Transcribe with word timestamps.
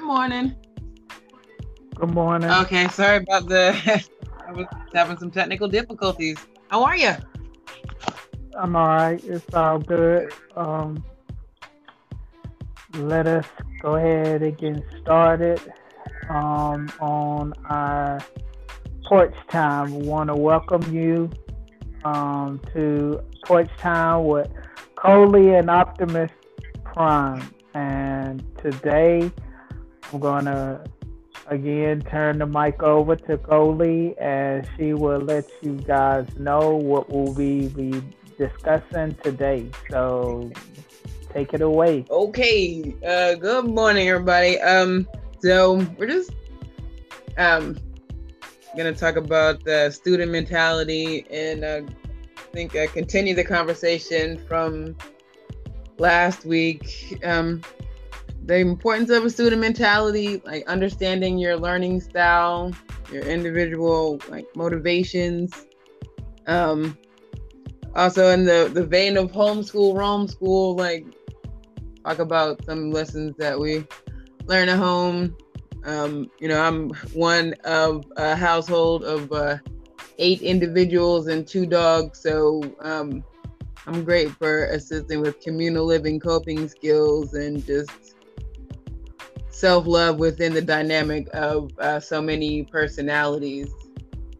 Good 0.00 0.06
morning. 0.06 0.56
Good 1.94 2.14
morning. 2.14 2.50
Okay, 2.50 2.88
sorry 2.88 3.18
about 3.18 3.48
the. 3.48 4.02
I 4.46 4.52
was 4.52 4.64
having 4.94 5.18
some 5.18 5.30
technical 5.30 5.68
difficulties. 5.68 6.38
How 6.68 6.84
are 6.84 6.96
you? 6.96 7.12
I'm 8.58 8.76
all 8.76 8.88
right. 8.88 9.22
It's 9.22 9.54
all 9.54 9.78
good. 9.78 10.32
Um, 10.56 11.04
let 12.94 13.26
us 13.26 13.44
go 13.82 13.96
ahead 13.96 14.42
and 14.42 14.56
get 14.56 14.82
started 15.02 15.60
um, 16.30 16.90
on 16.98 17.52
our 17.66 18.20
porch 19.04 19.34
time. 19.50 19.94
We 19.94 20.08
want 20.08 20.28
to 20.28 20.34
welcome 20.34 20.82
you 20.90 21.30
um, 22.04 22.58
to 22.72 23.22
porch 23.44 23.70
time 23.76 24.24
with 24.24 24.48
Coley 24.96 25.56
and 25.56 25.68
Optimus 25.68 26.30
Prime. 26.84 27.54
And 27.74 28.42
today 28.56 29.30
I'm 30.12 30.44
to 30.44 30.80
again 31.46 32.00
turn 32.02 32.38
the 32.38 32.46
mic 32.46 32.82
over 32.82 33.14
to 33.14 33.38
Coley 33.38 34.18
and 34.18 34.68
she 34.76 34.92
will 34.92 35.20
let 35.20 35.48
you 35.62 35.74
guys 35.74 36.26
know 36.36 36.74
what 36.74 37.10
we'll 37.10 37.32
be, 37.32 37.68
be 37.68 38.02
discussing 38.36 39.16
today. 39.22 39.70
So 39.88 40.50
take 41.32 41.54
it 41.54 41.60
away. 41.60 42.06
Okay. 42.10 42.94
Uh, 43.06 43.34
good 43.34 43.66
morning, 43.66 44.08
everybody. 44.08 44.60
Um, 44.60 45.06
so 45.40 45.86
we're 45.96 46.08
just 46.08 46.32
um 47.38 47.78
gonna 48.76 48.92
talk 48.92 49.14
about 49.14 49.62
the 49.64 49.90
student 49.90 50.32
mentality 50.32 51.24
and 51.30 51.64
uh, 51.64 51.82
I 52.36 52.52
think 52.52 52.74
uh, 52.74 52.88
continue 52.88 53.34
the 53.34 53.44
conversation 53.44 54.38
from 54.48 54.96
last 55.98 56.44
week. 56.44 57.20
Um, 57.24 57.62
the 58.44 58.56
importance 58.56 59.10
of 59.10 59.24
a 59.24 59.30
student 59.30 59.60
mentality, 59.60 60.42
like 60.44 60.66
understanding 60.66 61.38
your 61.38 61.56
learning 61.56 62.00
style, 62.00 62.72
your 63.12 63.22
individual 63.22 64.20
like 64.28 64.46
motivations. 64.56 65.66
Um, 66.46 66.96
also 67.94 68.30
in 68.30 68.44
the 68.44 68.70
the 68.72 68.84
vein 68.84 69.16
of 69.16 69.32
homeschool, 69.32 69.96
Rome 69.96 70.26
school, 70.28 70.74
like 70.76 71.04
talk 72.04 72.18
about 72.18 72.64
some 72.64 72.90
lessons 72.90 73.36
that 73.38 73.58
we 73.58 73.84
learn 74.46 74.68
at 74.68 74.78
home. 74.78 75.36
Um, 75.84 76.30
you 76.38 76.48
know, 76.48 76.60
I'm 76.60 76.90
one 77.12 77.54
of 77.64 78.04
a 78.16 78.36
household 78.36 79.04
of 79.04 79.32
uh, 79.32 79.58
eight 80.18 80.42
individuals 80.42 81.26
and 81.28 81.46
two 81.46 81.66
dogs, 81.66 82.20
so 82.20 82.62
um, 82.80 83.24
I'm 83.86 84.04
great 84.04 84.30
for 84.30 84.66
assisting 84.66 85.20
with 85.20 85.40
communal 85.40 85.84
living 85.84 86.20
coping 86.20 86.68
skills 86.68 87.34
and 87.34 87.64
just 87.64 88.16
self 89.60 89.86
love 89.86 90.18
within 90.18 90.54
the 90.54 90.62
dynamic 90.62 91.28
of 91.34 91.70
uh, 91.78 92.00
so 92.00 92.22
many 92.22 92.64
personalities. 92.64 93.70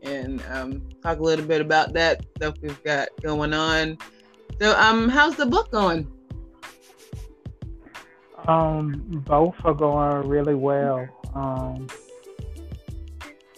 And 0.02 0.42
um, 0.50 0.82
talk 1.02 1.18
a 1.18 1.22
little 1.22 1.44
bit 1.44 1.60
about 1.60 1.92
that 1.92 2.24
stuff 2.36 2.54
we've 2.62 2.82
got 2.82 3.08
going 3.22 3.52
on. 3.52 3.98
So, 4.58 4.74
um, 4.78 5.10
how's 5.10 5.36
the 5.36 5.44
book 5.44 5.70
going? 5.70 6.10
Um, 8.48 9.22
both 9.26 9.54
are 9.64 9.74
going 9.74 10.26
really 10.26 10.54
well. 10.54 11.06
Um, 11.34 11.86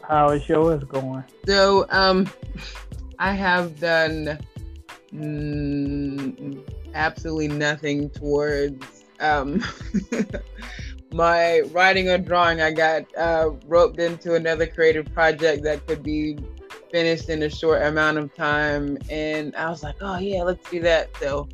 how 0.03 0.31
is 0.31 0.49
yours 0.49 0.82
going? 0.85 1.23
So, 1.47 1.87
um, 1.91 2.29
I 3.20 3.35
have 3.35 3.79
done 3.79 4.37
mm, 5.14 6.69
absolutely 6.94 7.49
nothing 7.49 8.11
towards 8.11 9.05
um, 9.20 9.62
my 11.12 11.61
writing 11.73 12.09
or 12.09 12.19
drawing. 12.19 12.61
I 12.61 12.73
got 12.73 13.05
uh, 13.17 13.50
roped 13.67 13.99
into 13.99 14.35
another 14.35 14.67
creative 14.67 15.12
project 15.12 15.62
that 15.64 15.87
could 15.87 16.03
be 16.03 16.38
finished 16.91 17.29
in 17.29 17.43
a 17.43 17.50
short 17.50 17.82
amount 17.82 18.19
of 18.19 18.35
time, 18.35 18.99
and 19.11 19.55
I 19.56 19.69
was 19.70 19.82
like, 19.82 19.97
"Oh 20.00 20.19
yeah, 20.19 20.43
let's 20.43 20.69
do 20.70 20.81
that." 20.81 21.17
So, 21.19 21.49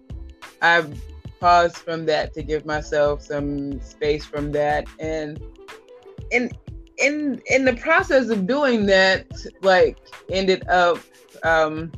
I've 0.62 1.00
paused 1.40 1.76
from 1.76 2.06
that 2.06 2.34
to 2.34 2.42
give 2.42 2.66
myself 2.66 3.22
some 3.22 3.80
space 3.80 4.24
from 4.24 4.52
that, 4.52 4.86
and 4.98 5.40
in 6.30 6.50
in 6.98 7.40
in 7.46 7.64
the 7.64 7.74
process 7.74 8.28
of 8.28 8.46
doing 8.46 8.86
that, 8.86 9.26
like 9.62 9.98
ended 10.30 10.68
up 10.68 10.98
um, 11.42 11.92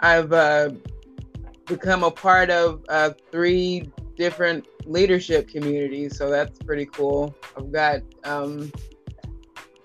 I've 0.00 0.32
uh, 0.32 0.70
become 1.66 2.02
a 2.02 2.10
part 2.10 2.50
of 2.50 2.84
uh, 2.88 3.10
three 3.30 3.90
different 4.16 4.66
leadership 4.84 5.48
communities, 5.48 6.16
so 6.16 6.30
that's 6.30 6.58
pretty 6.60 6.86
cool. 6.86 7.34
I've 7.56 7.70
got 7.72 8.00
um, 8.24 8.72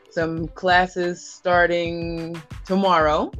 some 0.09 0.47
classes 0.49 1.25
starting 1.25 2.41
tomorrow, 2.65 3.31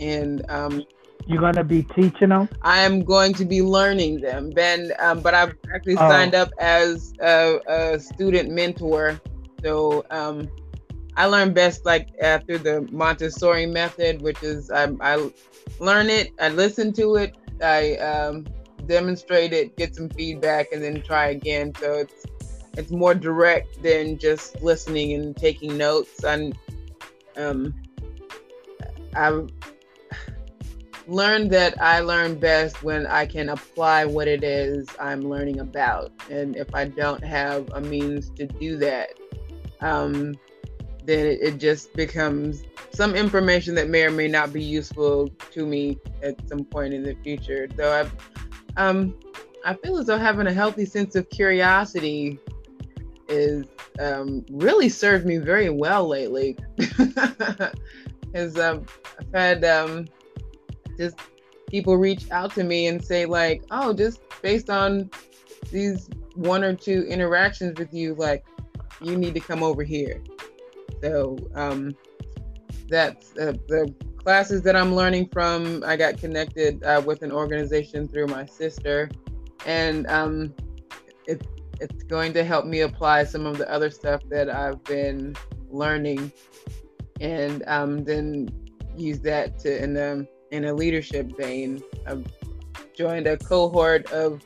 and 0.00 0.44
um, 0.50 0.82
you're 1.26 1.40
gonna 1.40 1.64
be 1.64 1.82
teaching 1.82 2.28
them. 2.28 2.48
I 2.62 2.80
am 2.80 3.00
going 3.00 3.34
to 3.34 3.44
be 3.44 3.62
learning 3.62 4.20
them, 4.20 4.50
Ben. 4.50 4.92
Um, 4.98 5.20
but 5.20 5.34
I've 5.34 5.54
actually 5.74 5.94
oh. 5.94 6.08
signed 6.08 6.34
up 6.34 6.50
as 6.58 7.14
a, 7.20 7.60
a 7.66 7.98
student 7.98 8.50
mentor, 8.50 9.20
so 9.62 10.04
um, 10.10 10.48
I 11.16 11.26
learn 11.26 11.52
best 11.52 11.84
like 11.86 12.08
uh, 12.22 12.40
through 12.40 12.58
the 12.58 12.88
Montessori 12.90 13.66
method, 13.66 14.20
which 14.20 14.42
is 14.42 14.70
I, 14.70 14.88
I 15.00 15.30
learn 15.78 16.10
it, 16.10 16.32
I 16.40 16.48
listen 16.48 16.92
to 16.94 17.16
it, 17.16 17.36
I 17.62 17.96
um, 17.96 18.46
demonstrate 18.86 19.52
it, 19.52 19.76
get 19.76 19.94
some 19.94 20.08
feedback, 20.08 20.72
and 20.72 20.82
then 20.82 21.02
try 21.02 21.28
again. 21.28 21.72
So 21.80 21.94
it's 21.94 22.26
it's 22.76 22.90
more 22.90 23.14
direct 23.14 23.82
than 23.82 24.18
just 24.18 24.60
listening 24.62 25.12
and 25.12 25.36
taking 25.36 25.76
notes. 25.76 26.24
And 26.24 26.56
um, 27.36 27.74
I've 29.14 29.48
learned 31.06 31.50
that 31.52 31.80
I 31.80 32.00
learn 32.00 32.36
best 32.36 32.82
when 32.82 33.06
I 33.06 33.26
can 33.26 33.48
apply 33.48 34.06
what 34.06 34.26
it 34.26 34.42
is 34.42 34.88
I'm 35.00 35.22
learning 35.22 35.60
about, 35.60 36.12
and 36.30 36.56
if 36.56 36.74
I 36.74 36.86
don't 36.86 37.22
have 37.24 37.70
a 37.72 37.80
means 37.80 38.30
to 38.30 38.46
do 38.46 38.76
that. 38.78 39.10
Um, 39.80 40.36
then 41.04 41.26
it, 41.26 41.38
it 41.42 41.58
just 41.58 41.92
becomes 41.92 42.62
some 42.92 43.14
information 43.14 43.74
that 43.74 43.88
may 43.88 44.04
or 44.04 44.10
may 44.10 44.28
not 44.28 44.52
be 44.52 44.62
useful 44.62 45.28
to 45.50 45.66
me 45.66 45.98
at 46.22 46.36
some 46.48 46.64
point 46.64 46.94
in 46.94 47.02
the 47.02 47.14
future. 47.22 47.68
Though 47.76 47.92
I, 47.92 48.10
um, 48.76 49.14
I 49.64 49.74
feel 49.74 49.98
as 49.98 50.06
though 50.06 50.18
having 50.18 50.46
a 50.46 50.52
healthy 50.52 50.84
sense 50.84 51.14
of 51.16 51.28
curiosity 51.30 52.38
is 53.28 53.64
um, 53.98 54.44
really 54.50 54.88
served 54.88 55.24
me 55.26 55.38
very 55.38 55.70
well 55.70 56.06
lately. 56.06 56.56
Because 58.34 58.58
um, 58.58 58.84
I've 59.16 59.32
had 59.32 59.64
um, 59.64 60.08
just 60.98 61.16
people 61.68 61.96
reach 61.96 62.28
out 62.32 62.52
to 62.56 62.64
me 62.64 62.88
and 62.88 63.00
say 63.00 63.26
like, 63.26 63.62
oh, 63.70 63.92
just 63.92 64.20
based 64.42 64.68
on 64.68 65.08
these 65.70 66.10
one 66.34 66.64
or 66.64 66.74
two 66.74 67.02
interactions 67.02 67.78
with 67.78 67.94
you, 67.94 68.16
like 68.16 68.44
you 69.00 69.16
need 69.16 69.34
to 69.34 69.40
come 69.40 69.62
over 69.62 69.84
here. 69.84 70.20
So 71.00 71.38
um, 71.54 71.94
that's 72.88 73.30
uh, 73.36 73.52
the 73.68 73.94
classes 74.24 74.62
that 74.62 74.74
I'm 74.74 74.94
learning 74.94 75.28
from. 75.28 75.84
I 75.86 75.96
got 75.96 76.16
connected 76.16 76.82
uh, 76.82 77.02
with 77.04 77.22
an 77.22 77.30
organization 77.30 78.08
through 78.08 78.26
my 78.28 78.46
sister, 78.46 79.10
and 79.66 80.06
um, 80.06 80.54
it, 81.26 81.46
it's 81.78 82.02
going 82.04 82.32
to 82.32 82.42
help 82.42 82.64
me 82.64 82.80
apply 82.80 83.24
some 83.24 83.44
of 83.44 83.58
the 83.58 83.70
other 83.70 83.90
stuff 83.90 84.22
that 84.30 84.48
I've 84.48 84.82
been 84.84 85.36
learning, 85.70 86.32
and 87.20 87.62
um, 87.66 88.04
then 88.04 88.48
use 88.96 89.20
that 89.20 89.58
to 89.60 89.82
in 89.82 89.92
the 89.92 90.26
in 90.50 90.64
a 90.64 90.72
leadership 90.72 91.36
vein. 91.36 91.82
I've 92.06 92.24
joined 92.96 93.26
a 93.26 93.36
cohort 93.36 94.10
of 94.10 94.42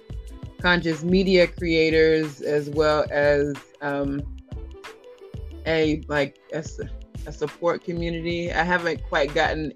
conscious 0.61 1.05
media 1.05 1.47
creators 1.47 2.41
as 2.41 2.69
well 2.71 3.07
as 3.11 3.55
um, 3.81 4.23
a 5.67 6.03
like 6.09 6.41
a, 6.53 6.65
a 7.27 7.33
support 7.33 7.85
community. 7.85 8.53
I 8.53 8.63
haven't 8.63 9.03
quite 9.05 9.35
gotten 9.35 9.73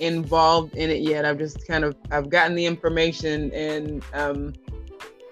involved 0.00 0.74
in 0.74 0.90
it 0.90 1.02
yet. 1.02 1.24
I've 1.24 1.38
just 1.38 1.66
kind 1.66 1.84
of 1.84 1.96
I've 2.10 2.30
gotten 2.30 2.54
the 2.54 2.66
information 2.66 3.52
and 3.52 4.04
um, 4.14 4.52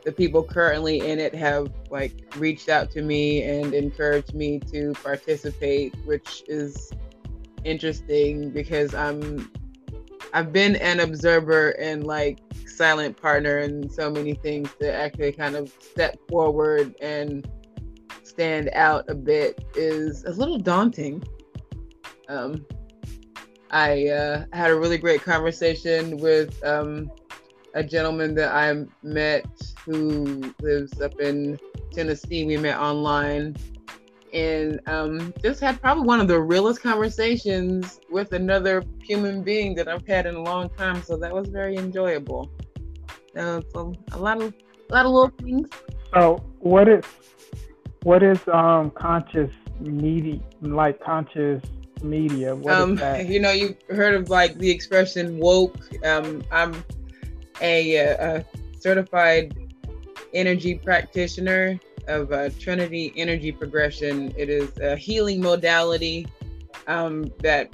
the 0.04 0.12
people 0.12 0.42
currently 0.42 1.10
in 1.10 1.18
it 1.18 1.34
have 1.34 1.72
like 1.90 2.34
reached 2.36 2.68
out 2.68 2.90
to 2.92 3.02
me 3.02 3.42
and 3.42 3.74
encouraged 3.74 4.34
me 4.34 4.58
to 4.72 4.92
participate, 5.02 5.94
which 6.04 6.42
is 6.48 6.90
interesting 7.64 8.50
because 8.50 8.94
I'm 8.94 9.50
I've 10.32 10.52
been 10.52 10.76
an 10.76 11.00
observer 11.00 11.70
and 11.70 12.06
like 12.06 12.38
silent 12.66 13.20
partner 13.20 13.58
in 13.58 13.90
so 13.90 14.10
many 14.10 14.34
things 14.34 14.70
to 14.80 14.92
actually 14.92 15.32
kind 15.32 15.56
of 15.56 15.74
step 15.80 16.18
forward 16.28 16.94
and 17.00 17.46
stand 18.22 18.70
out 18.74 19.04
a 19.10 19.14
bit 19.14 19.64
is 19.74 20.24
a 20.24 20.30
little 20.30 20.58
daunting. 20.58 21.22
Um, 22.30 22.64
I 23.72 24.06
uh, 24.06 24.44
had 24.52 24.70
a 24.70 24.78
really 24.78 24.98
great 24.98 25.22
conversation 25.22 26.16
with 26.18 26.64
um, 26.64 27.10
a 27.74 27.82
gentleman 27.82 28.36
that 28.36 28.54
I 28.54 28.84
met 29.02 29.46
who 29.84 30.54
lives 30.62 31.00
up 31.00 31.20
in 31.20 31.58
Tennessee. 31.92 32.44
We 32.44 32.56
met 32.56 32.78
online 32.78 33.56
and 34.32 34.80
um, 34.86 35.34
just 35.42 35.60
had 35.60 35.80
probably 35.80 36.04
one 36.04 36.20
of 36.20 36.28
the 36.28 36.40
realest 36.40 36.80
conversations 36.82 37.98
with 38.08 38.32
another 38.32 38.84
human 39.02 39.42
being 39.42 39.74
that 39.74 39.88
I've 39.88 40.06
had 40.06 40.26
in 40.26 40.36
a 40.36 40.42
long 40.42 40.68
time. 40.70 41.02
So 41.02 41.16
that 41.16 41.34
was 41.34 41.48
very 41.48 41.76
enjoyable. 41.76 42.48
So 43.34 43.92
a 44.12 44.18
lot 44.18 44.40
of 44.40 44.54
a 44.90 44.94
lot 44.94 45.06
of 45.06 45.12
little 45.12 45.32
things. 45.38 45.68
So 46.14 46.44
what 46.60 46.88
is 46.88 47.04
what 48.04 48.22
is 48.22 48.38
um 48.52 48.90
conscious 48.92 49.50
media 49.80 50.40
like 50.60 51.00
conscious 51.00 51.62
media? 52.02 52.54
What 52.54 52.74
um, 52.74 53.00
You 53.26 53.40
know, 53.40 53.50
you've 53.50 53.76
heard 53.88 54.14
of 54.14 54.30
like 54.30 54.58
the 54.58 54.70
expression 54.70 55.38
woke. 55.38 55.78
Um, 56.04 56.42
I'm 56.50 56.84
a, 57.60 57.96
a 57.96 58.44
certified 58.78 59.56
energy 60.32 60.74
practitioner 60.74 61.78
of 62.08 62.32
uh, 62.32 62.50
Trinity 62.58 63.12
Energy 63.16 63.52
Progression. 63.52 64.34
It 64.36 64.48
is 64.48 64.76
a 64.78 64.96
healing 64.96 65.40
modality 65.40 66.26
um, 66.86 67.32
that 67.40 67.72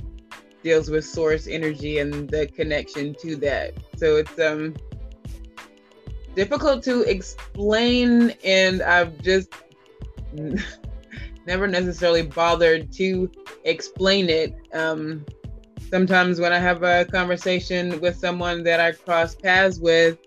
deals 0.62 0.90
with 0.90 1.04
source 1.04 1.46
energy 1.46 1.98
and 1.98 2.28
the 2.28 2.46
connection 2.48 3.14
to 3.20 3.36
that. 3.36 3.74
So 3.96 4.16
it's 4.16 4.38
um 4.40 4.74
difficult 6.34 6.82
to 6.84 7.02
explain, 7.02 8.34
and 8.44 8.82
I've 8.82 9.20
just 9.22 9.48
never 11.46 11.66
necessarily 11.66 12.22
bothered 12.22 12.92
to 12.94 13.30
explain 13.64 14.28
it. 14.28 14.54
Um, 14.72 15.24
sometimes 15.90 16.40
when 16.40 16.52
I 16.52 16.58
have 16.58 16.82
a 16.82 17.04
conversation 17.04 18.00
with 18.00 18.16
someone 18.16 18.62
that 18.64 18.80
I 18.80 18.92
cross 18.92 19.34
paths 19.34 19.78
with, 19.78 20.18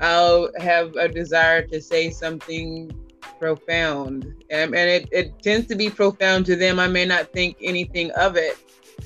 I'll 0.00 0.50
have 0.58 0.96
a 0.96 1.08
desire 1.08 1.66
to 1.68 1.80
say 1.80 2.10
something 2.10 2.90
profound. 3.38 4.24
Um, 4.52 4.74
and 4.74 4.74
it, 4.74 5.08
it 5.10 5.42
tends 5.42 5.66
to 5.68 5.74
be 5.74 5.90
profound 5.90 6.46
to 6.46 6.56
them. 6.56 6.78
I 6.78 6.88
may 6.88 7.04
not 7.04 7.32
think 7.32 7.56
anything 7.60 8.10
of 8.12 8.36
it, 8.36 8.56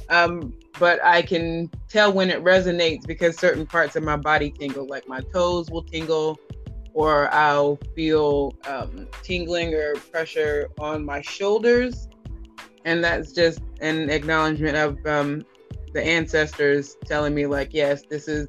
um, 0.08 0.52
but 0.78 1.02
I 1.02 1.22
can 1.22 1.70
tell 1.88 2.12
when 2.12 2.30
it 2.30 2.42
resonates 2.42 3.06
because 3.06 3.38
certain 3.38 3.66
parts 3.66 3.96
of 3.96 4.02
my 4.02 4.16
body 4.16 4.50
tingle, 4.50 4.86
like 4.86 5.08
my 5.08 5.20
toes 5.32 5.70
will 5.70 5.84
tingle, 5.84 6.38
or 6.94 7.32
I'll 7.34 7.76
feel 7.94 8.54
um, 8.66 9.08
tingling 9.22 9.74
or 9.74 9.94
pressure 9.94 10.68
on 10.78 11.04
my 11.04 11.20
shoulders. 11.20 12.08
And 12.84 13.02
that's 13.02 13.32
just 13.32 13.60
an 13.80 14.08
acknowledgement 14.10 14.76
of 14.76 15.04
um, 15.06 15.44
the 15.92 16.02
ancestors 16.02 16.96
telling 17.04 17.34
me, 17.34 17.46
like, 17.46 17.74
yes, 17.74 18.02
this 18.08 18.28
is 18.28 18.48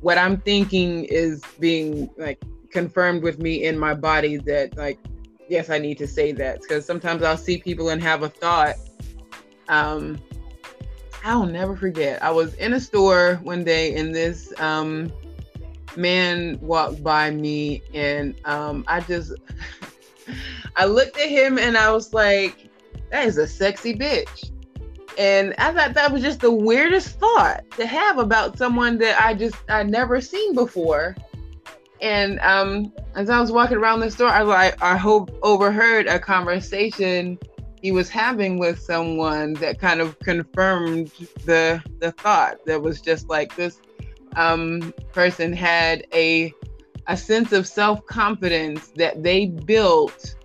what 0.00 0.16
I'm 0.16 0.40
thinking 0.40 1.04
is 1.04 1.42
being 1.58 2.08
like 2.16 2.40
confirmed 2.70 3.22
with 3.22 3.38
me 3.40 3.64
in 3.64 3.78
my 3.78 3.94
body 3.94 4.36
that, 4.38 4.76
like, 4.76 4.98
yes, 5.48 5.68
I 5.68 5.78
need 5.78 5.98
to 5.98 6.06
say 6.06 6.32
that. 6.32 6.62
Because 6.62 6.86
sometimes 6.86 7.22
I'll 7.22 7.36
see 7.36 7.58
people 7.58 7.88
and 7.88 8.00
have 8.02 8.22
a 8.22 8.28
thought. 8.28 8.76
Um, 9.68 10.20
I'll 11.24 11.46
never 11.46 11.76
forget. 11.76 12.22
I 12.22 12.30
was 12.30 12.54
in 12.54 12.72
a 12.72 12.80
store 12.80 13.40
one 13.42 13.64
day 13.64 13.96
and 13.96 14.14
this 14.14 14.52
um, 14.60 15.12
man 15.96 16.58
walked 16.60 17.02
by 17.02 17.30
me 17.30 17.82
and 17.94 18.34
um, 18.44 18.84
I 18.86 19.00
just 19.00 19.32
I 20.76 20.84
looked 20.86 21.18
at 21.18 21.28
him 21.28 21.58
and 21.58 21.76
I 21.76 21.92
was 21.92 22.14
like, 22.14 22.68
that 23.10 23.26
is 23.26 23.38
a 23.38 23.46
sexy 23.46 23.94
bitch. 23.94 24.50
And 25.18 25.54
I 25.58 25.72
thought 25.72 25.94
that 25.94 26.12
was 26.12 26.22
just 26.22 26.40
the 26.40 26.52
weirdest 26.52 27.18
thought 27.18 27.68
to 27.72 27.86
have 27.86 28.18
about 28.18 28.56
someone 28.56 28.98
that 28.98 29.20
I 29.20 29.34
just 29.34 29.56
I 29.68 29.82
never 29.82 30.20
seen 30.20 30.54
before. 30.54 31.16
And 32.00 32.40
um, 32.40 32.92
as 33.14 33.28
I 33.28 33.40
was 33.40 33.52
walking 33.52 33.76
around 33.76 34.00
the 34.00 34.10
store, 34.10 34.28
I 34.28 34.42
like 34.42 34.80
I 34.82 34.96
hope 34.96 35.36
overheard 35.42 36.06
a 36.06 36.18
conversation 36.18 37.38
he 37.82 37.92
was 37.92 38.08
having 38.08 38.58
with 38.58 38.78
someone 38.78 39.54
that 39.54 39.78
kind 39.78 40.00
of 40.00 40.18
confirmed 40.20 41.10
the 41.44 41.82
the 41.98 42.12
thought 42.12 42.64
that 42.66 42.80
was 42.80 43.00
just 43.00 43.28
like 43.28 43.56
this 43.56 43.80
um, 44.36 44.94
person 45.12 45.52
had 45.52 46.06
a 46.12 46.52
a 47.06 47.16
sense 47.16 47.52
of 47.52 47.66
self-confidence 47.66 48.92
that 48.94 49.22
they 49.22 49.46
built 49.46 50.36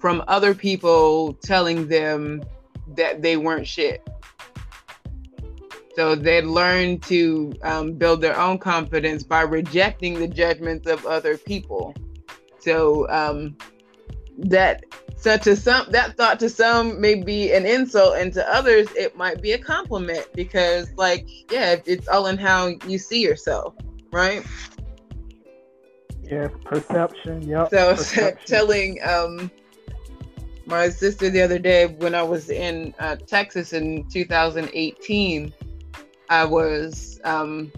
from 0.00 0.24
other 0.28 0.54
people 0.54 1.34
telling 1.42 1.88
them 1.88 2.42
that 2.96 3.20
they 3.20 3.36
weren't 3.36 3.66
shit. 3.66 4.06
So 5.94 6.14
they 6.14 6.42
learned 6.42 7.02
to 7.04 7.52
um, 7.62 7.94
build 7.94 8.20
their 8.20 8.38
own 8.38 8.58
confidence 8.58 9.22
by 9.24 9.42
rejecting 9.42 10.14
the 10.18 10.28
judgments 10.28 10.86
of 10.86 11.04
other 11.06 11.36
people. 11.36 11.94
So 12.60 13.08
um, 13.10 13.56
that 14.38 14.84
so 15.16 15.36
to 15.38 15.56
some, 15.56 15.90
that 15.90 16.16
thought 16.16 16.38
to 16.40 16.48
some 16.48 17.00
may 17.00 17.14
be 17.14 17.52
an 17.52 17.66
insult, 17.66 18.16
and 18.18 18.32
to 18.34 18.54
others 18.54 18.88
it 18.92 19.16
might 19.16 19.40
be 19.40 19.52
a 19.52 19.58
compliment 19.58 20.28
because, 20.34 20.92
like, 20.96 21.26
yeah, 21.50 21.76
it's 21.86 22.06
all 22.08 22.26
in 22.26 22.36
how 22.38 22.72
you 22.86 22.98
see 22.98 23.22
yourself, 23.22 23.74
right? 24.12 24.44
Yeah, 26.22 26.48
perception. 26.64 27.48
Yep. 27.48 27.70
So 27.70 27.94
perception. 27.94 28.46
telling 28.46 28.98
um 29.02 29.50
my 30.66 30.88
sister 30.88 31.30
the 31.30 31.40
other 31.40 31.58
day 31.58 31.86
when 31.86 32.14
I 32.14 32.22
was 32.22 32.50
in 32.50 32.92
uh, 32.98 33.16
Texas 33.16 33.72
in 33.72 34.04
2018, 34.08 35.52
I 36.28 36.44
was 36.44 37.20
um, 37.24 37.72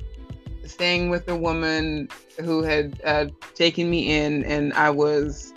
staying 0.64 1.10
with 1.10 1.28
a 1.28 1.36
woman 1.36 2.08
who 2.40 2.62
had 2.62 2.98
uh, 3.04 3.26
taken 3.54 3.90
me 3.90 4.16
in, 4.16 4.42
and 4.44 4.72
I 4.72 4.88
was 4.88 5.52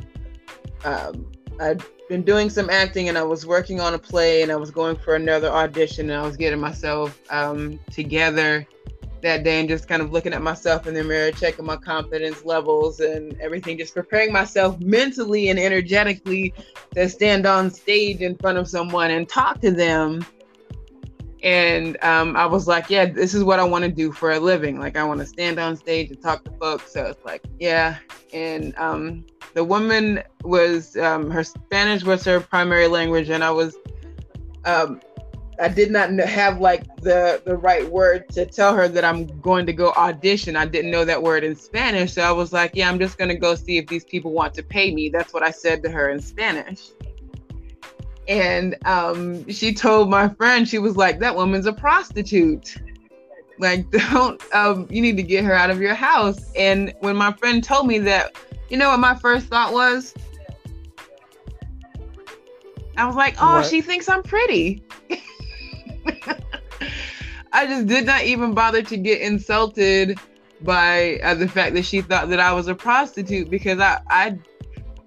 um, 0.84 1.31
I'd 1.62 1.84
been 2.10 2.24
doing 2.24 2.50
some 2.50 2.72
acting 2.72 3.08
and 3.08 3.18
I 3.18 3.24
was 3.24 3.46
working 3.46 3.80
on 3.80 3.94
a 3.94 4.00
play 4.00 4.42
and 4.42 4.52
I 4.52 4.56
was 4.56 4.72
going 4.72 4.96
for 4.96 5.16
another 5.16 5.48
audition 5.50 6.10
and 6.10 6.20
I 6.20 6.26
was 6.26 6.36
getting 6.36 6.60
myself 6.60 7.22
um, 7.30 7.80
together 7.92 8.68
that 9.22 9.44
day 9.44 9.60
and 9.60 9.70
just 9.70 9.88
kind 9.88 10.02
of 10.02 10.12
looking 10.12 10.34
at 10.34 10.42
myself 10.42 10.88
in 10.88 10.96
the 10.96 11.04
mirror, 11.04 11.32
checking 11.32 11.64
my 11.64 11.78
confidence 11.78 12.44
levels 12.44 13.00
and 13.00 13.40
everything, 13.40 13.78
just 13.78 13.94
preparing 13.94 14.34
myself 14.34 14.80
mentally 14.80 15.50
and 15.50 15.60
energetically 15.60 16.52
to 16.96 17.08
stand 17.08 17.46
on 17.46 17.70
stage 17.70 18.22
in 18.22 18.36
front 18.38 18.58
of 18.58 18.68
someone 18.68 19.12
and 19.12 19.30
talk 19.30 19.62
to 19.62 19.70
them. 19.70 20.26
And 21.44 22.04
um, 22.04 22.36
I 22.36 22.48
was 22.48 22.68
like, 22.68 22.90
yeah, 22.90 23.06
this 23.06 23.36
is 23.36 23.44
what 23.44 23.60
I 23.60 23.64
want 23.64 23.86
to 23.86 23.92
do 23.92 24.12
for 24.12 24.32
a 24.32 24.40
living. 24.40 24.80
Like, 24.80 24.98
I 24.98 25.04
want 25.04 25.20
to 25.20 25.28
stand 25.28 25.60
on 25.60 25.76
stage 25.76 26.10
and 26.10 26.22
talk 26.22 26.44
to 26.46 26.52
folks. 26.60 26.92
So 26.92 27.06
it's 27.06 27.24
like, 27.24 27.44
yeah. 27.60 27.98
And 28.34 28.76
um, 28.78 29.26
the 29.54 29.64
woman 29.64 30.24
was 30.44 30.96
um, 30.98 31.30
her 31.30 31.44
Spanish 31.44 32.04
was 32.04 32.24
her 32.26 32.40
primary 32.40 32.88
language, 32.88 33.30
and 33.30 33.44
I 33.44 33.52
was 33.52 33.76
um, 34.66 35.02
I 35.60 35.68
did 35.68 35.92
not 35.92 36.10
have 36.12 36.60
like 36.60 36.84
the 36.98 37.42
the 37.46 37.56
right 37.56 37.90
word 37.90 38.30
to 38.30 38.46
tell 38.46 38.76
her 38.76 38.88
that 38.88 39.06
I'm 39.06 39.28
going 39.42 39.66
to 39.68 39.74
go 39.74 39.92
audition. 39.92 40.56
I 40.56 40.66
didn't 40.66 40.92
know 40.92 41.06
that 41.06 41.22
word 41.22 41.44
in 41.44 41.56
Spanish, 41.56 42.14
so 42.14 42.24
I 42.24 42.32
was 42.32 42.52
like, 42.52 42.72
"Yeah, 42.74 42.90
I'm 42.90 43.00
just 43.00 43.18
gonna 43.18 43.38
go 43.38 43.56
see 43.56 43.78
if 43.78 43.88
these 43.88 44.06
people 44.06 44.32
want 44.32 44.54
to 44.56 44.64
pay 44.64 44.94
me." 44.94 45.10
That's 45.10 45.34
what 45.34 45.44
I 45.44 45.52
said 45.52 45.84
to 45.84 45.92
her 45.92 46.10
in 46.10 46.20
Spanish. 46.20 46.90
And 48.28 48.76
um, 48.86 49.48
she 49.50 49.74
told 49.74 50.10
my 50.10 50.30
friend, 50.30 50.68
she 50.68 50.80
was 50.80 50.96
like, 50.96 51.20
"That 51.20 51.36
woman's 51.36 51.66
a 51.66 51.74
prostitute." 51.74 52.76
Like, 53.60 53.90
don't 54.12 54.42
um, 54.56 54.88
you 54.90 55.02
need 55.02 55.18
to 55.18 55.24
get 55.24 55.44
her 55.44 55.54
out 55.54 55.70
of 55.70 55.80
your 55.80 55.94
house? 55.94 56.52
And 56.56 56.94
when 57.02 57.16
my 57.16 57.34
friend 57.34 57.64
told 57.64 57.86
me 57.86 58.00
that 58.00 58.36
you 58.72 58.78
know 58.78 58.90
what 58.90 59.00
my 59.02 59.14
first 59.14 59.48
thought 59.48 59.74
was? 59.74 60.14
I 62.96 63.06
was 63.06 63.18
like, 63.18 63.36
oh, 63.42 63.56
what? 63.56 63.66
she 63.66 63.82
thinks 63.82 64.08
I'm 64.08 64.24
pretty. 64.24 64.82
I 67.52 67.68
just 67.68 67.88
did 67.88 68.06
not 68.06 68.24
even 68.24 68.54
bother 68.54 68.82
to 68.82 68.96
get 68.96 69.20
insulted 69.20 70.18
by 70.62 71.20
uh, 71.22 71.34
the 71.34 71.50
fact 71.50 71.76
that 71.76 71.84
she 71.84 72.02
thought 72.02 72.30
that 72.30 72.40
I 72.40 72.54
was 72.54 72.70
a 72.70 72.76
prostitute 72.76 73.50
because 73.50 73.80
I, 73.80 74.00
I 74.10 74.40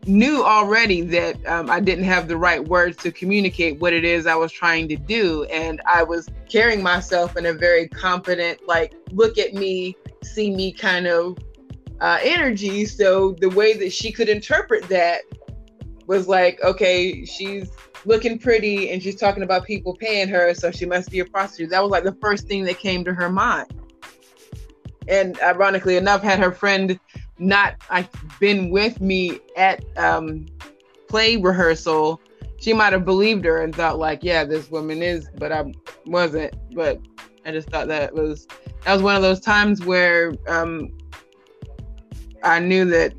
knew 0.07 0.45
already 0.45 1.01
that 1.01 1.47
um, 1.47 1.71
I 1.71 1.81
didn't 1.81 2.05
have 2.05 2.29
the 2.29 2.37
right 2.37 2.63
words 2.63 2.99
to 2.99 3.11
communicate 3.11 3.81
what 3.81 3.95
it 3.95 4.05
is 4.05 4.27
I 4.27 4.35
was 4.35 4.53
trying 4.53 4.89
to 4.89 4.97
do. 4.97 5.45
And 5.45 5.81
I 5.87 6.03
was 6.03 6.29
carrying 6.51 6.83
myself 6.83 7.39
in 7.39 7.47
a 7.47 7.55
very 7.55 7.89
confident, 7.89 8.67
like, 8.67 8.95
look 9.13 9.39
at 9.39 9.55
me, 9.55 9.97
see 10.23 10.55
me 10.55 10.71
kind 10.71 11.07
of 11.07 11.39
uh, 12.01 12.19
energy. 12.23 12.85
So 12.87 13.33
the 13.41 13.51
way 13.51 13.75
that 13.75 13.93
she 13.93 14.13
could 14.13 14.29
interpret 14.29 14.89
that 14.89 15.23
was 16.07 16.29
like, 16.29 16.63
okay, 16.63 17.25
she's 17.25 17.71
looking 18.05 18.39
pretty 18.39 18.91
and 18.91 19.03
she's 19.03 19.17
talking 19.17 19.43
about 19.43 19.65
people 19.65 19.97
paying 19.97 20.29
her, 20.29 20.55
so 20.55 20.71
she 20.71 20.85
must 20.85 21.11
be 21.11 21.21
a 21.21 21.25
prostitute. 21.25 21.71
That 21.71 21.83
was 21.83 21.91
like 21.91 22.05
the 22.05 22.17
first 22.21 22.47
thing 22.47 22.65
that 22.65 22.79
came 22.79 23.05
to 23.05 23.15
her 23.15 23.31
mind. 23.31 23.73
And 25.09 25.39
ironically 25.41 25.97
enough, 25.97 26.23
had 26.23 26.39
her 26.39 26.53
friend 26.53 26.99
not 27.39 27.77
like 27.91 28.09
been 28.39 28.71
with 28.71 29.01
me 29.01 29.41
at 29.57 29.85
um, 29.99 30.47
play 31.09 31.37
rehearsal, 31.37 32.21
she 32.59 32.73
might 32.73 32.93
have 32.93 33.05
believed 33.05 33.45
her 33.45 33.63
and 33.63 33.75
thought 33.75 33.99
like, 33.99 34.23
yeah, 34.23 34.45
this 34.45 34.71
woman 34.71 35.03
is, 35.03 35.29
but 35.37 35.53
I 35.53 35.65
wasn't. 36.07 36.55
But 36.75 37.01
I 37.45 37.53
just 37.53 37.69
thought 37.69 37.89
that 37.89 38.15
was 38.15 38.47
that 38.85 38.93
was 38.93 39.03
one 39.03 39.17
of 39.17 39.23
those 39.23 39.41
times 39.41 39.85
where 39.85 40.33
um, 40.49 40.91
I 42.45 42.61
knew 42.61 42.85
that 42.87 43.15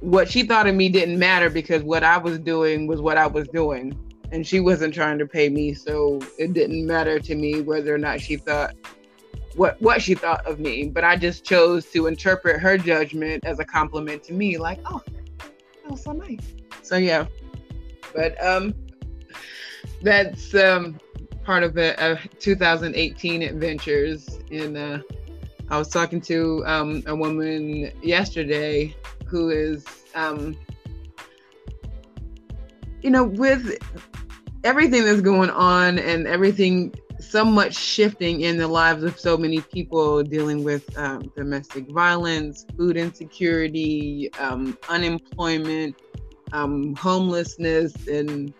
what 0.00 0.28
she 0.28 0.42
thought 0.42 0.66
of 0.66 0.74
me 0.74 0.88
didn't 0.88 1.18
matter 1.18 1.48
because 1.48 1.82
what 1.82 2.02
I 2.02 2.18
was 2.18 2.38
doing 2.38 2.86
was 2.86 3.00
what 3.00 3.16
I 3.16 3.26
was 3.26 3.46
doing. 3.48 3.96
And 4.32 4.46
she 4.46 4.60
wasn't 4.60 4.94
trying 4.94 5.18
to 5.18 5.26
pay 5.26 5.50
me, 5.50 5.74
so 5.74 6.18
it 6.38 6.54
didn't 6.54 6.86
matter 6.86 7.20
to 7.20 7.34
me 7.34 7.60
whether 7.60 7.94
or 7.94 7.98
not 7.98 8.20
she 8.20 8.36
thought 8.36 8.74
what 9.54 9.80
what 9.82 10.00
she 10.00 10.14
thought 10.14 10.44
of 10.46 10.58
me. 10.58 10.88
But 10.88 11.04
I 11.04 11.16
just 11.16 11.44
chose 11.44 11.84
to 11.90 12.06
interpret 12.06 12.58
her 12.60 12.78
judgment 12.78 13.44
as 13.44 13.58
a 13.58 13.64
compliment 13.64 14.24
to 14.24 14.32
me, 14.32 14.56
like, 14.56 14.80
oh, 14.86 15.02
that 15.82 15.90
was 15.90 16.02
so 16.02 16.12
nice. 16.12 16.54
So 16.80 16.96
yeah. 16.96 17.26
But 18.14 18.42
um 18.42 18.74
that's 20.00 20.54
um 20.54 20.98
part 21.44 21.62
of 21.62 21.74
the 21.74 21.94
a 22.02 22.18
2018 22.38 23.42
adventures 23.42 24.40
in 24.50 24.76
uh 24.76 25.02
I 25.72 25.78
was 25.78 25.88
talking 25.88 26.20
to 26.22 26.62
um, 26.66 27.02
a 27.06 27.16
woman 27.16 27.90
yesterday 28.02 28.94
who 29.24 29.48
is 29.48 29.86
um, 30.14 30.54
you 33.00 33.10
know, 33.10 33.24
with 33.24 33.78
everything 34.64 35.06
that's 35.06 35.22
going 35.22 35.48
on 35.48 35.98
and 35.98 36.26
everything 36.26 36.94
so 37.20 37.42
much 37.42 37.74
shifting 37.74 38.42
in 38.42 38.58
the 38.58 38.68
lives 38.68 39.02
of 39.02 39.18
so 39.18 39.38
many 39.38 39.62
people 39.62 40.22
dealing 40.22 40.62
with 40.62 40.94
um, 40.98 41.22
domestic 41.34 41.90
violence, 41.90 42.66
food 42.76 42.98
insecurity, 42.98 44.30
um, 44.38 44.76
unemployment, 44.90 45.96
um, 46.52 46.94
homelessness, 46.96 48.08
and 48.08 48.52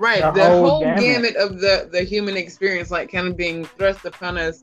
right 0.00 0.22
the, 0.34 0.40
the 0.40 0.48
whole, 0.48 0.68
whole 0.68 0.80
gamut. 0.80 1.00
gamut. 1.00 1.36
of 1.36 1.60
the 1.60 1.88
the 1.92 2.02
human 2.02 2.36
experience, 2.36 2.90
like 2.90 3.12
kind 3.12 3.28
of 3.28 3.36
being 3.36 3.64
thrust 3.64 4.04
upon 4.04 4.38
us 4.38 4.60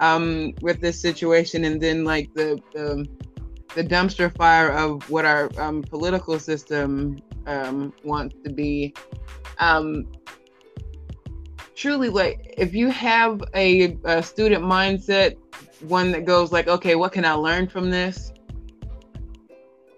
um, 0.00 0.54
with 0.62 0.80
this 0.80 1.00
situation, 1.00 1.64
and 1.64 1.80
then 1.80 2.04
like 2.04 2.32
the 2.34 2.60
the, 2.72 3.06
the 3.74 3.84
dumpster 3.84 4.34
fire 4.36 4.70
of 4.70 5.08
what 5.10 5.24
our 5.24 5.50
um, 5.58 5.82
political 5.82 6.38
system 6.38 7.20
um, 7.46 7.92
wants 8.02 8.34
to 8.42 8.50
be. 8.50 8.94
Um, 9.58 10.10
truly, 11.74 12.08
like 12.08 12.54
if 12.56 12.74
you 12.74 12.88
have 12.90 13.42
a, 13.54 13.98
a 14.04 14.22
student 14.22 14.64
mindset, 14.64 15.36
one 15.80 16.10
that 16.12 16.24
goes 16.24 16.52
like, 16.52 16.68
okay, 16.68 16.94
what 16.94 17.12
can 17.12 17.24
I 17.24 17.32
learn 17.32 17.68
from 17.68 17.90
this? 17.90 18.32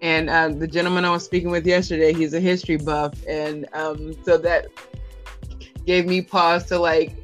And 0.03 0.29
uh, 0.29 0.49
the 0.49 0.67
gentleman 0.67 1.05
I 1.05 1.11
was 1.11 1.23
speaking 1.23 1.49
with 1.49 1.65
yesterday, 1.65 2.11
he's 2.11 2.33
a 2.33 2.39
history 2.41 2.75
buff, 2.75 3.15
and 3.25 3.65
um, 3.71 4.13
so 4.25 4.37
that 4.37 4.67
gave 5.85 6.05
me 6.05 6.21
pause 6.21 6.65
to 6.65 6.77
like 6.77 7.15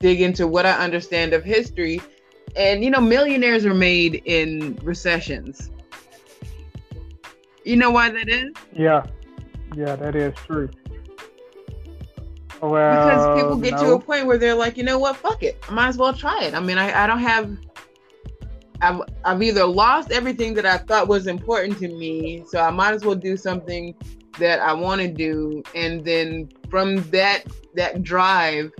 dig 0.00 0.22
into 0.22 0.46
what 0.46 0.64
I 0.64 0.72
understand 0.72 1.34
of 1.34 1.44
history. 1.44 2.00
And 2.56 2.82
you 2.82 2.90
know, 2.90 3.02
millionaires 3.02 3.66
are 3.66 3.74
made 3.74 4.22
in 4.24 4.78
recessions. 4.82 5.70
You 7.64 7.76
know 7.76 7.90
why 7.90 8.08
that 8.08 8.30
is? 8.30 8.54
Yeah, 8.72 9.04
yeah, 9.76 9.94
that 9.96 10.16
is 10.16 10.34
true. 10.46 10.70
Well, 12.62 13.04
because 13.04 13.42
people 13.42 13.56
get 13.56 13.74
no. 13.74 13.82
to 13.82 13.92
a 13.92 14.00
point 14.00 14.24
where 14.26 14.38
they're 14.38 14.54
like, 14.54 14.78
you 14.78 14.84
know 14.84 14.98
what, 14.98 15.16
fuck 15.16 15.42
it, 15.42 15.62
I 15.68 15.72
might 15.72 15.88
as 15.88 15.98
well 15.98 16.14
try 16.14 16.44
it. 16.44 16.54
I 16.54 16.60
mean, 16.60 16.78
I, 16.78 17.04
I 17.04 17.06
don't 17.06 17.18
have, 17.18 17.56
I've, 18.80 19.02
I've 19.24 19.42
either 19.42 19.64
lost 19.64 20.10
everything 20.10 20.54
that 20.54 20.66
I 20.66 20.78
thought 20.78 21.08
was 21.08 21.26
important 21.26 21.78
to 21.78 21.88
me, 21.88 22.44
so 22.48 22.60
I 22.60 22.70
might 22.70 22.94
as 22.94 23.04
well 23.04 23.14
do 23.14 23.36
something 23.36 23.94
that 24.38 24.60
I 24.60 24.72
want 24.72 25.00
to 25.00 25.08
do, 25.08 25.62
and 25.74 26.04
then 26.04 26.48
from 26.70 26.96
that 27.10 27.44
that 27.74 28.02
drive, 28.02 28.72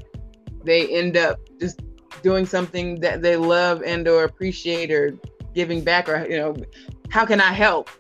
they 0.65 0.89
end 0.89 1.17
up 1.17 1.39
just 1.61 1.81
doing 2.23 2.47
something 2.47 3.01
that 3.01 3.23
they 3.23 3.37
love 3.37 3.83
and 3.83 4.07
or 4.09 4.25
appreciate 4.25 4.91
or 4.91 5.17
giving 5.55 5.83
back 5.83 6.09
or 6.09 6.27
you 6.29 6.39
know, 6.39 6.57
how 7.11 7.25
can 7.25 7.41
I 7.41 7.53
help? 7.53 7.91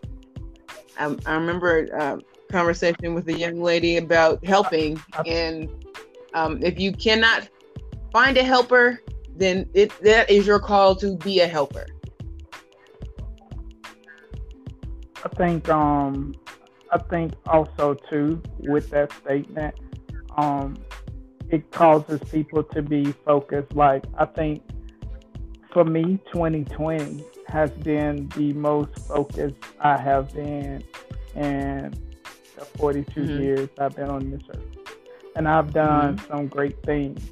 I, 0.98 1.16
I 1.26 1.34
remember 1.34 1.88
um, 2.00 2.22
conversation 2.50 3.14
with 3.14 3.28
a 3.28 3.32
young 3.32 3.62
lady 3.62 3.96
about 3.96 4.44
helping, 4.44 5.00
and 5.26 5.68
um, 6.34 6.62
if 6.62 6.78
you 6.78 6.92
cannot 6.92 7.48
find 8.12 8.36
a 8.36 8.42
helper, 8.42 9.00
then 9.40 9.68
it 9.72 9.90
that 10.02 10.30
is 10.30 10.46
your 10.46 10.60
call 10.60 10.94
to 10.94 11.16
be 11.16 11.40
a 11.40 11.48
helper. 11.48 11.86
I 15.24 15.28
think 15.36 15.68
um 15.70 16.34
I 16.92 16.98
think 16.98 17.32
also 17.46 17.94
too 17.94 18.42
with 18.58 18.90
that 18.90 19.12
statement, 19.12 19.74
um, 20.36 20.76
it 21.48 21.70
causes 21.70 22.20
people 22.30 22.62
to 22.64 22.82
be 22.82 23.12
focused. 23.24 23.74
Like 23.74 24.04
I 24.18 24.26
think 24.26 24.62
for 25.72 25.84
me, 25.84 26.18
2020 26.32 27.24
has 27.46 27.70
been 27.70 28.28
the 28.36 28.52
most 28.52 28.98
focused 29.08 29.56
I 29.80 29.96
have 29.96 30.34
been 30.34 30.84
in 31.34 31.94
the 32.58 32.64
42 32.76 33.20
mm-hmm. 33.20 33.40
years 33.40 33.68
I've 33.78 33.96
been 33.96 34.10
on 34.10 34.30
this 34.30 34.42
earth, 34.50 34.94
and 35.34 35.48
I've 35.48 35.72
done 35.72 36.16
mm-hmm. 36.16 36.26
some 36.26 36.46
great 36.48 36.82
things 36.82 37.22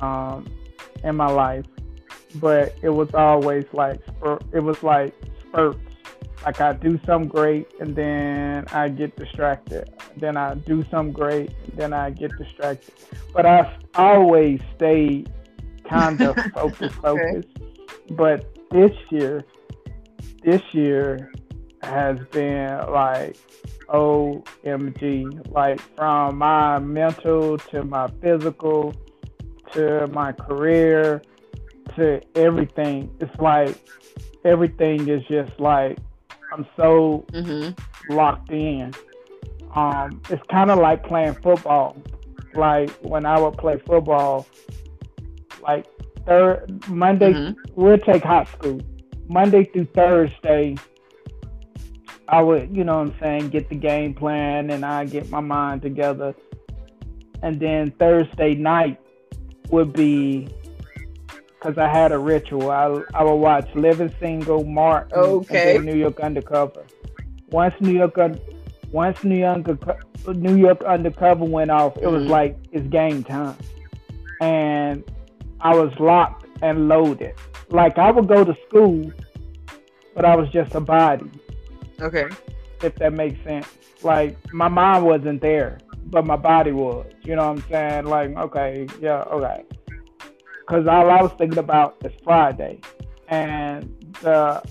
um, 0.00 0.46
in 1.04 1.16
my 1.16 1.30
life, 1.30 1.66
but 2.36 2.74
it 2.82 2.90
was 2.90 3.12
always 3.14 3.64
like 3.72 4.00
it 4.52 4.62
was 4.62 4.82
like 4.82 5.14
spurts 5.40 5.78
like 6.44 6.60
I 6.60 6.72
do 6.72 7.00
something 7.04 7.28
great 7.28 7.68
and 7.80 7.94
then 7.94 8.64
I 8.72 8.88
get 8.88 9.16
distracted. 9.16 9.92
Then 10.16 10.36
I 10.36 10.54
do 10.54 10.84
something 10.90 11.12
great, 11.12 11.52
then 11.76 11.92
I 11.92 12.10
get 12.10 12.36
distracted. 12.38 12.94
But 13.32 13.46
I 13.46 13.76
always 13.94 14.60
stay 14.76 15.24
kind 15.88 16.20
of 16.20 16.36
focused, 16.54 16.94
focused. 17.02 17.48
Okay. 17.58 17.84
But 18.10 18.70
this 18.70 18.92
year, 19.10 19.44
this 20.42 20.62
year 20.72 21.32
has 21.82 22.18
been 22.30 22.68
like 22.90 23.36
OMG, 23.88 25.50
like 25.50 25.80
from 25.96 26.38
my 26.38 26.78
mental 26.78 27.58
to 27.58 27.84
my 27.84 28.08
physical 28.22 28.94
to 29.72 30.06
my 30.08 30.32
career 30.32 31.22
to 31.96 32.20
everything. 32.34 33.10
It's 33.20 33.34
like 33.40 33.76
everything 34.44 35.08
is 35.08 35.22
just 35.26 35.58
like 35.58 35.98
I'm 36.52 36.66
so 36.76 37.26
mm-hmm. 37.32 38.14
locked 38.14 38.50
in. 38.50 38.94
Um, 39.74 40.22
it's 40.30 40.42
kind 40.50 40.70
of 40.70 40.78
like 40.78 41.04
playing 41.04 41.34
football. 41.34 41.96
Like 42.54 42.90
when 43.02 43.26
I 43.26 43.38
would 43.38 43.58
play 43.58 43.78
football, 43.86 44.46
like 45.62 45.86
third 46.26 46.88
Monday, 46.88 47.32
mm-hmm. 47.32 47.72
we'll 47.74 47.98
take 47.98 48.22
high 48.22 48.44
school. 48.44 48.80
Monday 49.28 49.64
through 49.64 49.86
Thursday, 49.94 50.76
I 52.28 52.42
would, 52.42 52.74
you 52.74 52.84
know 52.84 52.98
what 52.98 53.08
I'm 53.08 53.14
saying, 53.20 53.50
get 53.50 53.68
the 53.68 53.74
game 53.74 54.14
plan 54.14 54.70
and 54.70 54.84
I 54.84 55.04
get 55.04 55.30
my 55.30 55.40
mind 55.40 55.82
together. 55.82 56.34
And 57.42 57.60
then 57.60 57.90
Thursday 57.98 58.54
night 58.54 58.98
would 59.70 59.92
be 59.92 60.48
because 61.58 61.78
I 61.78 61.88
had 61.88 62.12
a 62.12 62.18
ritual. 62.18 62.70
I 62.70 63.02
I 63.14 63.22
would 63.22 63.34
watch 63.34 63.68
Living 63.74 64.14
Single, 64.20 64.64
Martin, 64.64 65.18
okay. 65.18 65.76
and 65.76 65.84
New 65.84 65.96
York 65.96 66.20
Undercover. 66.20 66.84
Once 67.50 67.74
New 67.80 67.92
York, 67.92 68.18
once 68.90 69.24
New 69.24 69.38
York, 69.38 69.66
New 70.26 70.56
York 70.56 70.82
Undercover 70.82 71.44
went 71.44 71.70
off, 71.70 71.96
it 71.96 72.02
mm-hmm. 72.02 72.14
was 72.14 72.26
like 72.26 72.56
it's 72.72 72.86
game 72.88 73.24
time, 73.24 73.56
and 74.40 75.02
I 75.60 75.74
was 75.74 75.92
locked 75.98 76.46
and 76.62 76.88
loaded. 76.88 77.34
Like 77.70 77.98
I 77.98 78.10
would 78.10 78.28
go 78.28 78.44
to 78.44 78.56
school, 78.68 79.12
but 80.14 80.24
I 80.24 80.36
was 80.36 80.48
just 80.50 80.74
a 80.74 80.80
body. 80.80 81.30
Okay. 82.00 82.28
If 82.82 82.94
that 82.96 83.12
makes 83.12 83.42
sense. 83.44 83.66
Like 84.02 84.36
my 84.54 84.68
mind 84.68 85.04
wasn't 85.04 85.40
there, 85.40 85.78
but 86.10 86.26
my 86.26 86.36
body 86.36 86.72
was. 86.72 87.06
You 87.22 87.36
know 87.36 87.52
what 87.52 87.64
I'm 87.64 87.70
saying? 87.70 88.04
Like, 88.06 88.36
okay, 88.36 88.86
yeah, 89.00 89.22
okay 89.22 89.64
because 90.68 90.86
all 90.86 91.10
I 91.10 91.22
was 91.22 91.32
thinking 91.38 91.58
about 91.58 91.96
is 92.04 92.12
Friday 92.22 92.80
and 93.28 94.14
the 94.20 94.62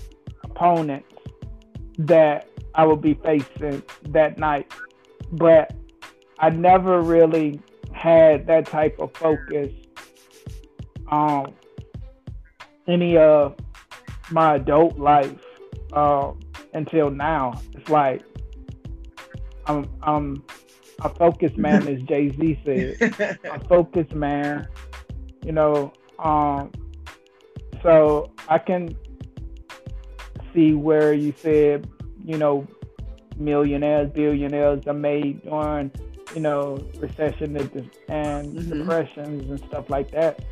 opponents 0.44 1.12
that 1.98 2.48
I 2.74 2.86
would 2.86 3.02
be 3.02 3.14
facing 3.14 3.82
that 4.10 4.38
night. 4.38 4.72
But 5.32 5.74
I 6.38 6.50
never 6.50 7.02
really 7.02 7.60
had 7.92 8.46
that 8.46 8.66
type 8.66 9.00
of 9.00 9.12
focus 9.14 9.72
on 11.08 11.52
any 12.86 13.16
of 13.16 13.56
my 14.30 14.54
adult 14.54 14.98
life 14.98 15.42
uh, 15.92 16.32
until 16.74 17.10
now. 17.10 17.60
It's 17.74 17.88
like 17.88 18.22
I'm 19.66 19.90
I'm 20.02 20.44
a 21.00 21.08
focused 21.08 21.56
man, 21.56 21.86
as 21.88 22.02
Jay 22.08 22.30
Z 22.30 22.60
said. 22.64 23.38
a 23.44 23.60
focused 23.68 24.14
man 24.14 24.66
you 25.48 25.52
know. 25.52 25.92
Um, 26.18 26.70
so 27.82 28.30
I 28.48 28.58
can 28.58 28.96
see 30.52 30.74
where 30.74 31.12
you 31.12 31.32
said, 31.36 31.88
you 32.24 32.36
know, 32.36 32.66
millionaires, 33.36 34.10
billionaires 34.10 34.86
are 34.86 34.92
made 34.92 35.42
during, 35.44 35.90
you 36.34 36.40
know, 36.40 36.76
recession 36.98 37.56
and 37.56 37.70
mm-hmm. 37.70 38.78
depressions 38.78 39.48
and 39.48 39.58
stuff 39.68 39.88
like 39.88 40.10
that 40.10 40.44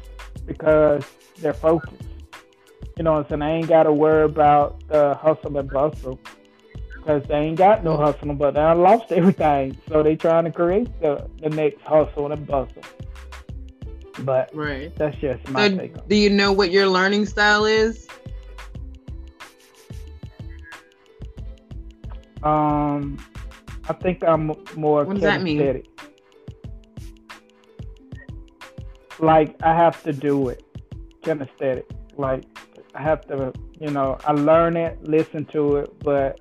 because 0.47 1.05
they're 1.39 1.53
focused. 1.53 2.03
You 2.97 3.05
know 3.05 3.13
what 3.13 3.25
I'm 3.25 3.29
saying? 3.29 3.43
I 3.43 3.51
ain't 3.57 3.69
got 3.69 3.83
to 3.83 3.93
worry 3.93 4.25
about 4.25 4.89
the 4.89 5.15
hustle 5.15 5.59
and 5.59 5.69
bustle 5.69 6.19
because 7.07 7.23
they 7.29 7.37
ain't 7.37 7.57
got 7.57 7.85
no 7.85 7.97
hustle, 7.97 8.35
but 8.35 8.55
they 8.55 8.61
lost 8.61 9.13
everything. 9.13 9.79
So 9.89 10.03
they 10.03 10.17
trying 10.17 10.45
to 10.45 10.51
create 10.51 10.89
the, 11.01 11.29
the 11.41 11.51
next 11.51 11.81
hustle 11.83 12.33
and 12.33 12.45
bustle. 12.45 12.83
But 14.21 14.51
right. 14.53 14.93
that's 14.97 15.17
just 15.19 15.49
my 15.51 15.69
so 15.69 15.77
take. 15.77 16.09
do 16.09 16.17
you 16.17 16.31
know 16.31 16.51
what 16.51 16.73
your 16.73 16.89
learning 16.89 17.27
style 17.27 17.65
is? 17.65 18.09
Um, 22.43 23.19
I 23.89 23.93
think 23.93 24.25
I'm 24.25 24.53
more 24.75 25.05
what 25.05 25.15
does 25.15 25.23
that 25.23 25.43
mean? 25.43 25.85
Like 29.21 29.55
I 29.63 29.75
have 29.75 30.03
to 30.03 30.13
do 30.13 30.49
it, 30.49 30.65
kinesthetic. 31.23 31.85
Like 32.17 32.45
I 32.95 33.03
have 33.03 33.27
to 33.29 33.53
you 33.81 33.91
know, 33.91 34.19
I 34.25 34.33
learn 34.33 34.77
it, 34.77 35.03
listen 35.03 35.45
to 35.47 35.77
it, 35.77 35.99
but 36.01 36.41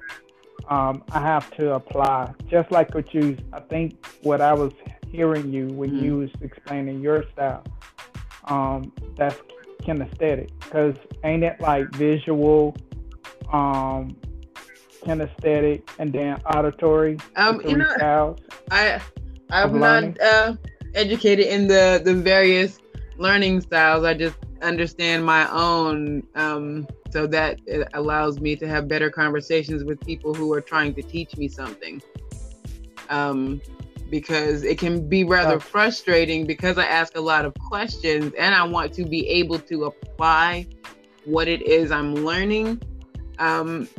um, 0.67 1.03
I 1.11 1.19
have 1.19 1.49
to 1.57 1.75
apply. 1.75 2.33
Just 2.49 2.71
like 2.71 2.93
what 2.93 3.13
you, 3.13 3.37
I 3.53 3.59
think 3.59 4.05
what 4.23 4.41
I 4.41 4.53
was 4.53 4.73
hearing 5.09 5.51
you 5.51 5.67
when 5.67 5.91
mm-hmm. 5.91 6.05
you 6.05 6.17
was 6.17 6.29
explaining 6.41 7.01
your 7.01 7.23
style, 7.31 7.63
um, 8.45 8.91
that's 9.17 9.39
kinesthetic. 9.81 10.49
Because 10.59 10.95
ain't 11.23 11.43
it 11.43 11.59
like 11.61 11.89
visual, 11.93 12.75
um, 13.51 14.15
kinesthetic, 15.03 15.87
and 15.99 16.11
then 16.11 16.41
auditory? 16.45 17.17
Um, 17.35 17.61
you 17.61 17.77
know, 17.77 17.91
styles 17.95 18.39
I 18.71 19.01
I'm 19.51 19.79
not 19.79 20.19
uh, 20.19 20.55
educated 20.93 21.45
in 21.47 21.67
the 21.67 22.01
the 22.03 22.13
various 22.13 22.79
learning 23.17 23.61
styles. 23.61 24.03
I 24.03 24.13
just 24.13 24.37
understand 24.65 25.25
my 25.25 25.49
own 25.51 26.23
um, 26.35 26.87
so 27.11 27.27
that 27.27 27.59
it 27.65 27.87
allows 27.93 28.39
me 28.39 28.55
to 28.57 28.67
have 28.67 28.87
better 28.87 29.09
conversations 29.09 29.83
with 29.83 29.99
people 30.01 30.33
who 30.33 30.51
are 30.53 30.61
trying 30.61 30.93
to 30.95 31.03
teach 31.03 31.37
me 31.37 31.47
something. 31.47 32.01
Um, 33.09 33.61
because 34.09 34.63
it 34.63 34.77
can 34.77 35.07
be 35.07 35.23
rather 35.23 35.59
frustrating 35.59 36.45
because 36.45 36.77
i 36.77 36.85
ask 36.85 37.17
a 37.17 37.21
lot 37.21 37.43
of 37.43 37.53
questions 37.55 38.31
and 38.37 38.53
i 38.53 38.63
want 38.63 38.93
to 38.93 39.03
be 39.03 39.27
able 39.27 39.57
to 39.57 39.85
apply 39.85 40.65
what 41.25 41.47
it 41.47 41.61
is 41.63 41.91
i'm 41.91 42.13
learning. 42.15 42.81
Um, 43.39 43.89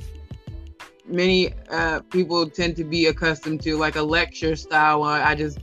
many 1.07 1.53
uh, 1.71 2.01
people 2.11 2.49
tend 2.49 2.77
to 2.77 2.85
be 2.85 3.07
accustomed 3.07 3.63
to 3.63 3.77
like 3.77 3.97
a 3.97 4.03
lecture 4.03 4.57
style 4.57 5.03
i 5.03 5.35
just 5.35 5.59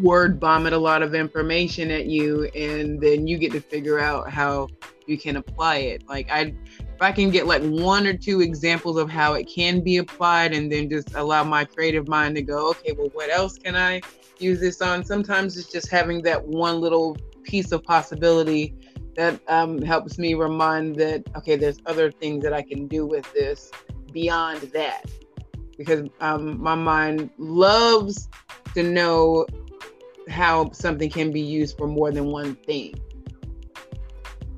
word 0.00 0.40
vomit 0.40 0.72
a 0.72 0.78
lot 0.78 1.02
of 1.02 1.14
information 1.14 1.90
at 1.90 2.06
you 2.06 2.44
and 2.54 3.00
then 3.00 3.26
you 3.26 3.38
get 3.38 3.52
to 3.52 3.60
figure 3.60 3.98
out 3.98 4.30
how 4.30 4.68
you 5.06 5.16
can 5.16 5.36
apply 5.36 5.76
it. 5.76 6.06
Like 6.08 6.30
i 6.30 6.54
if 6.78 7.02
i 7.02 7.12
can 7.12 7.30
get 7.30 7.46
like 7.46 7.62
one 7.62 8.06
or 8.06 8.16
two 8.16 8.40
examples 8.40 8.96
of 8.96 9.10
how 9.10 9.34
it 9.34 9.44
can 9.44 9.80
be 9.80 9.98
applied 9.98 10.54
and 10.54 10.72
then 10.72 10.88
just 10.88 11.14
allow 11.14 11.44
my 11.44 11.64
creative 11.64 12.08
mind 12.08 12.34
to 12.36 12.42
go 12.42 12.70
okay 12.70 12.92
well 12.92 13.10
what 13.12 13.28
else 13.28 13.58
can 13.58 13.76
i 13.76 14.00
use 14.40 14.60
this 14.60 14.80
on? 14.82 15.04
Sometimes 15.04 15.56
it's 15.56 15.70
just 15.70 15.90
having 15.90 16.22
that 16.22 16.44
one 16.44 16.80
little 16.80 17.16
piece 17.42 17.72
of 17.72 17.82
possibility 17.82 18.74
that 19.14 19.40
um, 19.48 19.80
helps 19.80 20.18
me 20.18 20.34
remind 20.34 20.96
that 20.96 21.22
okay 21.36 21.56
there's 21.56 21.78
other 21.86 22.10
things 22.10 22.42
that 22.42 22.52
i 22.52 22.62
can 22.62 22.86
do 22.86 23.06
with 23.06 23.30
this 23.32 23.70
beyond 24.12 24.60
that. 24.72 25.04
Because 25.78 26.08
um, 26.20 26.60
my 26.60 26.74
mind 26.74 27.30
loves 27.38 28.28
to 28.74 28.82
know 28.82 29.46
how 30.28 30.70
something 30.72 31.10
can 31.10 31.30
be 31.30 31.40
used 31.40 31.76
for 31.76 31.86
more 31.86 32.10
than 32.10 32.26
one 32.26 32.54
thing. 32.56 32.94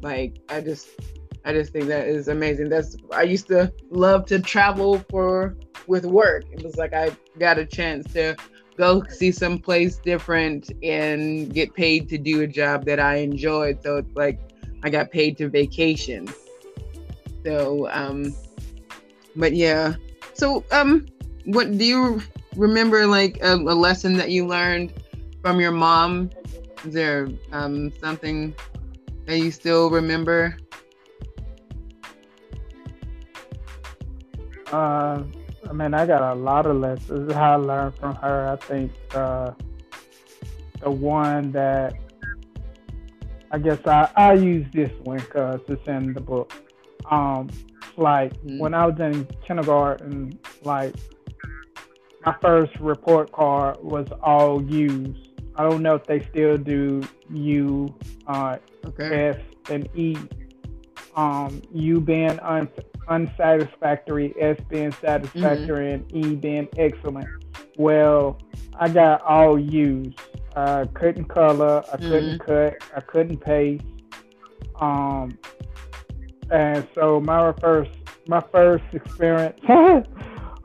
Like 0.02 0.38
I 0.48 0.60
just 0.60 0.88
I 1.44 1.52
just 1.52 1.72
think 1.72 1.86
that 1.86 2.08
is 2.08 2.28
amazing. 2.28 2.68
That's 2.68 2.96
I 3.12 3.22
used 3.22 3.48
to 3.48 3.72
love 3.90 4.26
to 4.26 4.38
travel 4.38 5.04
for 5.10 5.56
with 5.86 6.04
work. 6.04 6.44
It 6.52 6.62
was 6.62 6.76
like 6.76 6.94
I 6.94 7.10
got 7.38 7.58
a 7.58 7.66
chance 7.66 8.12
to 8.12 8.36
go 8.76 9.02
see 9.08 9.32
some 9.32 9.58
place 9.58 9.96
different 9.96 10.70
and 10.82 11.52
get 11.52 11.74
paid 11.74 12.08
to 12.10 12.18
do 12.18 12.42
a 12.42 12.46
job 12.46 12.84
that 12.84 13.00
I 13.00 13.16
enjoyed. 13.16 13.82
So 13.82 13.96
it's 13.96 14.14
like 14.14 14.38
I 14.82 14.90
got 14.90 15.10
paid 15.10 15.36
to 15.38 15.48
vacation. 15.48 16.28
So 17.44 17.88
um 17.90 18.34
but 19.36 19.52
yeah. 19.54 19.94
So 20.34 20.64
um 20.70 21.06
what 21.44 21.76
do 21.76 21.84
you 21.84 22.22
remember 22.56 23.06
like 23.06 23.38
a, 23.42 23.54
a 23.54 23.74
lesson 23.74 24.16
that 24.18 24.30
you 24.30 24.46
learned 24.46 24.92
from 25.42 25.60
your 25.60 25.72
mom? 25.72 26.30
Is 26.84 26.94
there 26.94 27.28
um, 27.52 27.92
something 28.00 28.54
that 29.26 29.38
you 29.38 29.50
still 29.50 29.90
remember? 29.90 30.56
Uh, 34.72 35.22
I 35.68 35.72
mean, 35.72 35.94
I 35.94 36.06
got 36.06 36.22
a 36.22 36.34
lot 36.34 36.66
of 36.66 36.76
lessons 36.76 37.32
how 37.32 37.52
I 37.52 37.56
learned 37.56 37.94
from 37.96 38.14
her. 38.16 38.48
I 38.48 38.56
think 38.64 38.92
uh, 39.14 39.52
the 40.80 40.90
one 40.90 41.52
that 41.52 41.94
I 43.50 43.58
guess 43.58 43.78
I, 43.86 44.10
I 44.16 44.34
use 44.34 44.66
this 44.72 44.90
one 45.02 45.18
because 45.18 45.60
it's 45.68 45.86
in 45.88 46.12
the 46.12 46.20
book. 46.20 46.52
Um, 47.10 47.48
like 47.96 48.32
mm-hmm. 48.34 48.58
when 48.58 48.74
I 48.74 48.86
was 48.86 49.00
in 49.00 49.26
kindergarten, 49.46 50.38
like 50.62 50.94
my 52.24 52.36
first 52.40 52.78
report 52.78 53.32
card 53.32 53.78
was 53.82 54.06
all 54.22 54.62
U's. 54.62 55.16
I 55.58 55.64
don't 55.64 55.82
know 55.82 55.96
if 55.96 56.04
they 56.04 56.24
still 56.30 56.56
do 56.56 57.02
U, 57.30 57.92
uh, 58.28 58.58
okay. 58.86 59.30
S, 59.30 59.40
and 59.68 59.88
E. 59.96 60.16
Um, 61.16 61.60
U 61.74 62.00
being 62.00 62.38
un- 62.40 62.68
unsatisfactory, 63.08 64.34
S 64.40 64.56
being 64.68 64.92
satisfactory, 64.92 65.86
mm-hmm. 65.86 66.16
and 66.16 66.26
E 66.26 66.36
being 66.36 66.68
excellent. 66.76 67.26
Well, 67.76 68.38
I 68.78 68.88
got 68.88 69.20
all 69.22 69.58
U's. 69.58 70.14
I 70.54 70.86
couldn't 70.94 71.24
color, 71.24 71.82
I 71.92 71.96
mm-hmm. 71.96 72.08
couldn't 72.08 72.38
cut, 72.38 72.76
I 72.94 73.00
couldn't 73.00 73.38
paste. 73.38 73.84
Um, 74.80 75.36
and 76.50 76.86
so 76.94 77.20
my 77.20 77.52
first 77.60 77.90
my 78.28 78.42
first 78.52 78.84
experience 78.92 79.58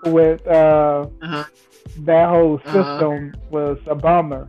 with 0.05 0.45
uh, 0.47 1.07
uh-huh. 1.21 1.45
that 1.99 2.29
whole 2.29 2.55
uh-huh. 2.55 2.71
system 2.73 3.33
uh-huh. 3.33 3.47
was 3.49 3.79
a 3.87 3.95
bummer. 3.95 4.47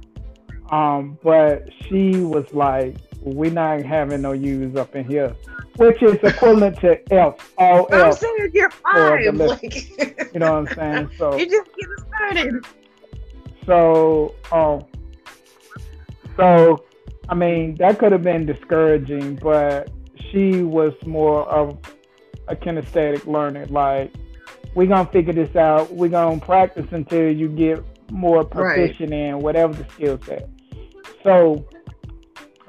Um, 0.71 1.19
but 1.23 1.69
she 1.87 2.17
was 2.17 2.47
like, 2.53 2.97
"We're 3.21 3.51
not 3.51 3.83
having 3.83 4.23
no 4.23 4.33
U's 4.33 4.77
up 4.77 4.97
in 4.97 5.05
here," 5.05 5.35
which 5.77 6.03
is 6.03 6.15
equivalent 6.23 6.81
to 6.81 7.01
F, 7.13 7.53
all 7.59 7.87
I'm 7.93 8.09
F. 8.09 8.19
saying 8.19 8.51
you're 8.55 8.71
five. 8.71 9.35
Like, 9.35 10.33
you 10.35 10.41
know 10.41 10.61
what 10.61 10.71
I'm 10.71 10.77
saying? 10.77 11.11
So 11.19 11.37
you 11.37 11.47
just 11.47 11.71
getting 11.77 12.07
started. 12.09 12.67
So, 13.67 14.35
um, 14.53 14.85
so 16.37 16.85
I 17.29 17.35
mean, 17.35 17.77
that 17.77 17.99
could 17.99 18.13
have 18.13 18.23
been 18.23 18.47
discouraging, 18.47 19.37
but 19.37 19.91
she 20.31 20.63
was 20.63 20.93
more 21.07 21.49
of 21.49 21.79
a 22.49 22.57
kinesthetic 22.57 23.27
learner. 23.27 23.67
Like, 23.67 24.13
we're 24.75 24.89
gonna 24.89 25.09
figure 25.11 25.33
this 25.33 25.55
out. 25.57 25.93
We're 25.93 26.09
gonna 26.09 26.41
practice 26.41 26.87
until 26.91 27.31
you 27.31 27.49
get 27.49 27.83
more 28.11 28.45
proficient 28.45 29.11
right. 29.11 29.19
in 29.19 29.39
whatever 29.41 29.73
the 29.73 29.87
skill 29.93 30.19
set. 30.25 30.49
So 31.25 31.67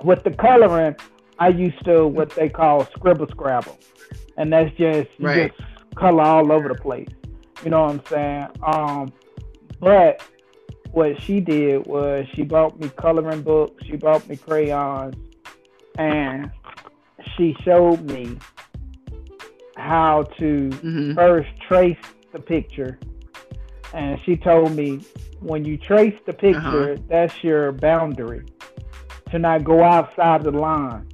with 0.03 0.23
the 0.23 0.31
coloring, 0.31 0.95
I 1.37 1.49
used 1.49 1.83
to 1.85 2.07
what 2.07 2.31
they 2.31 2.49
call 2.49 2.85
scribble 2.85 3.27
scrabble, 3.27 3.77
and 4.37 4.51
that's 4.51 4.71
just 4.71 5.09
you 5.17 5.27
right. 5.27 5.53
just 5.55 5.69
color 5.95 6.23
all 6.23 6.51
over 6.51 6.69
the 6.69 6.75
place. 6.75 7.09
You 7.63 7.69
know 7.71 7.81
what 7.81 7.91
I'm 7.91 8.05
saying? 8.07 8.47
Um, 8.65 9.13
but 9.79 10.23
what 10.91 11.21
she 11.21 11.41
did 11.41 11.85
was 11.85 12.25
she 12.33 12.43
bought 12.43 12.79
me 12.79 12.89
coloring 12.97 13.41
books, 13.41 13.83
she 13.85 13.97
bought 13.97 14.27
me 14.29 14.37
crayons, 14.37 15.15
and 15.97 16.49
she 17.35 17.55
showed 17.63 18.01
me 18.09 18.37
how 19.75 20.23
to 20.37 20.69
mm-hmm. 20.69 21.13
first 21.13 21.49
trace 21.67 21.97
the 22.31 22.39
picture. 22.39 22.97
And 23.95 24.19
she 24.25 24.35
told 24.35 24.75
me 24.75 24.99
when 25.39 25.63
you 25.63 25.77
trace 25.77 26.19
the 26.25 26.33
picture, 26.33 26.93
uh-huh. 26.93 27.01
that's 27.07 27.41
your 27.41 27.71
boundary 27.71 28.45
to 29.31 29.39
not 29.39 29.63
go 29.63 29.83
outside 29.83 30.43
the 30.43 30.51
line. 30.51 31.07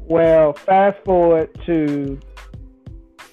Well, 0.00 0.52
fast 0.52 1.02
forward 1.06 1.48
to 1.64 2.20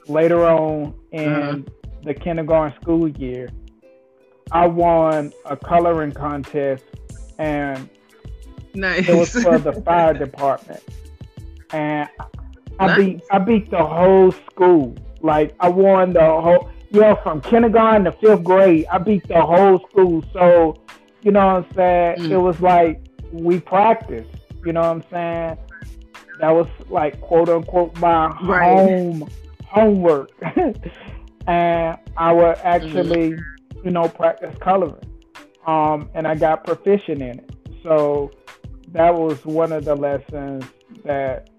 later 0.07 0.47
on 0.47 0.95
in 1.11 1.29
uh-huh. 1.29 1.57
the 2.03 2.13
kindergarten 2.13 2.79
school 2.81 3.09
year, 3.09 3.49
I 4.53 4.65
won 4.67 5.33
a 5.45 5.57
coloring 5.57 6.13
contest 6.13 6.85
and 7.37 7.89
nice. 8.75 9.09
it 9.09 9.15
was 9.15 9.31
for 9.31 9.59
the 9.59 9.73
fire 9.85 10.13
department. 10.13 10.81
And 11.71 12.07
I 12.79 12.87
nice. 12.87 12.97
beat 12.97 13.23
I 13.29 13.39
beat 13.39 13.69
the 13.71 13.83
whole 13.83 14.31
school. 14.31 14.95
Like 15.21 15.53
I 15.59 15.67
won 15.67 16.13
the 16.13 16.21
whole 16.21 16.71
yeah, 16.93 17.15
from 17.23 17.41
kindergarten 17.41 18.05
to 18.05 18.11
fifth 18.11 18.43
grade, 18.43 18.85
I 18.91 18.99
beat 18.99 19.27
the 19.27 19.41
whole 19.41 19.79
school. 19.89 20.23
So, 20.31 20.79
you 21.23 21.31
know 21.31 21.45
what 21.45 21.65
I'm 21.65 21.73
saying? 21.73 22.17
Mm. 22.19 22.31
It 22.31 22.37
was 22.37 22.61
like 22.61 23.01
we 23.31 23.59
practiced. 23.59 24.29
You 24.63 24.73
know 24.73 24.81
what 24.81 24.89
I'm 24.89 25.03
saying? 25.09 25.57
That 26.39 26.51
was 26.51 26.67
like 26.89 27.19
quote 27.19 27.49
unquote 27.49 27.97
my 27.97 28.27
right. 28.43 28.77
home 28.77 29.27
homework. 29.65 30.29
and 31.47 31.97
I 32.15 32.31
would 32.31 32.57
actually, 32.57 33.31
mm. 33.31 33.43
you 33.83 33.89
know, 33.89 34.07
practice 34.07 34.55
coloring. 34.61 35.03
Um, 35.65 36.09
and 36.13 36.27
I 36.27 36.35
got 36.35 36.63
proficient 36.63 37.23
in 37.23 37.39
it. 37.39 37.49
So 37.81 38.29
that 38.89 39.15
was 39.15 39.43
one 39.45 39.71
of 39.71 39.83
the 39.83 39.95
lessons 39.95 40.63
that 41.05 41.49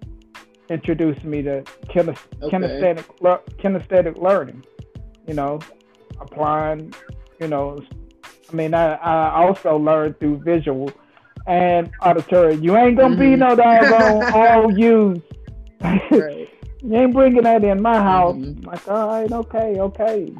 introduced 0.69 1.25
me 1.25 1.41
to 1.41 1.57
okay. 1.89 2.13
kinesthetic 2.39 3.05
kinesthetic 3.59 4.17
learning 4.21 4.63
you 5.27 5.33
know, 5.33 5.59
applying, 6.19 6.93
you 7.39 7.47
know, 7.47 7.81
I 8.51 8.55
mean, 8.55 8.73
I, 8.73 8.93
I 8.95 9.43
also 9.43 9.77
learned 9.77 10.19
through 10.19 10.37
visual 10.43 10.91
and 11.47 11.91
auditory. 12.01 12.55
You 12.55 12.75
ain't 12.77 12.97
gonna 12.97 13.15
mm-hmm. 13.15 13.31
be 13.31 13.35
no 13.35 13.55
doggone 13.55 14.33
all 14.33 14.77
use. 14.77 15.19
right. 15.81 16.49
You 16.83 16.97
ain't 16.97 17.13
bringing 17.13 17.41
that 17.41 17.63
in 17.63 17.81
my 17.81 17.95
house. 17.95 18.35
Mm-hmm. 18.35 18.67
Like, 18.67 18.87
all 18.87 19.07
right, 19.07 19.31
okay, 19.31 19.79
okay. 19.79 20.31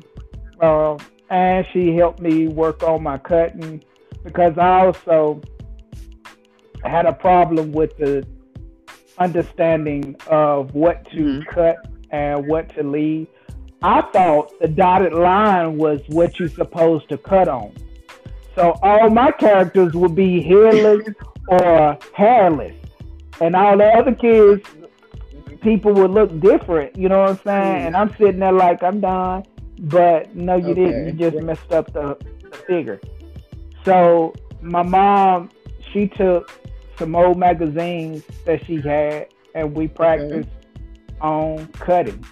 Uh, 0.62 0.96
and 1.32 1.66
she 1.74 1.96
helped 1.96 2.20
me 2.20 2.48
work 2.48 2.84
on 2.84 3.02
my 3.02 3.18
cutting 3.18 3.84
because 4.24 4.56
I 4.60 4.86
also 4.86 5.42
had 6.84 7.08
a 7.08 7.14
problem 7.14 7.72
with 7.72 7.98
the 7.98 8.28
understanding 9.18 10.16
of 10.28 10.76
what 10.76 11.10
to 11.12 11.18
mm-hmm. 11.18 11.50
cut 11.50 11.78
and 12.12 12.48
what 12.48 12.70
to 12.76 12.84
leave. 12.84 13.28
I 13.86 14.02
thought 14.02 14.60
the 14.60 14.68
dotted 14.68 15.14
line 15.14 15.78
was 15.78 16.02
what 16.08 16.40
you're 16.40 16.50
supposed 16.50 17.08
to 17.10 17.20
cut 17.20 17.48
on. 17.48 17.72
So 18.56 18.74
all 18.82 19.12
my 19.12 19.30
characters 19.30 19.94
would 19.94 20.16
be 20.16 20.42
hairless 20.42 21.08
or 21.48 21.96
hairless. 22.16 22.74
And 23.40 23.56
all 23.56 23.78
the 23.78 23.86
other 23.86 24.16
kids, 24.16 24.68
people 25.62 25.94
would 25.94 26.10
look 26.10 26.40
different, 26.40 26.96
you 26.96 27.10
know 27.10 27.20
what 27.20 27.30
I'm 27.30 27.40
saying? 27.44 27.82
Mm. 27.84 27.86
And 27.86 27.96
I'm 27.96 28.10
sitting 28.18 28.40
there 28.40 28.54
like 28.54 28.82
I'm 28.82 29.02
done. 29.02 29.46
But 29.82 30.36
no, 30.36 30.56
you 30.56 30.70
okay. 30.70 30.86
didn't. 30.86 31.20
You 31.20 31.30
just 31.30 31.44
messed 31.44 31.72
up 31.72 31.94
the, 31.94 32.18
the 32.42 32.58
figure. 32.66 33.00
So 33.84 34.34
my 34.62 34.82
mom, 34.82 35.52
she 35.94 36.08
took 36.08 36.50
some 36.98 37.16
old 37.16 37.38
magazines 37.38 38.24
that 38.46 38.66
she 38.66 38.82
had 38.82 39.28
and 39.54 39.76
we 39.76 39.88
practiced 39.88 40.50
okay. 40.50 41.18
on 41.22 41.68
cutting. 41.74 42.26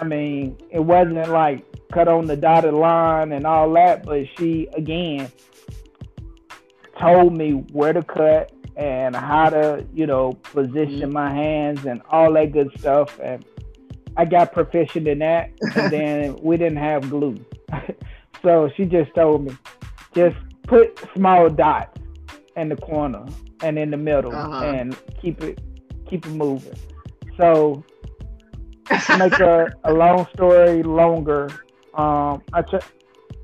I 0.00 0.04
mean, 0.04 0.56
it 0.70 0.80
wasn't 0.80 1.28
like 1.28 1.64
cut 1.92 2.08
on 2.08 2.26
the 2.26 2.36
dotted 2.36 2.74
line 2.74 3.32
and 3.32 3.46
all 3.46 3.72
that, 3.74 4.04
but 4.04 4.26
she 4.36 4.68
again 4.74 5.30
told 6.98 7.36
me 7.36 7.52
where 7.72 7.92
to 7.92 8.02
cut 8.02 8.52
and 8.76 9.14
how 9.14 9.50
to, 9.50 9.86
you 9.92 10.06
know, 10.06 10.32
position 10.32 11.00
mm-hmm. 11.00 11.12
my 11.12 11.32
hands 11.32 11.84
and 11.84 12.00
all 12.10 12.32
that 12.32 12.52
good 12.52 12.70
stuff. 12.78 13.18
And 13.20 13.44
I 14.16 14.24
got 14.24 14.52
proficient 14.52 15.06
in 15.06 15.18
that. 15.18 15.50
And 15.76 15.92
then 15.92 16.36
we 16.42 16.56
didn't 16.56 16.78
have 16.78 17.08
glue. 17.10 17.44
so 18.42 18.70
she 18.76 18.84
just 18.84 19.14
told 19.14 19.44
me, 19.44 19.56
just 20.14 20.36
put 20.66 20.98
small 21.14 21.48
dots 21.50 21.98
in 22.56 22.68
the 22.68 22.76
corner 22.76 23.26
and 23.62 23.78
in 23.78 23.90
the 23.90 23.96
middle 23.96 24.34
uh-huh. 24.34 24.64
and 24.64 24.96
keep 25.20 25.42
it 25.42 25.60
keep 26.08 26.26
it 26.26 26.32
moving. 26.32 26.74
So 27.36 27.84
to 28.88 29.18
make 29.18 29.38
a, 29.38 29.72
a 29.84 29.92
long 29.92 30.26
story 30.34 30.82
longer, 30.82 31.48
um, 31.94 32.42
I 32.52 32.62
ch- 32.62 32.84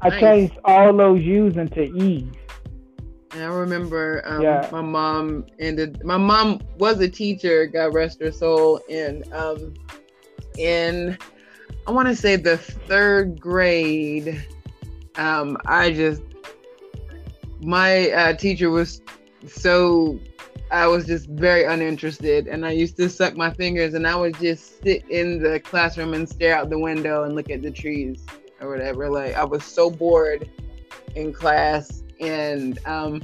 I 0.01 0.11
nice. 0.11 0.21
changed 0.21 0.59
all 0.65 0.97
those 0.97 1.21
U's 1.23 1.57
into 1.57 1.83
E's. 1.83 2.25
And 3.33 3.43
I 3.43 3.47
remember 3.47 4.23
um, 4.25 4.43
yeah. 4.43 4.69
my 4.73 4.81
mom 4.81 5.45
ended. 5.59 6.03
My 6.05 6.17
mom 6.17 6.61
was 6.79 7.01
a 7.01 7.09
teacher, 7.09 7.67
God 7.67 7.95
rest 7.95 8.21
her 8.21 8.33
soul, 8.33 8.81
and 8.91 9.31
um, 9.33 9.75
in 10.57 11.19
I 11.87 11.91
want 11.91 12.09
to 12.09 12.17
say 12.17 12.37
the 12.37 12.57
third 12.57 13.41
grade, 13.41 14.45
um, 15.17 15.57
I 15.67 15.93
just 15.93 16.23
my 17.61 18.11
uh, 18.11 18.33
teacher 18.35 18.71
was 18.71 19.03
so 19.47 20.19
I 20.71 20.87
was 20.87 21.07
just 21.07 21.29
very 21.29 21.65
uninterested, 21.65 22.47
and 22.47 22.67
I 22.67 22.73
used 22.73 22.97
to 22.99 23.09
suck 23.09 23.37
my 23.37 23.51
fingers, 23.51 23.95
and 23.95 24.07
I 24.07 24.15
would 24.17 24.39
just 24.39 24.83
sit 24.83 25.09
in 25.09 25.43
the 25.43 25.61
classroom 25.61 26.13
and 26.13 26.29
stare 26.29 26.57
out 26.57 26.69
the 26.69 26.79
window 26.79 27.25
and 27.25 27.35
look 27.35 27.51
at 27.51 27.63
the 27.63 27.71
trees 27.71 28.25
or 28.61 28.69
whatever. 28.69 29.09
Like 29.09 29.35
I 29.35 29.45
was 29.45 29.65
so 29.65 29.91
bored 29.91 30.49
in 31.15 31.33
class, 31.33 32.03
and 32.21 32.79
um, 32.85 33.23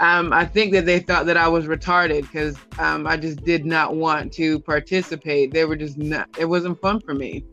um, 0.00 0.32
I 0.32 0.44
think 0.44 0.72
that 0.72 0.84
they 0.84 0.98
thought 0.98 1.26
that 1.26 1.36
I 1.36 1.46
was 1.46 1.66
retarded 1.66 2.22
because 2.22 2.56
um, 2.78 3.06
I 3.06 3.16
just 3.16 3.44
did 3.44 3.64
not 3.64 3.94
want 3.94 4.32
to 4.34 4.58
participate. 4.60 5.52
They 5.52 5.64
were 5.64 5.76
just 5.76 5.96
not. 5.96 6.28
It 6.38 6.46
wasn't 6.46 6.80
fun 6.80 7.00
for 7.00 7.14
me. 7.14 7.44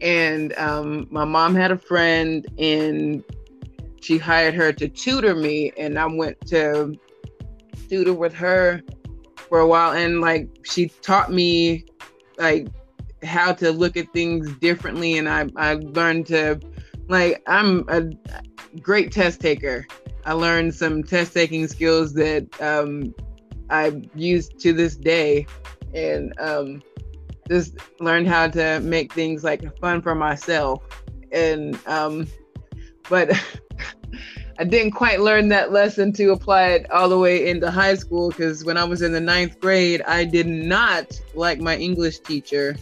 And 0.00 0.52
um, 0.54 1.06
my 1.10 1.24
mom 1.24 1.54
had 1.54 1.70
a 1.70 1.78
friend, 1.78 2.44
and 2.58 3.22
she 4.00 4.18
hired 4.18 4.54
her 4.54 4.72
to 4.72 4.88
tutor 4.88 5.36
me, 5.36 5.72
and 5.76 5.96
I 5.96 6.06
went 6.06 6.40
to 6.48 6.98
tutor 7.90 8.14
with 8.14 8.32
her 8.32 8.80
for 9.48 9.58
a 9.58 9.66
while 9.66 9.92
and 9.92 10.20
like 10.20 10.48
she 10.64 10.86
taught 11.02 11.32
me 11.32 11.84
like 12.38 12.68
how 13.24 13.52
to 13.52 13.72
look 13.72 13.96
at 13.96 14.10
things 14.12 14.50
differently 14.58 15.18
and 15.18 15.28
I, 15.28 15.46
I 15.56 15.74
learned 15.74 16.26
to 16.28 16.60
like 17.08 17.42
I'm 17.48 17.84
a 17.88 18.02
great 18.80 19.10
test 19.10 19.40
taker. 19.40 19.86
I 20.24 20.32
learned 20.34 20.74
some 20.74 21.02
test 21.02 21.34
taking 21.34 21.66
skills 21.66 22.14
that 22.14 22.46
um, 22.62 23.12
I 23.68 24.00
use 24.14 24.48
to 24.60 24.72
this 24.72 24.94
day 24.94 25.46
and 25.92 26.32
um, 26.38 26.82
just 27.48 27.74
learned 27.98 28.28
how 28.28 28.46
to 28.48 28.78
make 28.80 29.12
things 29.12 29.42
like 29.42 29.76
fun 29.80 30.00
for 30.00 30.14
myself 30.14 30.80
and 31.32 31.76
um, 31.86 32.28
but 33.08 33.30
I 34.60 34.64
didn't 34.64 34.90
quite 34.90 35.20
learn 35.20 35.48
that 35.48 35.72
lesson 35.72 36.12
to 36.12 36.32
apply 36.32 36.72
it 36.72 36.90
all 36.90 37.08
the 37.08 37.18
way 37.18 37.48
into 37.48 37.70
high 37.70 37.94
school 37.94 38.28
because 38.28 38.62
when 38.62 38.76
I 38.76 38.84
was 38.84 39.00
in 39.00 39.10
the 39.10 39.20
ninth 39.20 39.58
grade, 39.58 40.02
I 40.02 40.24
did 40.24 40.46
not 40.46 41.18
like 41.34 41.60
my 41.60 41.78
English 41.78 42.18
teacher, 42.18 42.76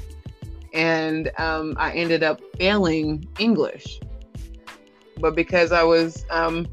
and 0.75 1.31
um, 1.39 1.77
I 1.79 1.93
ended 1.93 2.25
up 2.25 2.41
failing 2.59 3.29
English. 3.39 4.01
But 5.21 5.37
because 5.37 5.71
I 5.71 5.85
was 5.85 6.27
um, 6.31 6.67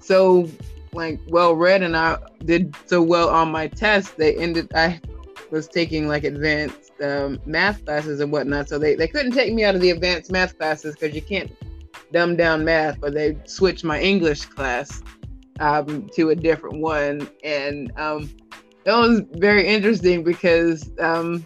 so 0.00 0.50
like 0.92 1.20
well 1.28 1.54
read 1.54 1.84
and 1.84 1.96
I 1.96 2.18
did 2.44 2.74
so 2.86 3.00
well 3.00 3.28
on 3.28 3.52
my 3.52 3.68
test, 3.68 4.16
they 4.16 4.34
ended. 4.34 4.72
I 4.74 5.00
was 5.52 5.68
taking 5.68 6.08
like 6.08 6.24
advanced 6.24 7.00
um, 7.00 7.38
math 7.46 7.84
classes 7.84 8.18
and 8.18 8.32
whatnot, 8.32 8.68
so 8.68 8.76
they 8.76 8.96
they 8.96 9.06
couldn't 9.06 9.32
take 9.34 9.54
me 9.54 9.62
out 9.62 9.76
of 9.76 9.80
the 9.80 9.90
advanced 9.90 10.32
math 10.32 10.58
classes 10.58 10.96
because 10.96 11.14
you 11.14 11.22
can't 11.22 11.52
dumb 12.12 12.36
down 12.36 12.64
math, 12.64 13.00
but 13.00 13.14
they 13.14 13.36
switched 13.44 13.84
my 13.84 14.00
English 14.00 14.46
class 14.46 15.02
um, 15.60 16.08
to 16.14 16.30
a 16.30 16.34
different 16.34 16.80
one, 16.80 17.28
and 17.42 17.92
um, 17.96 18.30
that 18.84 18.96
was 18.96 19.22
very 19.32 19.66
interesting 19.66 20.22
because 20.22 20.90
um, 20.98 21.44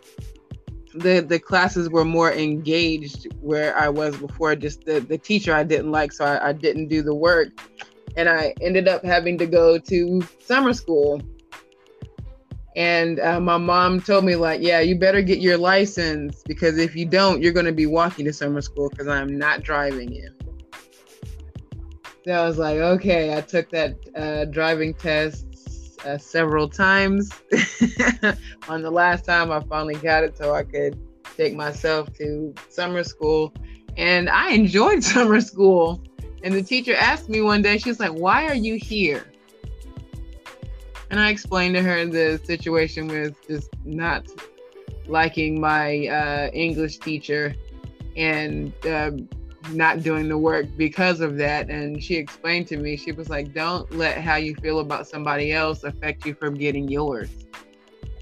the 0.95 1.21
the 1.21 1.39
classes 1.39 1.89
were 1.91 2.05
more 2.05 2.33
engaged 2.33 3.27
where 3.41 3.77
I 3.77 3.89
was 3.89 4.17
before. 4.17 4.55
Just 4.57 4.85
the 4.85 5.01
the 5.01 5.19
teacher 5.19 5.55
I 5.55 5.65
didn't 5.65 5.91
like, 5.91 6.13
so 6.13 6.25
I, 6.25 6.49
I 6.49 6.53
didn't 6.53 6.89
do 6.89 7.03
the 7.03 7.15
work, 7.15 7.49
and 8.17 8.29
I 8.29 8.55
ended 8.61 8.89
up 8.89 9.05
having 9.05 9.39
to 9.39 9.47
go 9.47 9.79
to 9.79 10.23
summer 10.41 10.73
school. 10.73 11.21
And 12.75 13.21
uh, 13.21 13.39
my 13.39 13.59
mom 13.59 14.01
told 14.01 14.25
me, 14.25 14.35
like, 14.35 14.63
yeah, 14.63 14.81
you 14.81 14.99
better 14.99 15.21
get 15.21 15.41
your 15.41 15.59
license 15.59 16.43
because 16.47 16.79
if 16.79 16.97
you 16.97 17.05
don't, 17.05 17.43
you're 17.43 17.53
going 17.53 17.67
to 17.67 17.73
be 17.73 17.85
walking 17.85 18.25
to 18.25 18.33
summer 18.33 18.63
school 18.63 18.89
because 18.89 19.09
I'm 19.09 19.37
not 19.37 19.63
driving 19.63 20.11
you. 20.11 20.31
I 22.31 22.47
was 22.47 22.59
like, 22.59 22.79
okay, 22.79 23.37
I 23.37 23.41
took 23.41 23.71
that 23.71 23.97
uh, 24.15 24.45
driving 24.45 24.95
test 24.95 25.47
uh, 26.05 26.19
several 26.19 26.69
times. 26.69 27.31
On 28.69 28.83
the 28.83 28.91
last 28.91 29.25
time, 29.25 29.51
I 29.51 29.61
finally 29.61 29.97
got 29.97 30.23
it 30.23 30.37
so 30.37 30.55
I 30.55 30.63
could 30.63 30.99
take 31.37 31.55
myself 31.55 32.13
to 32.19 32.55
summer 32.69 33.03
school. 33.03 33.53
And 33.97 34.29
I 34.29 34.51
enjoyed 34.51 35.03
summer 35.15 35.41
school. 35.41 36.03
And 36.45 36.55
the 36.55 36.63
teacher 36.63 36.95
asked 36.95 37.29
me 37.29 37.41
one 37.41 37.63
day, 37.63 37.79
she's 37.79 37.99
like, 37.99 38.13
why 38.13 38.47
are 38.47 38.55
you 38.55 38.77
here? 38.77 39.27
And 41.11 41.21
I 41.21 41.31
explained 41.31 41.75
to 41.75 41.83
her 41.83 42.07
the 42.07 42.41
situation 42.45 43.07
with 43.07 43.37
just 43.47 43.69
not 43.85 44.27
liking 45.07 45.61
my 45.61 46.07
uh, 46.07 46.51
English 46.53 46.99
teacher 46.99 47.55
and 48.17 48.73
uh, 48.87 49.11
not 49.71 50.03
doing 50.03 50.29
the 50.29 50.39
work 50.39 50.67
because 50.77 51.21
of 51.21 51.37
that. 51.39 51.71
And 51.71 52.03
she 52.03 52.17
explained 52.17 52.67
to 52.69 52.77
me, 52.77 52.97
she 52.97 53.13
was 53.13 53.29
like, 53.29 53.55
don't 53.55 53.91
let 53.93 54.19
how 54.19 54.37
you 54.37 54.55
feel 54.57 54.81
about 54.81 55.07
somebody 55.07 55.53
else 55.53 55.85
affect 55.85 56.27
you 56.27 56.35
from 56.35 56.55
getting 56.55 56.89
yours. 56.89 57.31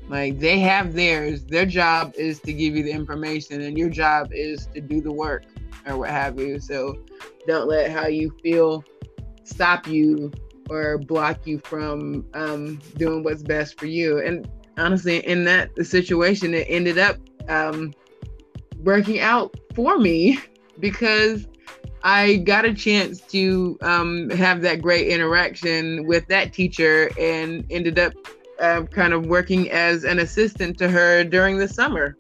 Like 0.09 0.41
they 0.41 0.59
have 0.59 0.93
theirs, 0.95 1.45
their 1.45 1.67
job 1.67 2.15
is 2.17 2.41
to 2.41 2.53
give 2.53 2.77
you 2.77 2.83
the 2.83 2.91
information, 2.91 3.61
and 3.61 3.79
your 3.79 3.89
job 3.89 4.33
is 4.33 4.67
to 4.75 4.81
do 4.81 5.01
the 5.01 5.13
work 5.13 5.45
or 5.87 5.99
what 5.99 6.11
have 6.11 6.39
you. 6.39 6.59
So 6.59 6.99
don't 7.47 7.69
let 7.69 7.93
how 7.93 8.09
you 8.09 8.35
feel 8.43 8.85
stop 9.45 9.87
you 9.87 10.33
or 10.69 10.99
block 10.99 11.47
you 11.47 11.59
from 11.61 12.25
um, 12.35 12.81
doing 12.97 13.23
what's 13.23 13.43
best 13.43 13.79
for 13.79 13.87
you. 13.87 14.19
And 14.19 14.49
honestly, 14.79 15.19
in 15.27 15.45
that 15.45 15.71
situation, 15.87 16.55
it 16.55 16.67
ended 16.69 16.99
up 16.99 17.17
um, 17.49 17.93
working 18.79 19.21
out 19.21 19.55
for 19.75 19.99
me 19.99 20.39
because 20.81 21.47
I 22.03 22.37
got 22.37 22.65
a 22.65 22.73
chance 22.73 23.21
to 23.33 23.79
um, 23.83 24.31
have 24.31 24.63
that 24.63 24.81
great 24.81 25.09
interaction 25.09 26.07
with 26.07 26.27
that 26.29 26.53
teacher 26.53 27.11
and 27.19 27.65
ended 27.71 27.99
up 27.99 28.15
uh, 28.59 28.83
kind 28.85 29.13
of 29.13 29.27
working 29.27 29.71
as 29.71 30.05
an 30.05 30.19
assistant 30.19 30.79
to 30.79 30.89
her 30.89 31.25
during 31.25 31.59
the 31.59 31.69
summer 31.69 32.17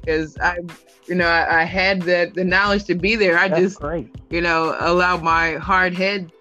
because 0.00 0.36
I, 0.38 0.58
you 1.06 1.14
know, 1.14 1.28
I, 1.28 1.60
I, 1.60 1.64
had 1.64 2.02
the 2.02 2.32
the 2.34 2.44
knowledge 2.44 2.84
to 2.84 2.94
be 2.94 3.14
there. 3.14 3.38
I 3.38 3.48
That's 3.48 3.60
just, 3.60 3.80
great. 3.80 4.08
you 4.30 4.40
know, 4.40 4.76
allowed 4.80 5.22
my 5.22 5.54
hard 5.54 5.94
head 5.94 6.32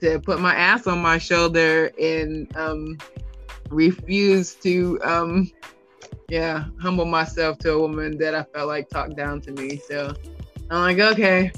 to 0.00 0.20
put 0.20 0.40
my 0.40 0.54
ass 0.54 0.86
on 0.86 1.00
my 1.00 1.18
shoulder 1.18 1.90
and 2.00 2.54
um, 2.56 2.98
refuse 3.70 4.54
to 4.56 4.98
um, 5.02 5.50
yeah, 6.28 6.66
humble 6.80 7.06
myself 7.06 7.58
to 7.58 7.72
a 7.72 7.78
woman 7.78 8.18
that 8.18 8.34
I 8.34 8.44
felt 8.44 8.68
like 8.68 8.88
talked 8.88 9.16
down 9.16 9.40
to 9.42 9.52
me. 9.52 9.78
So 9.78 10.14
I'm 10.70 10.80
like, 10.82 10.98
okay, 10.98 11.52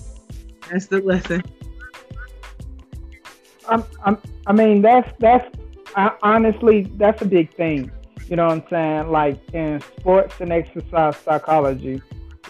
that's 0.70 0.86
the 0.86 1.00
lesson. 1.00 1.42
I'm, 3.68 3.84
I'm, 4.04 4.18
I 4.46 4.52
mean, 4.52 4.82
that's 4.82 5.10
that's 5.18 5.48
I, 5.96 6.12
honestly 6.22 6.90
that's 6.96 7.20
a 7.22 7.24
big 7.24 7.54
thing. 7.54 7.90
You 8.28 8.36
know 8.36 8.46
what 8.46 8.58
I'm 8.58 8.64
saying? 8.70 9.10
Like 9.10 9.40
in 9.52 9.80
sports 9.98 10.36
and 10.40 10.52
exercise 10.52 11.16
psychology, 11.16 12.00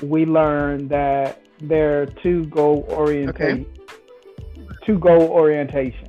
we 0.02 0.26
learn 0.26 0.88
that 0.88 1.42
there 1.58 2.02
are 2.02 2.06
two 2.06 2.44
goal 2.46 2.86
orientation, 2.90 3.66
okay. 3.66 4.76
two 4.84 4.98
goal 4.98 5.22
orientation. 5.22 6.08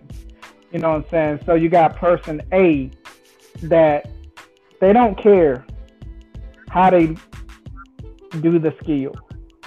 You 0.72 0.80
know 0.80 0.90
what 0.90 1.06
I'm 1.06 1.10
saying? 1.10 1.40
So 1.46 1.56
you 1.56 1.70
got 1.70 1.96
person 1.96 2.42
A 2.54 2.92
that 3.64 4.10
they 4.80 4.94
don't 4.94 5.18
care 5.22 5.66
how 6.70 6.90
they 6.90 7.16
do 8.40 8.60
the 8.60 8.74
skill. 8.82 9.14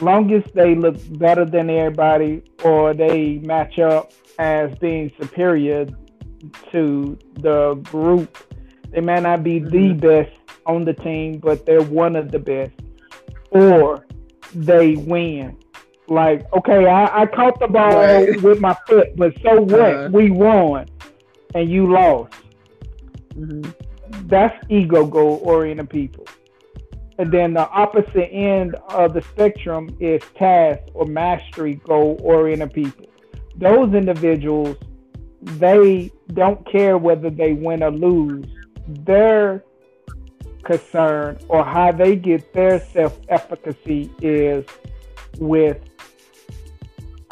Long 0.00 0.32
as 0.32 0.42
they 0.54 0.74
look 0.74 0.96
better 1.18 1.44
than 1.44 1.70
everybody 1.70 2.42
or 2.64 2.94
they 2.94 3.38
match 3.38 3.78
up 3.78 4.12
as 4.38 4.76
being 4.78 5.12
superior 5.20 5.86
to 6.72 7.18
the 7.40 7.74
group, 7.74 8.36
they 8.90 9.00
may 9.00 9.20
not 9.20 9.44
be 9.44 9.58
the 9.60 9.70
mm-hmm. 9.70 9.98
best 9.98 10.32
on 10.66 10.84
the 10.84 10.94
team, 10.94 11.38
but 11.38 11.64
they're 11.64 11.82
one 11.82 12.16
of 12.16 12.32
the 12.32 12.38
best. 12.38 12.72
Or 13.50 14.04
they 14.54 14.96
win. 14.96 15.56
Like, 16.08 16.52
okay, 16.52 16.86
I, 16.86 17.22
I 17.22 17.26
caught 17.26 17.58
the 17.60 17.68
ball 17.68 17.94
right. 17.94 18.42
with 18.42 18.60
my 18.60 18.76
foot, 18.86 19.16
but 19.16 19.32
so 19.42 19.60
what? 19.60 19.80
Uh-huh. 19.80 20.08
We 20.12 20.30
won 20.30 20.86
and 21.54 21.70
you 21.70 21.90
lost. 21.90 22.34
Mm-hmm. 23.34 24.28
That's 24.28 24.54
ego 24.68 25.06
goal 25.06 25.40
oriented 25.42 25.88
people. 25.88 26.26
And 27.18 27.30
then 27.30 27.54
the 27.54 27.68
opposite 27.68 28.32
end 28.32 28.74
of 28.88 29.14
the 29.14 29.22
spectrum 29.22 29.96
is 30.00 30.20
task 30.36 30.80
or 30.94 31.06
mastery 31.06 31.74
goal 31.74 32.20
oriented 32.22 32.72
people. 32.72 33.06
Those 33.56 33.94
individuals, 33.94 34.76
they 35.42 36.10
don't 36.32 36.66
care 36.66 36.98
whether 36.98 37.30
they 37.30 37.52
win 37.52 37.82
or 37.82 37.92
lose. 37.92 38.46
Their 38.88 39.64
concern 40.64 41.38
or 41.48 41.64
how 41.64 41.92
they 41.92 42.16
get 42.16 42.52
their 42.52 42.80
self 42.80 43.18
efficacy 43.28 44.10
is 44.20 44.64
with 45.38 45.78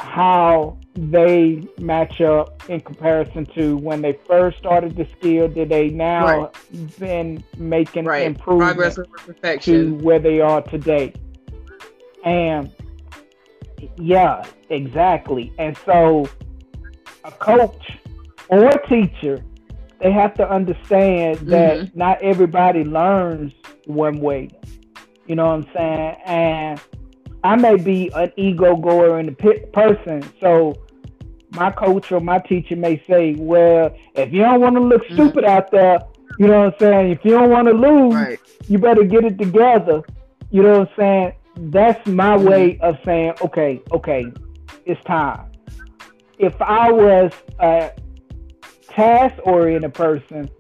how 0.03 0.77
they 0.95 1.67
match 1.79 2.21
up 2.21 2.69
in 2.69 2.81
comparison 2.81 3.47
to 3.47 3.77
when 3.79 4.03
they 4.03 4.19
first 4.27 4.59
started 4.59 4.97
the 4.97 5.07
skill? 5.19 5.49
Did 5.49 5.69
they 5.69 5.89
now 5.89 6.27
right. 6.27 6.99
been 6.99 7.43
making 7.57 8.05
right. 8.05 8.27
improvement 8.27 8.75
Progress 8.75 8.99
over 8.99 9.09
perfection. 9.17 9.99
to 9.99 10.05
where 10.05 10.19
they 10.19 10.41
are 10.41 10.61
today? 10.63 11.15
And 12.25 12.71
yeah, 13.97 14.45
exactly. 14.69 15.53
And 15.59 15.77
so 15.87 16.29
a 17.25 17.31
coach 17.31 17.99
or 18.49 18.67
a 18.67 18.89
teacher, 18.89 19.43
they 20.01 20.13
have 20.13 20.35
to 20.35 20.49
understand 20.49 21.39
that 21.49 21.79
mm-hmm. 21.79 21.99
not 21.99 22.21
everybody 22.23 22.85
learns 22.85 23.53
one 23.87 24.21
way. 24.21 24.51
You 25.27 25.37
know 25.37 25.47
what 25.47 25.55
I'm 25.55 25.69
saying? 25.75 26.17
And 26.27 26.81
I 27.45 27.57
may 27.57 27.77
be 27.77 28.11
an 28.15 28.33
ego 28.37 28.77
goer 28.77 29.19
in 29.19 29.27
the 29.27 29.69
person, 29.73 30.23
so 30.41 30.75
my 31.51 31.71
coach 31.71 32.13
or 32.13 32.21
my 32.21 32.39
teacher 32.39 32.77
may 32.77 33.03
say, 33.09 33.35
"Well, 33.35 33.95
if 34.15 34.33
you 34.33 34.43
don't 34.43 34.61
want 34.61 34.77
to 34.77 34.81
look 34.81 35.05
mm-hmm. 35.05 35.15
stupid 35.15 35.45
out 35.45 35.71
there, 35.71 35.99
you 36.39 36.47
know 36.47 36.65
what 36.65 36.75
I'm 36.75 36.79
saying. 36.79 37.11
If 37.11 37.25
you 37.25 37.33
don't 37.33 37.51
want 37.51 37.69
to 37.69 37.75
lose, 37.75 38.15
right. 38.15 38.39
you 38.69 38.79
better 38.79 39.05
get 39.05 39.25
it 39.25 39.39
together." 39.39 40.03
You 40.51 40.63
know 40.63 40.81
what 40.81 40.89
I'm 40.91 40.97
saying? 40.97 41.33
That's 41.71 42.07
my 42.07 42.37
mm-hmm. 42.37 42.49
way 42.49 42.79
of 42.79 42.97
saying, 43.05 43.35
"Okay, 43.43 43.83
okay, 43.91 44.27
it's 44.87 45.03
time." 45.05 45.51
If 46.39 46.61
I 46.61 46.91
was 46.91 47.33
a 47.59 47.93
task-oriented 48.89 49.95
person, 49.95 50.51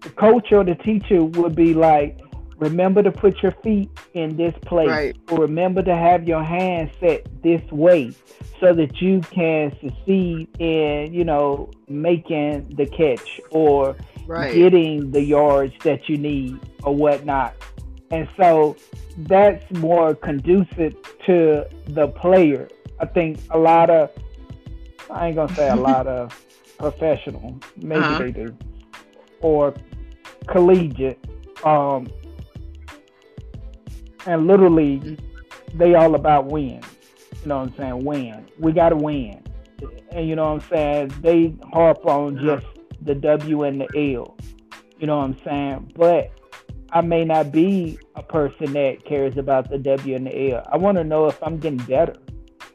the 0.00 0.10
coach 0.10 0.52
or 0.52 0.64
the 0.64 0.74
teacher 0.76 1.24
would 1.24 1.54
be 1.54 1.74
like, 1.74 2.18
remember 2.58 3.02
to 3.02 3.12
put 3.12 3.42
your 3.42 3.52
feet 3.62 3.90
in 4.14 4.36
this 4.36 4.54
place 4.62 4.88
right. 4.88 5.16
or 5.30 5.38
remember 5.38 5.82
to 5.82 5.94
have 5.94 6.26
your 6.26 6.42
hands 6.42 6.90
set 7.00 7.26
this 7.42 7.62
way 7.70 8.12
so 8.60 8.72
that 8.74 9.00
you 9.00 9.20
can 9.30 9.70
succeed 9.80 10.48
in 10.58 11.12
you 11.12 11.24
know 11.24 11.70
making 11.88 12.68
the 12.76 12.86
catch 12.86 13.40
or 13.50 13.96
right. 14.26 14.54
getting 14.54 15.10
the 15.12 15.22
yards 15.22 15.72
that 15.84 16.08
you 16.08 16.16
need 16.16 16.58
or 16.82 16.94
whatnot 16.94 17.54
and 18.10 18.28
so 18.36 18.76
that's 19.18 19.64
more 19.78 20.14
conducive 20.14 20.94
to 21.24 21.64
the 21.86 22.08
player 22.08 22.68
i 23.00 23.06
think 23.06 23.38
a 23.50 23.58
lot 23.58 23.88
of 23.88 24.10
i 25.10 25.28
ain't 25.28 25.36
gonna 25.36 25.54
say 25.54 25.68
a 25.68 25.76
lot 25.76 26.06
of 26.18 26.44
professional 26.78 27.56
maybe 27.76 28.00
uh-huh. 28.00 28.18
they 28.18 28.32
do 28.32 28.56
or 29.40 29.74
collegiate 30.48 31.18
um 31.64 32.08
and 34.28 34.46
literally 34.46 35.18
they 35.74 35.94
all 35.94 36.14
about 36.14 36.46
win. 36.46 36.82
You 37.42 37.48
know 37.48 37.58
what 37.58 37.70
I'm 37.70 37.76
saying? 37.76 38.04
Win. 38.04 38.46
We 38.58 38.72
got 38.72 38.90
to 38.90 38.96
win. 38.96 39.42
And 40.12 40.28
you 40.28 40.36
know 40.36 40.52
what 40.52 40.62
I'm 40.62 40.68
saying? 40.68 41.14
They 41.22 41.54
harp 41.72 42.04
on 42.06 42.38
just 42.38 42.66
the 43.00 43.14
W 43.14 43.62
and 43.62 43.80
the 43.80 44.14
L. 44.14 44.36
You 44.98 45.06
know 45.06 45.18
what 45.18 45.24
I'm 45.24 45.38
saying? 45.44 45.92
But 45.96 46.30
I 46.90 47.00
may 47.00 47.24
not 47.24 47.52
be 47.52 47.98
a 48.16 48.22
person 48.22 48.72
that 48.74 49.04
cares 49.04 49.36
about 49.38 49.70
the 49.70 49.78
W 49.78 50.14
and 50.14 50.26
the 50.26 50.52
L. 50.52 50.66
I 50.70 50.76
want 50.76 50.98
to 50.98 51.04
know 51.04 51.26
if 51.26 51.42
I'm 51.42 51.58
getting 51.58 51.78
better. 51.78 52.16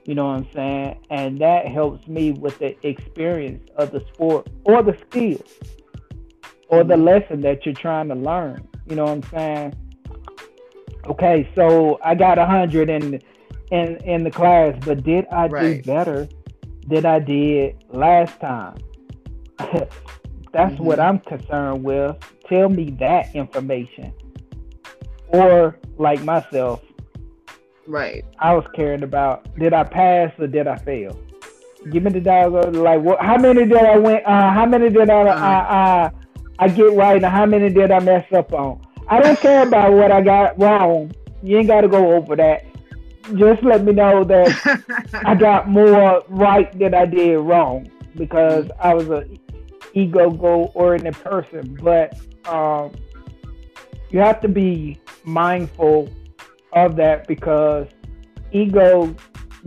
You 0.06 0.16
know 0.16 0.26
what 0.26 0.38
I'm 0.38 0.48
saying? 0.54 1.06
And 1.12 1.40
that 1.40 1.68
helps 1.68 2.08
me 2.08 2.32
with 2.32 2.58
the 2.60 2.76
experience 2.88 3.70
of 3.78 3.92
the 3.92 4.04
sport 4.14 4.48
or 4.66 4.82
the 4.82 4.98
skill 5.10 5.42
or 6.70 6.84
the 6.84 6.96
mm-hmm. 6.96 7.04
lesson 7.04 7.42
that 7.42 7.66
you're 7.66 7.76
trying 7.76 8.08
to 8.10 8.16
learn. 8.16 8.68
You 8.88 8.96
know 8.96 9.06
what 9.06 9.12
I'm 9.12 9.24
saying? 9.24 9.76
Okay, 11.08 11.50
so 11.56 12.00
I 12.04 12.16
got 12.16 12.38
a 12.38 12.46
hundred 12.46 12.90
in 12.90 13.22
in 13.72 13.98
in 14.04 14.24
the 14.24 14.32
class, 14.32 14.76
but 14.86 15.04
did 15.04 15.26
I 15.32 15.48
right. 15.48 15.84
do 15.84 15.92
better 15.92 16.28
than 16.88 17.06
I 17.06 17.20
did 17.20 17.84
last 17.90 18.40
time? 18.40 18.78
That's 19.58 20.76
mm-hmm. 20.76 20.84
what 20.84 21.00
I'm 21.00 21.20
concerned 21.20 21.84
with. 21.84 22.16
Tell 22.48 22.70
me 22.70 22.92
that 23.00 23.36
information. 23.36 24.14
Or 25.30 25.80
like 25.98 26.24
myself, 26.24 26.82
right? 27.88 28.24
I 28.40 28.54
was 28.54 28.66
caring 28.76 29.02
about 29.02 29.48
did 29.58 29.74
I 29.74 29.84
pass 29.84 30.32
or 30.38 30.48
did 30.48 30.68
I 30.68 30.78
fail? 30.78 31.20
Give 31.90 32.04
me 32.04 32.12
the 32.12 32.22
dog. 32.22 32.76
Like 32.76 33.02
what? 33.02 33.20
How 33.20 33.38
many 33.38 33.66
did 33.66 33.78
I 33.78 33.98
win? 33.98 34.22
Uh, 34.26 34.54
how 34.54 34.66
many 34.68 34.90
did 34.90 35.10
I, 35.10 35.22
uh-huh. 35.22 35.44
I, 35.44 36.06
I 36.06 36.12
I 36.60 36.68
get 36.70 36.94
right, 36.94 37.16
and 37.16 37.26
how 37.26 37.48
many 37.48 37.70
did 37.74 37.90
I 37.92 38.00
mess 38.00 38.32
up 38.32 38.54
on? 38.54 38.80
I 39.08 39.22
don't 39.22 39.40
care 39.40 39.68
about 39.68 39.94
what 39.94 40.12
I 40.12 40.22
got 40.22 40.60
wrong. 40.60 41.12
You 41.42 41.58
ain't 41.58 41.68
got 41.68 41.82
to 41.82 41.88
go 41.88 42.14
over 42.14 42.36
that. 42.36 42.66
Just 43.36 43.64
let 43.64 43.84
me 43.84 43.94
know 43.94 44.24
that 44.24 45.10
I 45.26 45.36
got 45.36 45.70
more 45.70 46.24
right 46.30 46.78
than 46.78 46.94
I 46.94 47.06
did 47.06 47.38
wrong 47.38 47.90
because 48.16 48.70
I 48.80 48.94
was 48.94 49.10
a 49.10 49.26
ego 49.94 50.30
goal 50.30 50.72
oriented 50.76 51.16
person. 51.16 51.78
But 51.82 52.18
um, 52.48 52.92
you 54.10 54.20
have 54.20 54.42
to 54.42 54.48
be 54.48 55.00
mindful 55.24 56.10
of 56.74 56.96
that 56.98 57.28
because 57.28 57.88
ego 58.52 59.16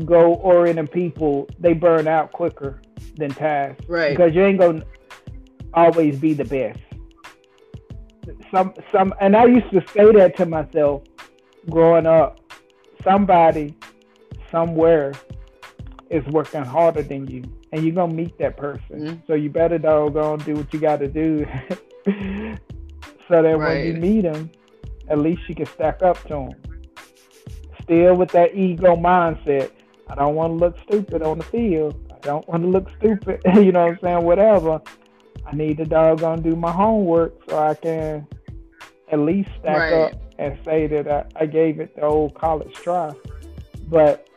goal 0.04 0.40
oriented 0.42 0.90
people 0.92 1.48
they 1.58 1.72
burn 1.72 2.06
out 2.06 2.32
quicker 2.32 2.80
than 3.16 3.30
task. 3.30 3.82
Right. 3.88 4.16
Because 4.16 4.34
you 4.34 4.44
ain't 4.44 4.58
gonna 4.58 4.84
always 5.72 6.18
be 6.18 6.32
the 6.34 6.44
best 6.44 6.80
some 8.50 8.74
some 8.92 9.14
and 9.20 9.36
I 9.36 9.46
used 9.46 9.70
to 9.70 9.82
say 9.94 10.12
that 10.12 10.36
to 10.36 10.46
myself 10.46 11.02
growing 11.70 12.06
up. 12.06 12.40
Somebody 13.04 13.76
somewhere 14.50 15.12
is 16.10 16.24
working 16.26 16.64
harder 16.64 17.02
than 17.02 17.26
you, 17.28 17.44
and 17.72 17.84
you're 17.84 17.94
gonna 17.94 18.12
meet 18.12 18.38
that 18.38 18.56
person. 18.56 19.00
Mm-hmm. 19.00 19.16
So 19.26 19.34
you 19.34 19.50
better 19.50 19.78
doggone 19.78 20.40
do 20.40 20.54
what 20.54 20.72
you 20.72 20.80
got 20.80 21.00
to 21.00 21.08
do, 21.08 21.46
so 22.06 23.42
that 23.42 23.58
right. 23.58 23.58
when 23.58 23.86
you 23.86 23.94
meet 23.94 24.22
them, 24.22 24.50
at 25.08 25.18
least 25.18 25.42
you 25.48 25.54
can 25.54 25.66
stack 25.66 26.02
up 26.02 26.20
to 26.24 26.28
them. 26.28 26.50
Still 27.82 28.16
with 28.16 28.30
that 28.30 28.56
ego 28.56 28.96
mindset. 28.96 29.70
I 30.08 30.14
don't 30.14 30.34
want 30.34 30.52
to 30.52 30.56
look 30.56 30.76
stupid 30.88 31.22
on 31.22 31.38
the 31.38 31.44
field. 31.44 32.00
I 32.12 32.18
don't 32.20 32.48
want 32.48 32.62
to 32.62 32.68
look 32.68 32.88
stupid. 32.98 33.40
you 33.54 33.72
know 33.72 33.86
what 33.86 33.92
I'm 33.92 33.98
saying? 34.00 34.24
Whatever. 34.24 34.80
I 35.46 35.54
need 35.54 35.76
to 35.78 35.84
doggone 35.84 36.42
do 36.42 36.56
my 36.56 36.72
homework 36.72 37.34
so 37.48 37.58
I 37.58 37.74
can 37.74 38.26
at 39.10 39.18
least 39.20 39.48
stack 39.60 39.92
right. 39.92 39.92
up 39.92 40.12
and 40.38 40.58
say 40.64 40.86
that 40.88 41.08
I, 41.08 41.24
I 41.42 41.46
gave 41.46 41.80
it 41.80 41.94
the 41.94 42.02
old 42.02 42.34
college 42.34 42.74
try. 42.74 43.14
But 43.88 44.28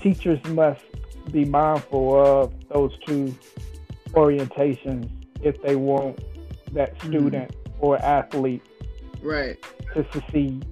teachers 0.00 0.44
must 0.48 0.82
be 1.30 1.44
mindful 1.44 2.24
of 2.24 2.68
those 2.68 2.92
two 3.06 3.34
orientations 4.10 5.10
if 5.42 5.60
they 5.62 5.76
want 5.76 6.18
that 6.74 6.96
mm-hmm. 6.98 7.08
student 7.08 7.50
mm-hmm. 7.50 7.84
or 7.84 7.96
athlete 7.98 8.62
right 9.22 9.56
to 9.94 10.06
succeed. 10.12 10.66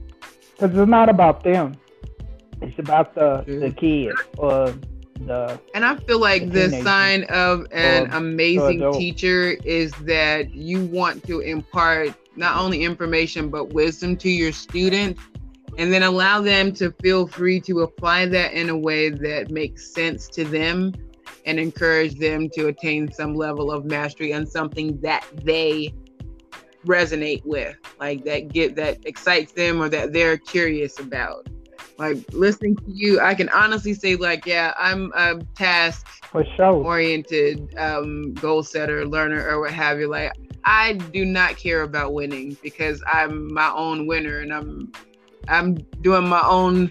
Because 0.53 0.76
it's 0.76 0.91
not 0.91 1.09
about 1.09 1.43
them; 1.43 1.76
it's 2.61 2.78
about 2.78 3.14
the 3.14 3.45
the 3.47 3.70
kid 3.70 4.14
or 4.37 4.74
the. 5.27 5.61
And 5.75 5.85
I 5.85 5.97
feel 5.97 6.21
like 6.21 6.51
the, 6.51 6.68
the 6.68 6.83
sign 6.83 7.25
of 7.25 7.66
an 7.73 8.11
amazing 8.12 8.93
teacher 8.93 9.57
is 9.64 9.93
that 10.03 10.55
you 10.55 10.85
want 10.87 11.25
to 11.27 11.41
impart 11.41 12.14
not 12.37 12.57
only 12.57 12.83
information 12.85 13.51
but 13.51 13.73
wisdom 13.73 14.16
to 14.16 14.31
your 14.31 14.53
student 14.53 15.18
and 15.79 15.93
then 15.93 16.03
allow 16.03 16.41
them 16.41 16.73
to 16.75 16.93
feel 17.03 17.27
free 17.27 17.61
to 17.61 17.81
apply 17.81 18.27
that 18.27 18.53
in 18.53 18.68
a 18.71 18.77
way 18.77 19.09
that 19.09 19.51
makes 19.51 19.93
sense 19.93 20.29
to 20.29 20.45
them 20.45 20.93
and 21.47 21.59
encourage 21.59 22.18
them 22.18 22.49
to 22.51 22.66
attain 22.68 23.11
some 23.11 23.35
level 23.35 23.71
of 23.71 23.85
mastery 23.85 24.33
on 24.33 24.47
something 24.47 25.01
that 25.01 25.25
they 25.45 25.93
resonate 26.87 27.45
with 27.45 27.77
like 27.99 28.25
that 28.25 28.49
get 28.49 28.75
that 28.75 28.99
excites 29.05 29.53
them 29.53 29.83
or 29.83 29.89
that 29.89 30.12
they're 30.12 30.39
curious 30.39 30.99
about 30.99 31.47
like 32.01 32.18
listening 32.32 32.74
to 32.74 32.84
you 32.86 33.20
i 33.20 33.34
can 33.34 33.48
honestly 33.51 33.94
say 33.94 34.16
like 34.16 34.46
yeah 34.46 34.72
i'm 34.78 35.12
a 35.14 35.38
task 35.55 36.07
oriented 36.84 37.72
um 37.76 38.32
goal 38.34 38.62
setter 38.62 39.07
learner 39.07 39.46
or 39.46 39.61
what 39.61 39.72
have 39.72 40.01
you 40.01 40.09
like 40.09 40.32
i 40.64 40.94
do 40.94 41.24
not 41.24 41.57
care 41.57 41.82
about 41.82 42.14
winning 42.14 42.57
because 42.62 43.03
i'm 43.07 43.53
my 43.53 43.70
own 43.72 44.07
winner 44.07 44.40
and 44.40 44.53
i'm 44.53 44.90
i'm 45.48 45.74
doing 46.01 46.26
my 46.26 46.42
own 46.46 46.90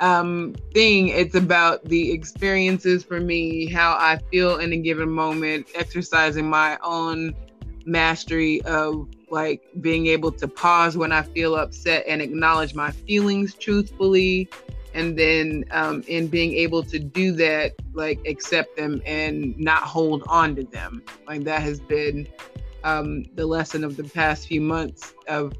um, 0.00 0.54
thing. 0.72 1.08
It's 1.08 1.34
about 1.34 1.84
the 1.84 2.12
experiences 2.12 3.02
for 3.02 3.20
me, 3.20 3.66
how 3.66 3.92
I 3.98 4.18
feel 4.30 4.58
in 4.58 4.72
a 4.72 4.76
given 4.76 5.10
moment, 5.10 5.66
exercising 5.74 6.48
my 6.48 6.78
own 6.82 7.34
mastery 7.84 8.62
of 8.62 9.08
like 9.30 9.62
being 9.80 10.06
able 10.06 10.32
to 10.32 10.48
pause 10.48 10.96
when 10.96 11.12
I 11.12 11.22
feel 11.22 11.54
upset 11.54 12.04
and 12.06 12.22
acknowledge 12.22 12.74
my 12.74 12.90
feelings 12.90 13.54
truthfully. 13.54 14.48
And 14.94 15.18
then 15.18 15.64
um, 15.70 16.02
in 16.08 16.28
being 16.28 16.54
able 16.54 16.82
to 16.84 16.98
do 16.98 17.32
that, 17.32 17.72
like 17.92 18.18
accept 18.26 18.76
them 18.76 19.02
and 19.06 19.56
not 19.58 19.82
hold 19.82 20.24
on 20.28 20.56
to 20.56 20.64
them. 20.64 21.02
Like 21.26 21.44
that 21.44 21.62
has 21.62 21.78
been 21.80 22.26
um, 22.84 23.24
the 23.34 23.46
lesson 23.46 23.84
of 23.84 23.96
the 23.96 24.04
past 24.04 24.48
few 24.48 24.60
months 24.60 25.14
of 25.28 25.52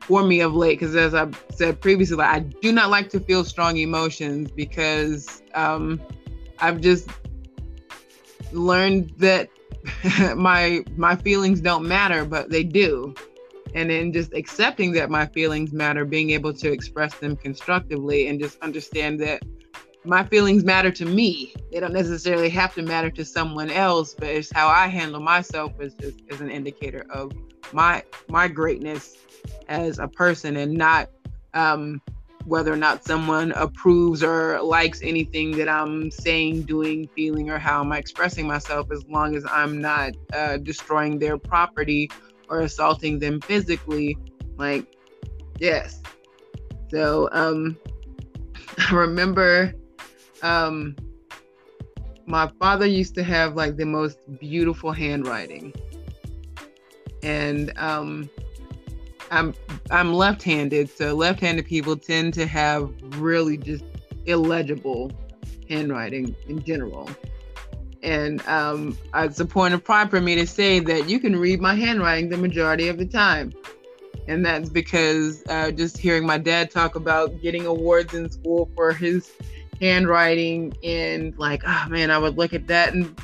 for 0.00 0.22
me 0.22 0.40
of 0.40 0.54
late 0.54 0.78
because 0.78 0.94
as 0.94 1.14
i 1.14 1.28
said 1.50 1.80
previously 1.80 2.16
like, 2.16 2.30
i 2.30 2.38
do 2.38 2.70
not 2.70 2.90
like 2.90 3.10
to 3.10 3.18
feel 3.18 3.42
strong 3.42 3.76
emotions 3.76 4.48
because 4.52 5.42
um, 5.54 6.00
i've 6.60 6.80
just 6.80 7.10
learned 8.52 9.10
that 9.18 9.50
my 10.36 10.84
my 10.96 11.16
feelings 11.16 11.60
don't 11.60 11.86
matter 11.86 12.24
but 12.24 12.50
they 12.50 12.62
do. 12.62 13.14
And 13.74 13.90
then 13.90 14.12
just 14.12 14.32
accepting 14.32 14.92
that 14.92 15.10
my 15.10 15.26
feelings 15.26 15.72
matter 15.72 16.04
being 16.04 16.30
able 16.30 16.54
to 16.54 16.72
express 16.72 17.14
them 17.16 17.36
constructively 17.36 18.28
and 18.28 18.40
just 18.40 18.58
understand 18.62 19.20
that 19.20 19.42
my 20.04 20.24
feelings 20.24 20.64
matter 20.64 20.90
to 20.92 21.04
me. 21.04 21.52
They 21.72 21.80
don't 21.80 21.92
necessarily 21.92 22.48
have 22.50 22.74
to 22.74 22.82
matter 22.82 23.10
to 23.10 23.24
someone 23.24 23.70
else 23.70 24.14
but 24.14 24.28
it's 24.28 24.52
how 24.52 24.68
i 24.68 24.86
handle 24.86 25.20
myself 25.20 25.72
is 25.80 25.94
just 25.94 26.20
is 26.28 26.40
an 26.40 26.50
indicator 26.50 27.04
of 27.10 27.32
my 27.72 28.02
my 28.28 28.48
greatness 28.48 29.16
as 29.68 29.98
a 29.98 30.08
person 30.08 30.56
and 30.56 30.74
not 30.74 31.10
um, 31.54 32.00
whether 32.46 32.72
or 32.72 32.76
not 32.76 33.04
someone 33.04 33.50
approves 33.52 34.22
or 34.22 34.60
likes 34.62 35.02
anything 35.02 35.50
that 35.58 35.68
I'm 35.68 36.10
saying, 36.10 36.62
doing, 36.62 37.08
feeling, 37.14 37.50
or 37.50 37.58
how 37.58 37.82
I'm 37.82 37.92
expressing 37.92 38.46
myself, 38.46 38.90
as 38.92 39.04
long 39.08 39.34
as 39.34 39.44
I'm 39.50 39.80
not 39.80 40.12
uh, 40.32 40.58
destroying 40.58 41.18
their 41.18 41.38
property 41.38 42.08
or 42.48 42.60
assaulting 42.60 43.18
them 43.18 43.40
physically. 43.40 44.16
Like, 44.56 44.86
yes. 45.58 46.00
So, 46.90 47.28
um, 47.32 47.78
I 48.78 48.94
remember 48.94 49.74
um, 50.42 50.94
my 52.26 52.50
father 52.60 52.86
used 52.86 53.16
to 53.16 53.24
have 53.24 53.56
like 53.56 53.76
the 53.76 53.86
most 53.86 54.18
beautiful 54.38 54.92
handwriting. 54.92 55.74
And 57.22 57.72
um, 57.76 58.30
I'm 59.30 59.54
I'm 59.90 60.14
left-handed, 60.14 60.90
so 60.90 61.14
left-handed 61.14 61.66
people 61.66 61.96
tend 61.96 62.34
to 62.34 62.46
have 62.46 62.90
really 63.20 63.56
just 63.56 63.84
illegible 64.26 65.12
handwriting 65.68 66.34
in 66.48 66.62
general. 66.62 67.08
And 68.02 68.46
um, 68.46 68.96
it's 69.14 69.40
a 69.40 69.46
point 69.46 69.74
of 69.74 69.82
pride 69.82 70.10
for 70.10 70.20
me 70.20 70.36
to 70.36 70.46
say 70.46 70.78
that 70.80 71.08
you 71.08 71.18
can 71.18 71.36
read 71.36 71.60
my 71.60 71.74
handwriting 71.74 72.28
the 72.28 72.36
majority 72.36 72.88
of 72.88 72.98
the 72.98 73.06
time. 73.06 73.52
And 74.28 74.44
that's 74.44 74.68
because 74.68 75.44
uh, 75.48 75.70
just 75.70 75.98
hearing 75.98 76.26
my 76.26 76.38
dad 76.38 76.70
talk 76.70 76.94
about 76.94 77.40
getting 77.40 77.66
awards 77.66 78.14
in 78.14 78.30
school 78.30 78.70
for 78.74 78.92
his 78.92 79.32
handwriting 79.80 80.74
and 80.82 81.36
like, 81.38 81.62
oh 81.66 81.86
man, 81.88 82.10
I 82.10 82.18
would 82.18 82.36
look 82.36 82.52
at 82.52 82.66
that 82.68 82.94
and 82.94 83.16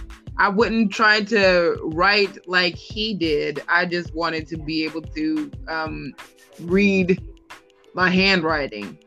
I 0.43 0.49
wouldn't 0.49 0.90
try 0.90 1.20
to 1.20 1.78
write 1.95 2.49
like 2.49 2.74
he 2.74 3.14
did. 3.14 3.62
I 3.68 3.86
just 3.86 4.12
wanted 4.12 4.49
to 4.49 4.57
be 4.57 4.82
able 4.82 5.03
to 5.03 5.53
um, 5.68 6.14
read 6.59 7.22
my 7.95 8.11
handwriting. 8.11 8.99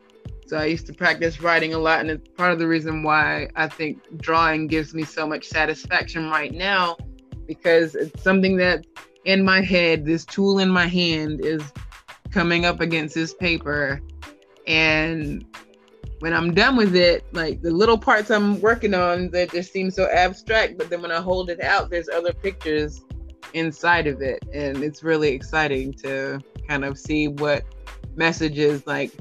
So 0.46 0.56
I 0.56 0.64
used 0.64 0.86
to 0.86 0.94
practice 0.94 1.38
writing 1.42 1.74
a 1.74 1.78
lot, 1.78 2.00
and 2.00 2.08
it's 2.08 2.26
part 2.38 2.52
of 2.52 2.58
the 2.58 2.66
reason 2.66 3.02
why 3.02 3.50
I 3.54 3.68
think 3.68 3.98
drawing 4.16 4.66
gives 4.66 4.94
me 4.94 5.04
so 5.04 5.26
much 5.26 5.44
satisfaction 5.44 6.30
right 6.30 6.54
now 6.54 6.96
because 7.46 7.94
it's 7.94 8.22
something 8.22 8.56
that 8.56 8.86
in 9.26 9.44
my 9.44 9.60
head, 9.60 10.06
this 10.06 10.24
tool 10.24 10.58
in 10.58 10.70
my 10.70 10.86
hand 10.86 11.44
is 11.44 11.62
coming 12.30 12.64
up 12.64 12.80
against 12.80 13.14
this 13.14 13.34
paper, 13.34 14.00
and 14.66 15.44
when 16.26 16.34
I'm 16.34 16.52
done 16.52 16.74
with 16.74 16.96
it, 16.96 17.24
like 17.30 17.62
the 17.62 17.70
little 17.70 17.96
parts 17.96 18.32
I'm 18.32 18.60
working 18.60 18.94
on 18.94 19.30
that 19.30 19.52
just 19.52 19.72
seem 19.72 19.92
so 19.92 20.10
abstract, 20.10 20.76
but 20.76 20.90
then 20.90 21.00
when 21.00 21.12
I 21.12 21.20
hold 21.20 21.50
it 21.50 21.60
out, 21.60 21.88
there's 21.88 22.08
other 22.08 22.32
pictures 22.32 23.00
inside 23.54 24.08
of 24.08 24.20
it. 24.20 24.44
And 24.52 24.82
it's 24.82 25.04
really 25.04 25.28
exciting 25.28 25.92
to 26.02 26.40
kind 26.66 26.84
of 26.84 26.98
see 26.98 27.28
what 27.28 27.64
messages 28.16 28.88
like 28.88 29.12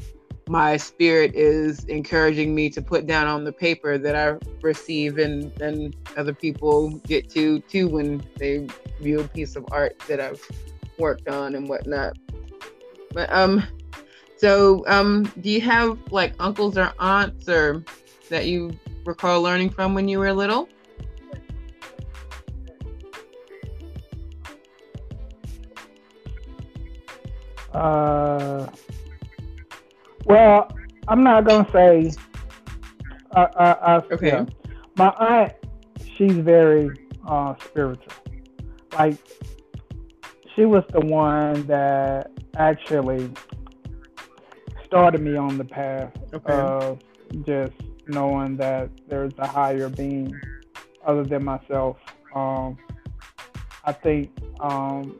my 0.49 0.77
spirit 0.77 1.35
is 1.35 1.83
encouraging 1.83 2.55
me 2.55 2.71
to 2.71 2.81
put 2.81 3.05
down 3.05 3.27
on 3.27 3.43
the 3.43 3.53
paper 3.53 3.99
that 3.99 4.15
I 4.15 4.39
receive 4.63 5.19
and 5.19 5.53
then 5.57 5.93
other 6.17 6.33
people 6.33 6.89
get 7.05 7.29
to 7.29 7.59
too 7.59 7.87
when 7.87 8.23
they 8.37 8.67
view 8.99 9.19
a 9.19 9.27
piece 9.27 9.55
of 9.55 9.63
art 9.71 9.99
that 10.07 10.19
I've 10.19 10.41
worked 10.97 11.27
on 11.27 11.53
and 11.53 11.69
whatnot. 11.69 12.17
But 13.11 13.31
um 13.31 13.63
so, 14.37 14.83
um, 14.87 15.23
do 15.41 15.49
you 15.49 15.61
have 15.61 15.97
like 16.11 16.33
uncles 16.39 16.77
or 16.77 16.93
aunts 16.99 17.47
or 17.47 17.83
that 18.29 18.45
you 18.45 18.77
recall 19.05 19.41
learning 19.41 19.69
from 19.69 19.93
when 19.93 20.07
you 20.07 20.19
were 20.19 20.33
little? 20.33 20.67
Uh, 27.73 28.67
well, 30.25 30.71
I'm 31.07 31.23
not 31.23 31.45
gonna 31.45 31.67
say. 31.71 32.11
Uh, 33.35 33.39
uh, 33.39 33.75
uh, 33.81 34.01
okay. 34.11 34.27
Yeah. 34.27 34.45
My 34.95 35.09
aunt, 35.19 35.53
she's 36.17 36.37
very 36.37 36.89
uh, 37.27 37.53
spiritual. 37.65 38.13
Like, 38.93 39.17
she 40.55 40.63
was 40.63 40.85
the 40.93 41.01
one 41.01 41.67
that 41.67 42.31
actually 42.55 43.29
started 44.85 45.21
me 45.21 45.35
on 45.35 45.57
the 45.57 45.65
path 45.65 46.11
okay. 46.33 46.53
of 46.53 46.99
just 47.45 47.73
knowing 48.07 48.57
that 48.57 48.89
there's 49.07 49.33
a 49.37 49.47
higher 49.47 49.89
being 49.89 50.33
other 51.05 51.23
than 51.23 51.43
myself. 51.43 51.97
Um, 52.33 52.77
I 53.83 53.91
think 53.91 54.31
um, 54.59 55.17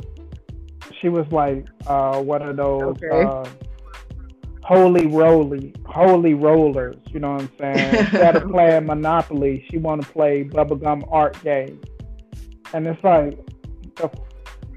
she 0.99 1.09
was 1.09 1.26
like 1.32 1.68
uh, 1.88 2.22
one 2.22 2.41
of 2.41 2.57
those 2.57 2.97
okay. 2.97 3.24
uh, 3.24 3.45
holy 4.63 5.07
roly, 5.07 5.74
holy 5.86 6.34
rollers. 6.34 6.97
You 7.11 7.20
know 7.20 7.34
what 7.34 7.41
I'm 7.41 7.51
saying? 7.59 7.95
Instead 7.99 8.36
of 8.36 8.49
playing 8.49 8.86
Monopoly, 8.86 9.66
she 9.70 9.78
want 9.78 10.01
to 10.03 10.11
play 10.11 10.43
bubblegum 10.43 11.07
art 11.11 11.41
game, 11.43 11.80
and 12.74 12.88
it's 12.88 13.03
like, 13.03 13.39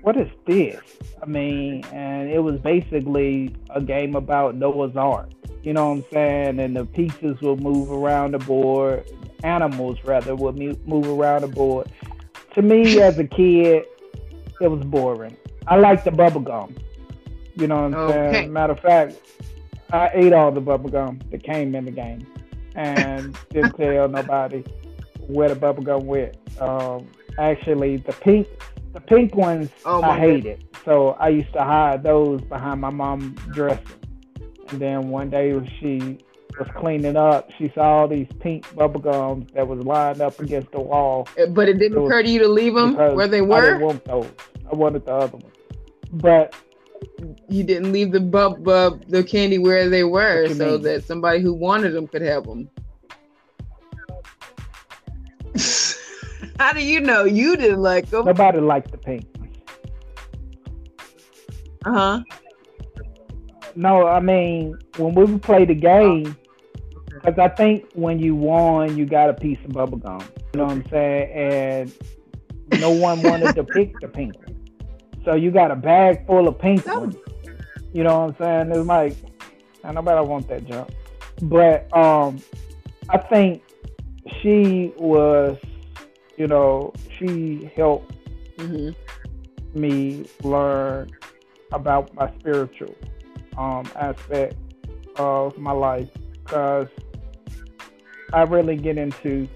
what 0.09 0.17
is 0.17 0.31
this? 0.47 0.81
I 1.23 1.27
mean, 1.27 1.85
and 1.93 2.31
it 2.31 2.39
was 2.39 2.59
basically 2.61 3.55
a 3.69 3.83
game 3.83 4.17
about 4.17 4.55
Noah's 4.55 4.97
Ark. 4.97 5.29
You 5.63 5.75
know 5.75 5.91
what 5.91 5.97
I'm 5.97 6.05
saying? 6.11 6.61
And 6.61 6.75
the 6.75 6.87
pieces 6.87 7.39
will 7.43 7.59
move 7.59 7.93
around 7.93 8.33
the 8.33 8.39
board. 8.39 9.07
Animals, 9.45 9.99
rather, 10.05 10.35
will 10.35 10.55
move 10.55 11.07
around 11.07 11.43
the 11.43 11.49
board. 11.49 11.93
To 12.55 12.63
me, 12.63 12.99
as 13.03 13.19
a 13.19 13.25
kid, 13.25 13.85
it 14.63 14.69
was 14.69 14.83
boring. 14.83 15.37
I 15.67 15.77
liked 15.77 16.07
the 16.07 16.11
bubble 16.11 16.41
gum. 16.41 16.75
You 17.57 17.67
know 17.67 17.83
what 17.83 17.93
I'm 17.93 17.95
okay. 17.95 18.33
saying? 18.33 18.53
Matter 18.55 18.73
of 18.73 18.81
fact, 18.81 19.15
I 19.93 20.11
ate 20.15 20.33
all 20.33 20.51
the 20.51 20.63
bubble 20.63 20.89
gum 20.89 21.21
that 21.31 21.43
came 21.43 21.75
in 21.75 21.85
the 21.85 21.91
game 21.91 22.27
and 22.75 23.37
didn't 23.51 23.77
tell 23.77 24.09
nobody 24.09 24.65
where 25.27 25.51
the 25.51 25.55
bubble 25.55 25.83
gum 25.83 26.07
went. 26.07 26.35
Um, 26.63 27.09
actually, 27.37 27.99
the 27.99 28.15
pink 28.15 28.49
the 28.99 29.07
pink 29.07 29.35
ones 29.35 29.71
oh 29.85 30.03
I 30.03 30.19
hated. 30.19 30.65
so 30.85 31.11
I 31.11 31.29
used 31.29 31.53
to 31.53 31.63
hide 31.63 32.03
those 32.03 32.41
behind 32.43 32.81
my 32.81 32.91
mom's 32.91 33.39
dresser. 33.53 33.81
And 34.71 34.81
then 34.81 35.09
one 35.09 35.31
day 35.31 35.53
when 35.55 35.67
she 35.81 36.19
was 36.59 36.69
cleaning 36.77 37.17
up, 37.17 37.51
she 37.57 37.71
saw 37.75 38.01
all 38.01 38.09
these 38.09 38.27
pink 38.41 38.75
bubble 38.75 39.01
gums 39.01 39.51
that 39.55 39.67
was 39.67 39.85
lined 39.85 40.21
up 40.21 40.39
against 40.41 40.73
the 40.73 40.81
wall. 40.81 41.29
Uh, 41.41 41.47
but 41.47 41.69
it 41.69 41.79
didn't 41.79 41.99
it 41.99 42.05
occur 42.05 42.23
to 42.23 42.29
you 42.29 42.41
to 42.41 42.49
leave 42.49 42.75
them 42.75 42.97
where 43.15 43.29
they 43.29 43.41
were. 43.41 43.57
I 43.57 43.61
didn't 43.61 43.81
want 43.81 44.05
those. 44.05 44.31
I 44.71 44.75
wanted 44.75 45.07
the 45.07 45.13
other 45.13 45.37
ones. 45.37 45.55
But 46.13 46.55
you 47.49 47.63
didn't 47.63 47.93
leave 47.93 48.13
the 48.13 48.21
bub, 48.21 48.65
bub 48.65 49.05
the 49.09 49.23
candy 49.23 49.59
where 49.59 49.89
they 49.89 50.05
were, 50.05 50.49
so 50.49 50.73
mean? 50.73 50.83
that 50.83 51.05
somebody 51.05 51.41
who 51.41 51.55
wanted 51.55 51.91
them 51.91 52.09
could 52.09 52.23
have 52.23 52.45
them. 52.45 52.69
How 56.59 56.73
do 56.73 56.83
you 56.85 57.01
know 57.01 57.25
you 57.25 57.57
didn't 57.57 57.83
like 57.83 58.11
them? 58.11 58.25
Nobody 58.25 58.61
liked 58.61 58.91
the 58.91 58.99
pink. 58.99 59.27
Uh 61.85 61.93
huh. 61.93 62.23
No, 63.77 64.07
I 64.07 64.21
mean 64.21 64.77
when 64.97 65.15
we 65.15 65.25
would 65.25 65.43
play 65.43 65.65
the 65.65 65.75
game, 65.75 66.37
because 67.07 67.35
oh. 67.39 67.43
I 67.43 67.49
think 67.49 67.87
when 67.95 68.19
you 68.19 68.35
won, 68.35 68.97
you 68.97 69.07
got 69.07 69.31
a 69.31 69.35
piece 69.35 69.59
of 69.65 69.73
bubble 69.73 69.99
gum. 69.99 70.21
You 70.53 70.59
know 70.59 70.65
what 70.65 70.73
I'm 70.73 70.89
saying? 70.89 71.31
And 71.33 72.81
no 72.81 72.91
one 72.91 73.23
wanted 73.23 73.55
to 73.55 73.65
pick 73.65 73.99
the 74.01 74.09
pink 74.09 74.37
one, 74.39 74.59
so 75.25 75.35
you 75.35 75.51
got 75.51 75.71
a 75.71 75.77
bag 75.77 76.27
full 76.27 76.49
of 76.49 76.59
pink 76.59 76.87
ones. 76.87 77.17
You 77.93 78.03
know 78.05 78.21
what 78.21 78.41
I'm 78.41 78.69
saying? 78.69 78.71
It's 78.73 78.87
like, 78.87 79.17
I 79.85 79.93
nobody 79.93 80.27
want 80.29 80.49
that 80.49 80.67
junk. 80.67 80.91
But 81.43 81.95
um, 81.97 82.41
I 83.09 83.19
think 83.19 83.63
she 84.41 84.93
was, 84.99 85.57
you 86.39 86.47
know, 86.47 86.93
she 87.19 87.71
helped 87.77 88.15
mm-hmm. 88.57 88.91
me 89.79 90.25
learn 90.43 91.11
about 91.73 92.15
my 92.15 92.33
spiritual 92.39 92.95
um, 93.59 93.91
aspect 93.97 94.55
of 95.17 95.59
my 95.59 95.73
life 95.73 96.09
because 96.33 96.87
I 98.33 98.43
really 98.43 98.77
get 98.77 98.97
into, 98.99 99.49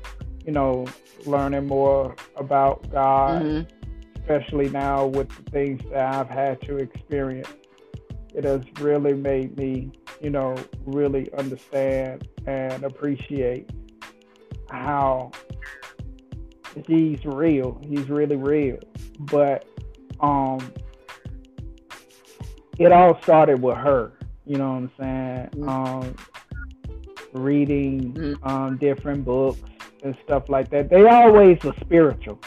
you 0.45 0.53
know, 0.53 0.87
learning 1.24 1.68
more 1.68 2.16
about 2.37 2.91
God, 2.91 3.43
mm-hmm. 3.43 4.20
especially 4.20 4.68
now 4.70 5.07
with 5.07 5.28
the 5.28 5.51
things 5.53 5.80
that 5.93 6.14
I've 6.14 6.28
had 6.28 6.61
to 6.62 6.78
experience. 6.78 7.49
It 8.35 8.45
has 8.45 8.62
really 8.80 9.12
made 9.12 9.57
me, 9.57 9.93
you 10.20 10.30
know, 10.30 10.57
really 10.85 11.33
understand 11.35 12.26
and 12.47 12.83
appreciate 12.83 13.70
how 14.68 15.30
he's 16.87 17.25
real. 17.25 17.81
He's 17.87 18.09
really 18.09 18.37
real. 18.37 18.79
But 19.18 19.66
um 20.20 20.73
it 22.79 22.93
all 22.93 23.20
started 23.23 23.62
with 23.62 23.77
her. 23.77 24.12
You 24.47 24.57
know 24.59 24.73
what 24.73 24.77
I'm 24.77 24.91
saying? 24.99 25.49
Mm-hmm. 25.53 25.68
Um, 25.68 26.16
reading 27.33 28.12
mm-hmm. 28.12 28.49
um, 28.49 28.77
different 28.77 29.25
books 29.25 29.61
and 30.03 30.16
stuff 30.25 30.49
like 30.49 30.70
that. 30.70 30.91
They 30.91 31.07
always 31.07 31.62
were 31.62 31.75
spiritual. 31.81 32.41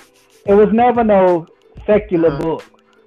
It 0.45 0.53
was 0.53 0.69
never 0.71 1.03
no 1.03 1.47
secular 1.85 2.29
uh-huh. 2.29 2.41
book. 2.41 2.63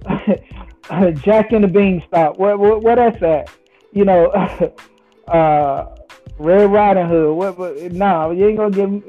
Jack 1.23 1.53
and 1.53 1.65
the 1.65 1.69
Beanstalk. 1.69 2.39
What 2.39 2.59
what 2.59 2.83
what 2.83 2.95
that's 2.97 3.21
that? 3.21 3.51
You 3.93 4.05
know, 4.05 4.27
uh, 5.29 5.95
Red 6.39 6.71
Riding 6.71 7.09
Hood. 7.09 7.37
What, 7.37 7.59
what? 7.59 7.93
No, 7.93 8.31
you 8.31 8.49
ain't 8.49 8.59
gonna 8.59 8.71
give. 8.71 8.91
Me, 8.91 9.01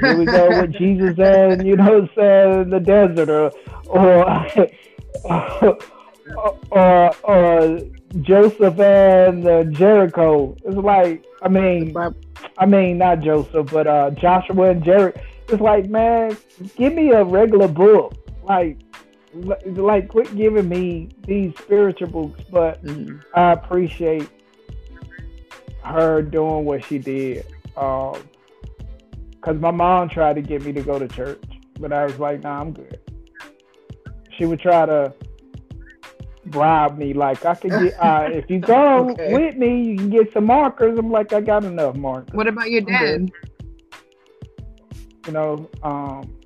here 0.00 0.18
we 0.18 0.24
go 0.24 0.48
with 0.60 0.72
Jesus 0.78 1.18
and 1.18 1.66
you 1.66 1.76
know, 1.76 2.08
saying 2.14 2.70
the 2.70 2.80
desert 2.80 3.28
or 3.28 3.52
or 5.24 5.78
or 6.70 7.16
or 7.24 7.80
Joseph 8.20 8.78
and 8.78 9.46
uh, 9.46 9.64
Jericho. 9.64 10.56
It's 10.64 10.76
like 10.76 11.24
I 11.42 11.48
mean, 11.48 11.94
I 12.58 12.66
mean 12.66 12.98
not 12.98 13.20
Joseph, 13.20 13.70
but 13.72 13.86
uh, 13.86 14.10
Joshua 14.12 14.70
and 14.70 14.82
Jericho. 14.82 15.20
It's 15.48 15.60
like 15.60 15.88
man, 15.88 16.36
give 16.76 16.94
me 16.94 17.10
a 17.10 17.24
regular 17.24 17.68
book. 17.68 18.14
Like 18.44 18.78
like 19.34 20.08
quit 20.08 20.34
giving 20.36 20.68
me 20.68 21.10
these 21.26 21.52
spiritual 21.58 22.08
books. 22.08 22.40
But 22.50 22.82
mm-hmm. 22.84 23.18
I 23.34 23.52
appreciate 23.52 24.28
her 25.88 26.22
doing 26.22 26.64
what 26.64 26.84
she 26.84 26.98
did. 26.98 27.46
Um, 27.76 28.22
Cause 29.40 29.56
my 29.56 29.70
mom 29.70 30.08
tried 30.08 30.34
to 30.34 30.42
get 30.42 30.64
me 30.64 30.72
to 30.72 30.82
go 30.82 30.98
to 30.98 31.06
church, 31.06 31.42
but 31.78 31.92
I 31.92 32.04
was 32.04 32.18
like, 32.18 32.42
nah, 32.42 32.60
I'm 32.60 32.72
good. 32.72 33.00
She 34.36 34.44
would 34.46 34.60
try 34.60 34.84
to 34.84 35.14
bribe 36.46 36.98
me. 36.98 37.12
Like 37.12 37.44
I 37.46 37.54
could 37.54 37.70
get 37.70 37.94
uh, 38.02 38.28
if 38.30 38.50
you 38.50 38.58
go 38.58 39.10
okay. 39.12 39.32
with 39.32 39.56
me, 39.56 39.82
you 39.82 39.96
can 39.96 40.10
get 40.10 40.32
some 40.32 40.44
markers. 40.44 40.98
I'm 40.98 41.10
like, 41.10 41.32
I 41.32 41.40
got 41.40 41.64
enough 41.64 41.96
markers. 41.96 42.34
What 42.34 42.48
about 42.48 42.70
your 42.70 42.82
dad? 42.82 43.30
You 45.26 45.32
know, 45.32 45.70
um, 45.82 46.36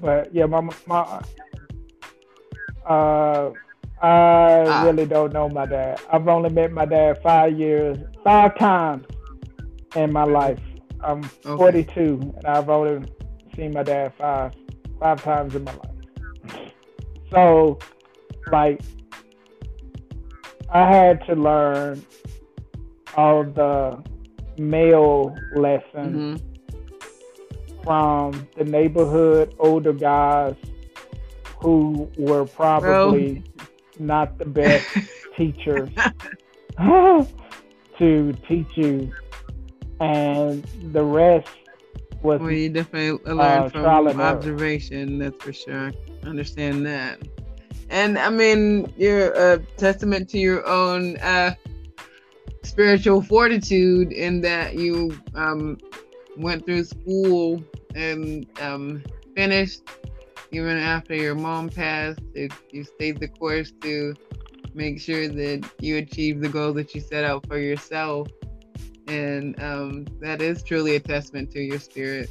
but 0.00 0.32
yeah, 0.34 0.46
my 0.46 0.68
my 0.86 1.22
uh, 2.86 3.50
I 4.02 4.64
ah. 4.66 4.84
really 4.84 5.06
don't 5.06 5.32
know 5.32 5.48
my 5.48 5.64
dad. 5.64 6.00
I've 6.10 6.26
only 6.26 6.50
met 6.50 6.72
my 6.72 6.84
dad 6.84 7.22
five 7.22 7.56
years, 7.56 7.96
five 8.24 8.58
times 8.58 9.06
in 9.94 10.12
my 10.12 10.24
life. 10.24 10.58
I'm 11.00 11.24
okay. 11.46 11.56
42, 11.56 12.34
and 12.36 12.46
I've 12.46 12.68
only 12.68 13.08
seen 13.54 13.72
my 13.72 13.84
dad 13.84 14.12
five 14.18 14.54
five 14.98 15.22
times 15.22 15.54
in 15.54 15.64
my 15.64 15.72
life. 15.72 16.70
So, 17.30 17.78
like, 18.50 18.80
I 20.70 20.86
had 20.86 21.24
to 21.26 21.34
learn 21.34 22.04
all 23.16 23.44
the 23.44 24.02
male 24.58 25.36
lessons 25.54 26.40
mm-hmm. 26.40 27.82
from 27.82 28.48
the 28.56 28.64
neighborhood 28.64 29.54
older 29.58 29.92
guys 29.92 30.54
who 31.60 32.10
were 32.16 32.44
probably 32.44 33.44
not 34.02 34.38
the 34.38 34.44
best 34.44 34.86
teachers 35.36 35.90
to 36.78 38.32
teach 38.48 38.76
you, 38.76 39.12
and 40.00 40.62
the 40.92 41.02
rest 41.02 41.48
was. 42.22 42.40
Well, 42.40 42.50
you 42.50 42.68
definitely 42.68 43.32
learned 43.32 43.66
uh, 43.74 44.04
from 44.04 44.20
observation. 44.20 45.18
That's 45.18 45.42
for 45.42 45.52
sure. 45.52 45.92
Understand 46.24 46.86
that 46.86 47.18
and 47.92 48.18
I 48.18 48.30
mean, 48.30 48.92
you're 48.96 49.32
a 49.32 49.58
testament 49.76 50.30
to 50.30 50.38
your 50.38 50.66
own 50.66 51.18
uh, 51.18 51.54
spiritual 52.64 53.20
fortitude 53.22 54.12
in 54.12 54.40
that 54.40 54.76
you 54.76 55.16
um, 55.34 55.76
went 56.38 56.64
through 56.64 56.84
school 56.84 57.62
and 57.94 58.46
um, 58.60 59.02
finished 59.36 59.82
even 60.52 60.76
after 60.76 61.14
your 61.14 61.34
mom 61.34 61.70
passed. 61.70 62.20
It, 62.34 62.52
you 62.70 62.84
stayed 62.84 63.18
the 63.18 63.28
course 63.28 63.72
to 63.80 64.14
make 64.74 65.00
sure 65.00 65.26
that 65.28 65.68
you 65.80 65.96
achieve 65.96 66.40
the 66.40 66.48
goal 66.48 66.72
that 66.74 66.94
you 66.94 67.00
set 67.00 67.24
out 67.24 67.46
for 67.46 67.58
yourself. 67.58 68.28
And 69.08 69.60
um, 69.62 70.06
that 70.20 70.40
is 70.40 70.62
truly 70.62 70.96
a 70.96 71.00
testament 71.00 71.50
to 71.52 71.60
your 71.60 71.78
spirit. 71.78 72.30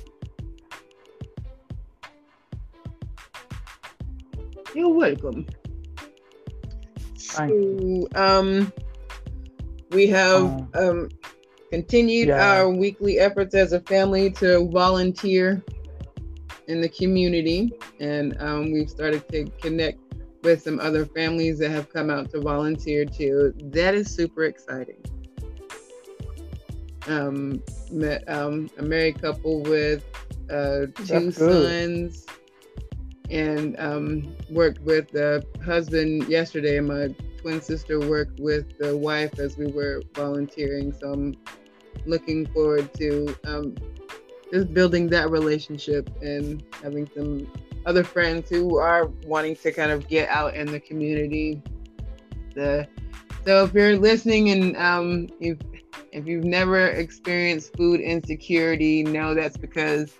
You're 4.74 4.94
welcome. 4.94 5.48
So, 7.18 8.08
um, 8.16 8.72
we 9.92 10.08
have 10.08 10.44
um, 10.44 10.70
um, 10.76 11.10
continued 11.72 12.30
yeah. 12.30 12.60
our 12.60 12.70
weekly 12.70 13.20
efforts 13.20 13.54
as 13.56 13.74
a 13.74 13.82
family 13.82 14.32
to 14.32 14.70
volunteer 14.70 15.64
in 16.72 16.80
the 16.80 16.90
community, 16.90 17.74
and 18.00 18.40
um, 18.42 18.72
we've 18.72 18.90
started 18.90 19.28
to 19.30 19.46
connect 19.62 20.00
with 20.42 20.64
some 20.64 20.80
other 20.80 21.06
families 21.06 21.60
that 21.60 21.70
have 21.70 21.92
come 21.92 22.10
out 22.10 22.32
to 22.32 22.40
volunteer 22.40 23.06
too. 23.06 23.54
That 23.66 23.94
is 23.94 24.10
super 24.10 24.46
exciting. 24.46 25.04
Um, 27.08 27.62
met 27.92 28.24
um, 28.30 28.70
a 28.78 28.84
married 28.84 29.22
couple 29.22 29.62
with 29.64 30.04
uh, 30.50 30.86
two 30.96 31.32
sons 31.32 32.26
and 33.30 33.78
um, 33.80 34.36
worked 34.50 34.82
with 34.82 35.10
the 35.12 35.46
husband 35.66 36.28
yesterday. 36.30 36.80
My 36.80 37.14
twin 37.38 37.62
sister 37.62 38.00
worked 38.00 38.40
with 38.40 38.78
the 38.78 38.96
wife 38.96 39.40
as 39.40 39.58
we 39.58 39.68
were 39.68 40.02
volunteering. 40.14 40.94
So 40.94 41.12
I'm 41.12 41.36
looking 42.06 42.46
forward 42.48 42.94
to 42.96 43.36
um, 43.46 43.76
just 44.52 44.74
building 44.74 45.10
that 45.10 45.30
relationship 45.30 46.10
and 46.22 46.64
having 46.84 47.10
some 47.16 47.48
other 47.86 48.04
friends 48.04 48.50
who 48.50 48.78
are 48.78 49.08
wanting 49.26 49.56
to 49.56 49.72
kind 49.72 49.92
of 49.92 50.08
get 50.08 50.30
out 50.30 50.56
in 50.56 50.68
the 50.68 50.80
community. 50.80 51.62
The 52.54 52.88
so 53.46 53.64
if 53.64 53.74
you're 53.74 53.98
listening 53.98 54.50
and 54.50 54.78
um, 54.78 55.28
if 55.40 55.58
if 56.12 56.28
you've 56.28 56.44
never 56.44 56.88
experienced 56.88 57.76
food 57.78 58.02
insecurity, 58.02 59.04
know 59.04 59.34
that's 59.34 59.58
because 59.58 60.14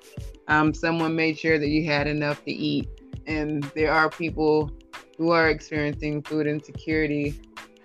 um, 0.48 0.74
someone 0.74 1.16
made 1.16 1.38
sure 1.38 1.60
that 1.60 1.68
you 1.68 1.86
had 1.86 2.08
enough 2.08 2.44
to 2.46 2.52
eat 2.52 2.88
and 3.28 3.64
there 3.76 3.92
are 3.92 4.10
people 4.10 4.72
who 5.18 5.32
are 5.32 5.50
experiencing 5.50 6.22
food 6.24 6.48
insecurity 6.48 7.40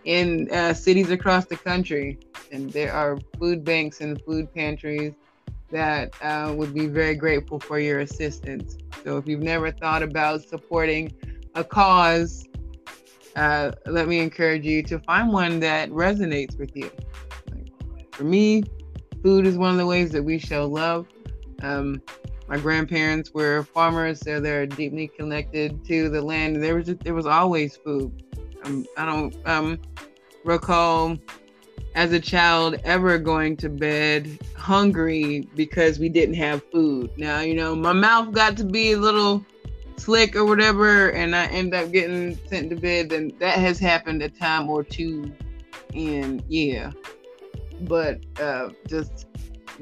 in 0.04 0.50
uh, 0.50 0.72
cities 0.72 1.10
across 1.10 1.46
the 1.46 1.56
country. 1.56 2.18
And 2.52 2.70
there 2.70 2.92
are 2.92 3.18
food 3.38 3.64
banks 3.64 4.00
and 4.00 4.20
food 4.22 4.52
pantries 4.54 5.14
that 5.70 6.14
uh, 6.22 6.54
would 6.56 6.72
be 6.72 6.86
very 6.86 7.14
grateful 7.14 7.58
for 7.58 7.78
your 7.78 8.00
assistance. 8.00 8.76
So 9.04 9.16
if 9.16 9.26
you've 9.26 9.42
never 9.42 9.70
thought 9.70 10.02
about 10.02 10.42
supporting 10.42 11.12
a 11.54 11.64
cause, 11.64 12.46
uh, 13.34 13.72
let 13.86 14.08
me 14.08 14.18
encourage 14.20 14.64
you 14.64 14.82
to 14.84 14.98
find 15.00 15.32
one 15.32 15.60
that 15.60 15.90
resonates 15.90 16.58
with 16.58 16.74
you. 16.74 16.90
For 18.12 18.24
me, 18.24 18.62
food 19.22 19.46
is 19.46 19.58
one 19.58 19.70
of 19.72 19.76
the 19.76 19.86
ways 19.86 20.10
that 20.12 20.22
we 20.22 20.38
show 20.38 20.66
love. 20.66 21.06
Um, 21.62 22.00
my 22.48 22.58
grandparents 22.58 23.34
were 23.34 23.64
farmers, 23.64 24.20
so 24.20 24.40
they're 24.40 24.66
deeply 24.66 25.08
connected 25.08 25.84
to 25.86 26.08
the 26.08 26.22
land. 26.22 26.62
There 26.62 26.76
was 26.76 26.86
just, 26.86 27.00
there 27.00 27.14
was 27.14 27.26
always 27.26 27.76
food. 27.76 28.22
Um, 28.64 28.86
I 28.96 29.04
don't 29.04 29.36
um, 29.46 29.80
recall 30.44 31.16
as 31.96 32.12
a 32.12 32.20
child 32.20 32.78
ever 32.84 33.18
going 33.18 33.56
to 33.56 33.70
bed 33.70 34.38
hungry 34.54 35.48
because 35.56 35.98
we 35.98 36.10
didn't 36.10 36.34
have 36.34 36.62
food. 36.70 37.10
Now, 37.16 37.40
you 37.40 37.54
know, 37.54 37.74
my 37.74 37.94
mouth 37.94 38.32
got 38.32 38.56
to 38.58 38.64
be 38.64 38.92
a 38.92 38.98
little 38.98 39.44
slick 39.96 40.36
or 40.36 40.44
whatever, 40.44 41.08
and 41.12 41.34
I 41.34 41.46
end 41.46 41.74
up 41.74 41.90
getting 41.90 42.38
sent 42.48 42.68
to 42.68 42.76
bed, 42.76 43.08
then 43.08 43.32
that 43.40 43.58
has 43.58 43.78
happened 43.78 44.22
a 44.22 44.28
time 44.28 44.68
or 44.68 44.84
two. 44.84 45.32
And 45.94 46.44
yeah, 46.48 46.92
but 47.80 48.20
uh, 48.38 48.68
just 48.86 49.26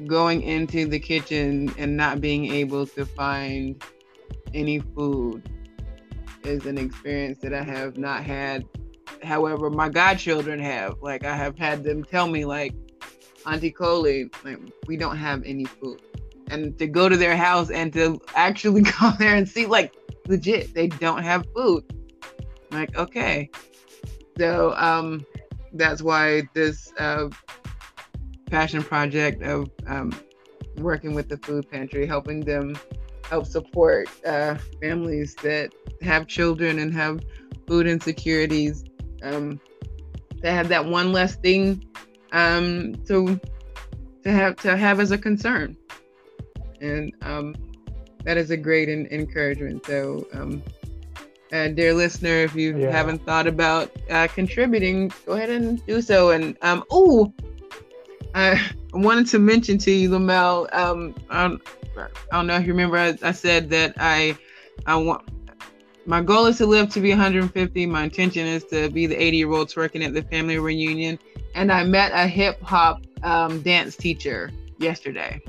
going 0.07 0.41
into 0.41 0.87
the 0.87 0.99
kitchen 0.99 1.73
and 1.77 1.97
not 1.97 2.21
being 2.21 2.45
able 2.45 2.87
to 2.87 3.05
find 3.05 3.83
any 4.53 4.79
food 4.79 5.49
is 6.45 6.65
an 6.65 6.77
experience 6.77 7.39
that 7.39 7.53
I 7.53 7.63
have 7.63 7.97
not 7.97 8.23
had. 8.23 8.65
However, 9.23 9.69
my 9.69 9.89
godchildren 9.89 10.59
have. 10.59 10.95
Like 11.01 11.25
I 11.25 11.35
have 11.35 11.57
had 11.57 11.83
them 11.83 12.03
tell 12.03 12.27
me, 12.27 12.45
like, 12.45 12.73
Auntie 13.45 13.71
Coley, 13.71 14.29
like 14.43 14.59
we 14.87 14.97
don't 14.97 15.17
have 15.17 15.43
any 15.45 15.65
food. 15.65 16.01
And 16.47 16.77
to 16.77 16.87
go 16.87 17.09
to 17.09 17.17
their 17.17 17.35
house 17.35 17.71
and 17.71 17.91
to 17.93 18.19
actually 18.35 18.81
go 18.99 19.11
there 19.17 19.35
and 19.35 19.47
see, 19.47 19.65
like, 19.65 19.93
legit, 20.27 20.73
they 20.73 20.87
don't 20.87 21.23
have 21.23 21.45
food. 21.55 21.83
like, 22.71 22.95
okay. 22.97 23.49
So 24.37 24.73
um 24.77 25.25
that's 25.73 26.01
why 26.01 26.43
this 26.53 26.93
uh 26.97 27.29
passion 28.47 28.83
project 28.83 29.43
of 29.43 29.69
um, 29.87 30.13
working 30.77 31.13
with 31.13 31.29
the 31.29 31.37
food 31.37 31.69
pantry, 31.69 32.05
helping 32.05 32.41
them 32.41 32.75
help 33.29 33.45
support 33.45 34.07
uh, 34.25 34.55
families 34.81 35.35
that 35.35 35.71
have 36.01 36.27
children 36.27 36.79
and 36.79 36.93
have 36.93 37.19
food 37.67 37.87
insecurities. 37.87 38.83
Um, 39.25 39.59
to 40.41 40.51
have 40.51 40.69
that 40.69 40.85
one 40.85 41.11
less 41.11 41.35
thing 41.35 41.83
um, 42.31 42.93
to 43.07 43.39
to 44.23 44.31
have 44.31 44.55
to 44.57 44.77
have 44.77 44.99
as 44.99 45.11
a 45.11 45.17
concern, 45.17 45.75
and 46.79 47.13
um, 47.21 47.55
that 48.23 48.37
is 48.37 48.51
a 48.51 48.57
great 48.57 48.89
in- 48.89 49.07
encouragement. 49.07 49.85
So, 49.85 50.27
um, 50.33 50.63
uh, 51.51 51.69
dear 51.69 51.93
listener, 51.93 52.43
if 52.43 52.55
you 52.55 52.77
yeah. 52.77 52.91
haven't 52.91 53.25
thought 53.25 53.47
about 53.47 53.91
uh, 54.09 54.27
contributing, 54.27 55.11
go 55.25 55.33
ahead 55.33 55.49
and 55.49 55.83
do 55.85 56.01
so. 56.01 56.31
And 56.31 56.57
um, 56.61 56.83
oh, 56.91 57.33
I 58.35 58.61
wanted 58.93 59.27
to 59.27 59.39
mention 59.39 59.77
to 59.79 59.91
you, 59.91 60.09
Lamel. 60.09 60.67
Um, 60.73 61.15
I 61.29 61.47
don't, 61.47 61.61
I 61.97 62.07
don't 62.31 62.47
know 62.47 62.57
if 62.57 62.67
you 62.67 62.73
remember. 62.73 62.97
I, 62.97 63.17
I 63.23 63.31
said 63.31 63.69
that 63.69 63.95
I, 63.97 64.37
I 64.85 64.95
want. 64.95 65.27
My 66.07 66.21
goal 66.21 66.45
is 66.45 66.57
to 66.59 66.67
live 66.67 66.89
to 66.91 67.01
be 67.01 67.09
150. 67.09 67.85
My 67.87 68.03
intention 68.03 68.45
is 68.45 68.63
to 68.65 68.89
be 68.89 69.07
the 69.07 69.19
80 69.21 69.37
year 69.37 69.51
old 69.51 69.69
twerking 69.69 70.05
at 70.05 70.13
the 70.13 70.21
family 70.21 70.59
reunion. 70.59 71.17
And 71.55 71.71
I 71.71 71.83
met 71.83 72.11
a 72.13 72.27
hip 72.27 72.61
hop 72.61 73.01
um, 73.23 73.61
dance 73.61 73.95
teacher 73.95 74.51
yesterday. 74.77 75.41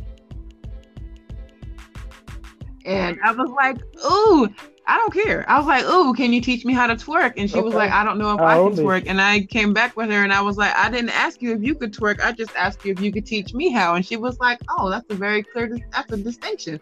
And 2.87 3.19
I 3.23 3.33
was 3.33 3.51
like, 3.51 3.79
ooh, 4.05 4.49
I 4.87 4.97
don't 4.97 5.13
care. 5.13 5.45
I 5.51 5.59
was 5.59 5.67
like, 5.67 5.83
"Oh, 5.85 6.15
can 6.17 6.33
you 6.33 6.41
teach 6.41 6.65
me 6.65 6.73
how 6.73 6.87
to 6.87 6.95
twerk?" 6.95 7.35
And 7.37 7.51
she 7.51 7.57
okay. 7.57 7.65
was 7.65 7.75
like, 7.75 7.91
"I 7.91 8.05
don't 8.05 8.19
know 8.19 8.35
if 8.35 8.41
I, 8.41 8.55
I 8.55 8.63
can 8.63 8.77
twerk." 8.77 9.07
And 9.09 9.21
I 9.21 9.41
came 9.41 9.73
back 9.73 9.97
with 9.97 10.11
her, 10.11 10.23
and 10.23 10.33
I 10.33 10.41
was 10.41 10.57
like, 10.57 10.73
"I 10.77 10.89
didn't 10.89 11.11
ask 11.11 11.43
you 11.43 11.53
if 11.53 11.61
you 11.61 11.75
could 11.75 11.93
twerk. 11.93 12.21
I 12.21 12.31
just 12.31 12.55
asked 12.55 12.85
you 12.85 12.93
if 12.93 13.01
you 13.01 13.13
could 13.13 13.27
teach 13.27 13.53
me 13.53 13.73
how." 13.73 13.97
And 13.97 14.07
she 14.07 14.17
was 14.17 14.39
like, 14.39 14.61
"Oh, 14.71 14.89
that's 14.89 15.05
a 15.11 15.15
very 15.15 15.43
clear. 15.43 15.77
That's 15.93 16.13
a 16.13 16.17
distinction." 16.17 16.81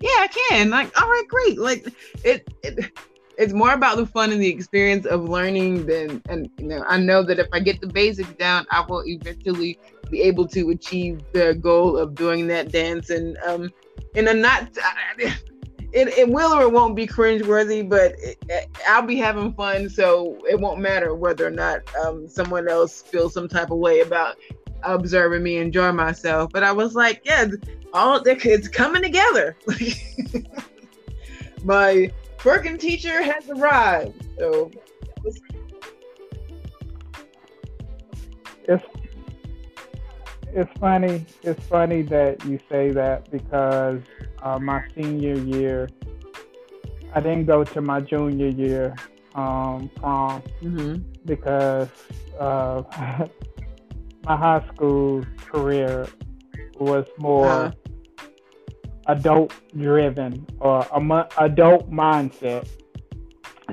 Yeah, 0.00 0.10
I 0.10 0.28
can. 0.28 0.70
Like, 0.70 1.00
all 1.00 1.08
right, 1.08 1.24
great. 1.28 1.58
Like, 1.58 1.86
it, 2.24 2.46
it 2.62 2.92
it's 3.38 3.52
more 3.52 3.72
about 3.72 3.96
the 3.96 4.06
fun 4.06 4.32
and 4.32 4.40
the 4.40 4.48
experience 4.48 5.06
of 5.06 5.28
learning 5.28 5.84
than 5.86 6.22
and 6.28 6.48
you 6.58 6.66
know 6.66 6.82
i 6.88 6.96
know 6.96 7.22
that 7.22 7.38
if 7.38 7.46
i 7.52 7.60
get 7.60 7.80
the 7.82 7.86
basics 7.86 8.32
down 8.34 8.66
i 8.70 8.80
will 8.88 9.04
eventually 9.06 9.78
be 10.10 10.22
able 10.22 10.48
to 10.48 10.70
achieve 10.70 11.20
the 11.32 11.54
goal 11.54 11.98
of 11.98 12.14
doing 12.14 12.46
that 12.46 12.72
dance 12.72 13.10
and 13.10 13.36
um 13.46 13.70
in 14.14 14.26
a 14.28 14.32
not 14.32 14.68
it, 15.96 16.08
it 16.18 16.28
will 16.28 16.52
or 16.52 16.62
it 16.62 16.72
won't 16.72 16.94
be 16.94 17.06
cringeworthy, 17.06 17.88
but 17.88 18.12
it, 18.18 18.36
it, 18.50 18.68
I'll 18.86 19.00
be 19.02 19.16
having 19.16 19.54
fun, 19.54 19.88
so 19.88 20.38
it 20.48 20.60
won't 20.60 20.78
matter 20.78 21.14
whether 21.14 21.46
or 21.46 21.50
not 21.50 21.80
um, 21.96 22.28
someone 22.28 22.68
else 22.68 23.00
feels 23.02 23.32
some 23.32 23.48
type 23.48 23.70
of 23.70 23.78
way 23.78 24.00
about 24.00 24.36
observing 24.82 25.42
me 25.42 25.56
enjoy 25.56 25.92
myself. 25.92 26.50
But 26.52 26.62
I 26.62 26.72
was 26.72 26.94
like, 26.94 27.22
yeah, 27.24 27.46
all 27.92 28.22
the 28.22 28.36
kids 28.36 28.68
coming 28.68 29.02
together. 29.02 29.56
My 31.64 32.10
twerking 32.38 32.78
teacher 32.78 33.22
has 33.22 33.48
arrived, 33.50 34.26
so. 34.38 34.70
It's 38.68 38.84
it's 40.52 40.78
funny. 40.78 41.26
It's 41.42 41.66
funny 41.66 42.02
that 42.02 42.44
you 42.44 42.58
say 42.70 42.90
that 42.90 43.30
because 43.30 44.00
uh, 44.42 44.58
my 44.58 44.82
senior 44.94 45.34
year. 45.34 45.88
I 47.14 47.20
didn't 47.20 47.46
go 47.46 47.64
to 47.64 47.80
my 47.80 48.00
junior 48.00 48.48
year 48.48 48.94
um, 49.34 49.90
prom 49.96 50.42
mm-hmm. 50.62 50.96
because 51.24 51.88
uh, 52.38 52.82
my 54.26 54.36
high 54.36 54.64
school 54.74 55.24
career 55.46 56.06
was 56.78 57.06
more 57.18 57.48
uh-huh. 57.48 58.26
adult 59.06 59.54
driven 59.78 60.46
or 60.58 60.86
a 60.92 61.28
adult 61.38 61.90
mindset. 61.90 62.68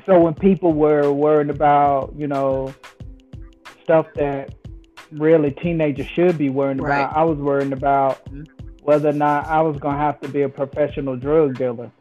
So 0.06 0.20
when 0.20 0.34
people 0.34 0.74
were 0.74 1.12
worried 1.12 1.50
about, 1.50 2.14
you 2.18 2.28
know, 2.28 2.74
stuff 3.84 4.08
that 4.16 4.56
really 5.12 5.52
teenagers 5.52 6.08
should 6.08 6.38
be 6.38 6.50
worried 6.50 6.82
right. 6.82 7.02
about, 7.02 7.18
I 7.18 7.24
was 7.24 7.38
worried 7.38 7.74
about 7.74 8.24
mm-hmm 8.26 8.44
whether 8.84 9.10
or 9.10 9.14
not 9.14 9.48
I 9.48 9.62
was 9.62 9.78
gonna 9.80 9.98
have 9.98 10.20
to 10.22 10.28
be 10.28 10.42
a 10.42 10.50
professional 10.50 11.16
drug 11.16 11.58
dealer. 11.58 11.92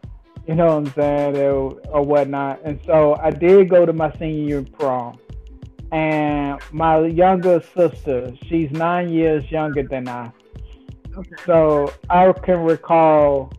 You 0.46 0.57
know 0.57 0.66
what 0.66 0.76
I'm 0.76 0.92
saying, 0.94 1.36
or, 1.36 1.80
or 1.88 2.03
whatnot. 2.03 2.61
And 2.64 2.80
so 2.84 3.16
I 3.22 3.30
did 3.30 3.70
go 3.70 3.86
to 3.86 3.92
my 3.92 4.12
senior 4.18 4.48
year 4.48 4.62
prom, 4.62 5.18
and 5.93 6.59
my 6.72 7.07
younger 7.07 7.62
sister, 7.74 8.32
she's 8.47 8.70
nine 8.70 9.11
years 9.11 9.49
younger 9.51 9.82
than 9.82 10.09
I. 10.09 10.32
Okay. 11.14 11.30
So 11.45 11.93
I 12.09 12.32
can 12.32 12.61
recall, 12.61 13.53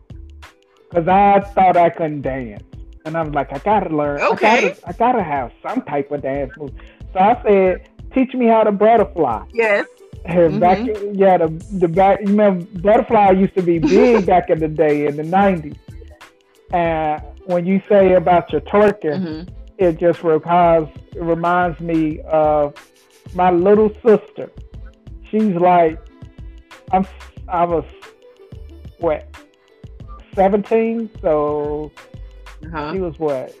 because 0.90 1.06
I 1.06 1.40
thought 1.40 1.76
I 1.76 1.90
couldn't 1.90 2.22
dance, 2.22 2.64
and 3.04 3.16
I 3.16 3.22
was 3.22 3.32
like, 3.32 3.52
I 3.52 3.58
gotta 3.58 3.94
learn. 3.94 4.20
Okay. 4.20 4.46
I 4.46 4.60
gotta, 4.60 4.88
I 4.88 4.92
gotta 4.92 5.22
have 5.22 5.52
some 5.62 5.82
type 5.82 6.10
of 6.10 6.22
dance 6.22 6.50
move. 6.56 6.72
So 7.12 7.20
I 7.20 7.40
said, 7.44 7.88
teach 8.12 8.34
me 8.34 8.46
how 8.46 8.64
to 8.64 8.72
butterfly. 8.72 9.44
Yes. 9.52 9.86
Mm-hmm. 10.26 10.58
Back, 10.58 10.78
yeah, 11.12 11.36
the 11.36 11.48
the 11.78 11.86
back. 11.86 12.20
You 12.20 12.28
remember, 12.28 12.64
butterfly 12.80 13.32
used 13.32 13.54
to 13.54 13.62
be 13.62 13.78
big 13.80 14.26
back 14.26 14.50
in 14.50 14.58
the 14.58 14.68
day 14.68 15.06
in 15.06 15.16
the 15.16 15.22
'90s. 15.22 15.76
And 16.72 17.22
when 17.44 17.66
you 17.66 17.80
say 17.88 18.14
about 18.14 18.50
your 18.50 18.62
twerking, 18.62 19.20
mm-hmm. 19.20 19.54
it 19.78 20.00
just 20.00 20.24
reminds 20.24 20.90
it 21.14 21.22
reminds 21.22 21.80
me 21.80 22.20
of 22.22 22.74
my 23.34 23.50
little 23.50 23.90
sister. 24.04 24.50
She's 25.30 25.54
like, 25.54 25.98
I'm 26.92 27.06
I 27.48 27.64
was 27.64 27.84
what 28.98 29.28
17, 30.34 31.10
so 31.20 31.92
uh-huh. 32.64 32.92
she 32.92 33.00
was 33.00 33.18
what 33.18 33.54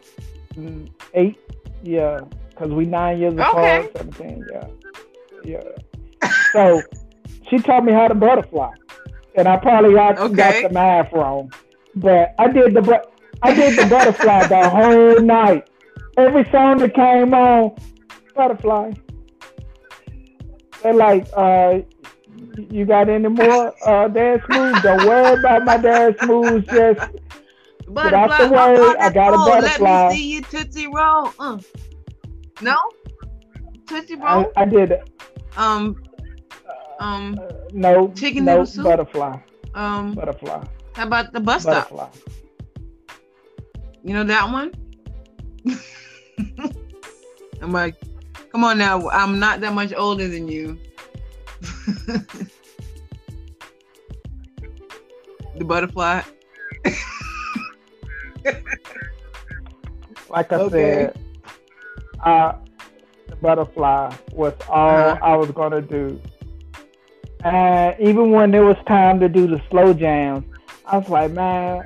eight, 1.14 1.38
yeah, 1.82 2.20
because 2.50 2.70
we 2.70 2.86
nine 2.86 3.18
years 3.18 3.34
okay. 3.34 3.42
apart. 3.42 3.96
17, 3.96 4.46
yeah, 4.52 4.66
yeah. 5.44 6.30
So 6.52 6.82
she 7.48 7.58
taught 7.58 7.84
me 7.84 7.92
how 7.92 8.08
to 8.08 8.14
butterfly, 8.14 8.72
and 9.34 9.48
I 9.48 9.56
probably 9.56 9.94
got, 9.94 10.18
okay. 10.18 10.34
got 10.34 10.68
the 10.68 10.74
math 10.74 11.12
wrong, 11.12 11.52
but 11.96 12.34
I 12.38 12.48
did 12.48 12.74
the 12.74 13.02
I 13.42 13.54
did 13.54 13.78
the 13.78 13.86
butterfly 13.86 14.46
the 14.46 14.68
whole 14.68 15.20
night. 15.20 15.68
Every 16.16 16.44
song 16.50 16.78
that 16.78 16.94
came 16.94 17.34
on, 17.34 17.76
butterfly. 18.34 18.92
They're 20.82 20.94
like, 20.94 21.26
uh, 21.36 21.80
you 22.70 22.84
got 22.84 23.08
any 23.08 23.28
more 23.28 23.74
uh, 23.86 24.08
dance 24.08 24.42
moves? 24.48 24.82
Don't 24.82 25.06
worry 25.06 25.38
about 25.38 25.64
my 25.64 25.76
dance 25.76 26.16
moves. 26.22 26.66
Just 26.66 27.10
Butterfly. 27.88 28.10
Get 28.10 28.30
out 28.30 28.76
the 28.76 28.82
way. 28.82 28.94
I 28.98 29.10
got 29.10 29.34
a 29.34 29.36
butterfly. 29.36 29.88
Let 29.88 30.10
me 30.10 30.16
see 30.16 30.32
you 30.32 30.42
tootsie 30.42 30.86
roll. 30.86 31.32
Uh. 31.38 31.58
No, 32.60 32.76
tootsie 33.86 34.16
roll. 34.16 34.52
I, 34.56 34.62
I 34.62 34.64
did. 34.64 34.94
Um. 35.56 36.02
Um. 36.98 37.38
Uh, 37.40 37.52
no. 37.72 38.12
Chicken 38.16 38.44
no, 38.44 38.64
soup. 38.64 38.84
Butterfly. 38.84 39.38
Um. 39.74 40.14
Butterfly. 40.14 40.64
How 40.94 41.06
about 41.06 41.32
the 41.32 41.40
bus 41.40 41.62
stop? 41.62 41.90
butterfly. 41.90 42.10
stop? 42.10 42.34
You 44.02 44.14
know 44.14 44.24
that 44.24 44.50
one? 44.50 44.72
I'm 47.62 47.72
like, 47.72 47.96
come 48.50 48.64
on 48.64 48.78
now. 48.78 49.08
I'm 49.10 49.38
not 49.38 49.60
that 49.60 49.72
much 49.72 49.92
older 49.94 50.28
than 50.28 50.48
you. 50.48 50.78
the 55.56 55.64
butterfly. 55.64 56.22
like 60.28 60.52
I 60.52 60.56
okay. 60.56 61.12
said, 61.14 61.18
uh, 62.22 62.54
the 63.28 63.36
butterfly 63.36 64.14
was 64.32 64.54
all 64.68 64.98
uh-huh. 64.98 65.18
I 65.22 65.36
was 65.36 65.50
gonna 65.52 65.80
do. 65.80 66.20
And 67.44 67.94
even 68.00 68.30
when 68.30 68.54
it 68.54 68.60
was 68.60 68.76
time 68.86 69.20
to 69.20 69.28
do 69.28 69.46
the 69.46 69.60
slow 69.70 69.92
jams, 69.92 70.44
I 70.86 70.98
was 70.98 71.08
like, 71.08 71.30
man, 71.32 71.84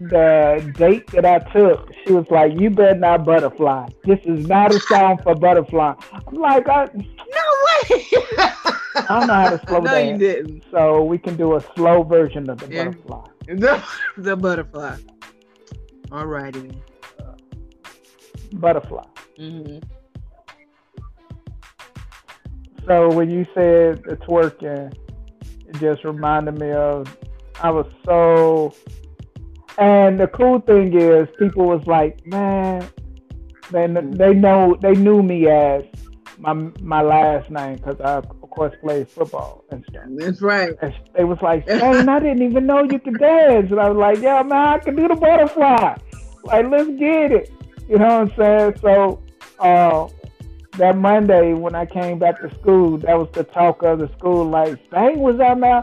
the 0.00 0.72
date 0.76 1.06
that 1.08 1.24
I 1.24 1.38
took, 1.52 1.90
she 2.04 2.12
was 2.12 2.26
like, 2.30 2.58
"You 2.58 2.70
better 2.70 2.98
not 2.98 3.24
butterfly. 3.24 3.88
This 4.04 4.20
is 4.24 4.46
not 4.46 4.74
a 4.74 4.80
song 4.80 5.18
for 5.22 5.34
butterfly." 5.34 5.94
I'm 6.12 6.34
like, 6.34 6.68
I, 6.68 6.88
"No 6.94 7.04
way." 7.66 8.06
I 8.96 9.20
don't 9.20 9.26
know 9.26 9.34
how 9.34 9.50
to 9.50 9.66
slow 9.66 9.78
no, 9.80 9.92
down. 9.92 10.08
you 10.08 10.18
didn't. 10.18 10.64
So 10.70 11.02
we 11.04 11.18
can 11.18 11.36
do 11.36 11.56
a 11.56 11.60
slow 11.74 12.02
version 12.02 12.48
of 12.48 12.58
the 12.58 12.72
yeah. 12.72 12.84
butterfly. 12.84 13.26
The, 13.46 13.84
the 14.16 14.36
butterfly. 14.36 14.96
All 16.12 16.26
righty. 16.26 16.70
Butterfly. 18.52 19.04
Mm-hmm. 19.38 19.78
So 22.86 23.10
when 23.10 23.30
you 23.30 23.44
said 23.52 24.02
it's 24.06 24.26
working, 24.28 24.92
it 25.68 25.80
just 25.80 26.04
reminded 26.04 26.58
me 26.58 26.70
of 26.70 27.16
I 27.60 27.70
was 27.70 27.86
so 28.04 28.74
and 29.78 30.18
the 30.18 30.26
cool 30.28 30.60
thing 30.60 30.98
is, 30.98 31.28
people 31.38 31.66
was 31.66 31.86
like, 31.86 32.26
man, 32.26 32.88
they 33.70 33.86
they 33.86 34.34
know 34.34 34.76
they 34.80 34.92
knew 34.92 35.22
me 35.22 35.48
as 35.48 35.84
my 36.38 36.52
my 36.80 37.02
last 37.02 37.50
name 37.50 37.76
because 37.76 38.00
I 38.00 38.16
of 38.16 38.50
course 38.50 38.74
played 38.80 39.08
football 39.08 39.64
and 39.70 39.84
stuff. 39.88 40.04
That's 40.16 40.40
right. 40.40 40.74
And 40.80 40.94
they 41.14 41.24
was 41.24 41.38
like, 41.42 41.66
man, 41.66 42.08
I 42.08 42.20
didn't 42.20 42.42
even 42.42 42.66
know 42.66 42.82
you 42.82 42.98
could 42.98 43.18
dance, 43.18 43.70
and 43.70 43.80
I 43.80 43.88
was 43.88 43.98
like, 43.98 44.18
yeah, 44.20 44.42
man, 44.42 44.66
I 44.66 44.78
can 44.78 44.96
do 44.96 45.08
the 45.08 45.14
butterfly. 45.14 45.96
Like, 46.44 46.66
let's 46.70 46.90
get 46.98 47.32
it. 47.32 47.52
You 47.88 47.98
know 47.98 48.24
what 48.24 48.32
I'm 48.32 48.36
saying? 48.36 48.74
So, 48.80 49.22
uh, 49.58 50.08
that 50.76 50.96
Monday 50.96 51.52
when 51.54 51.74
I 51.74 51.86
came 51.86 52.18
back 52.18 52.40
to 52.40 52.54
school, 52.54 52.98
that 52.98 53.18
was 53.18 53.28
the 53.32 53.44
talk 53.44 53.82
of 53.82 53.98
the 53.98 54.08
school. 54.18 54.44
Like, 54.44 54.78
Spain 54.86 55.18
was 55.20 55.40
out 55.40 55.60
there 55.60 55.82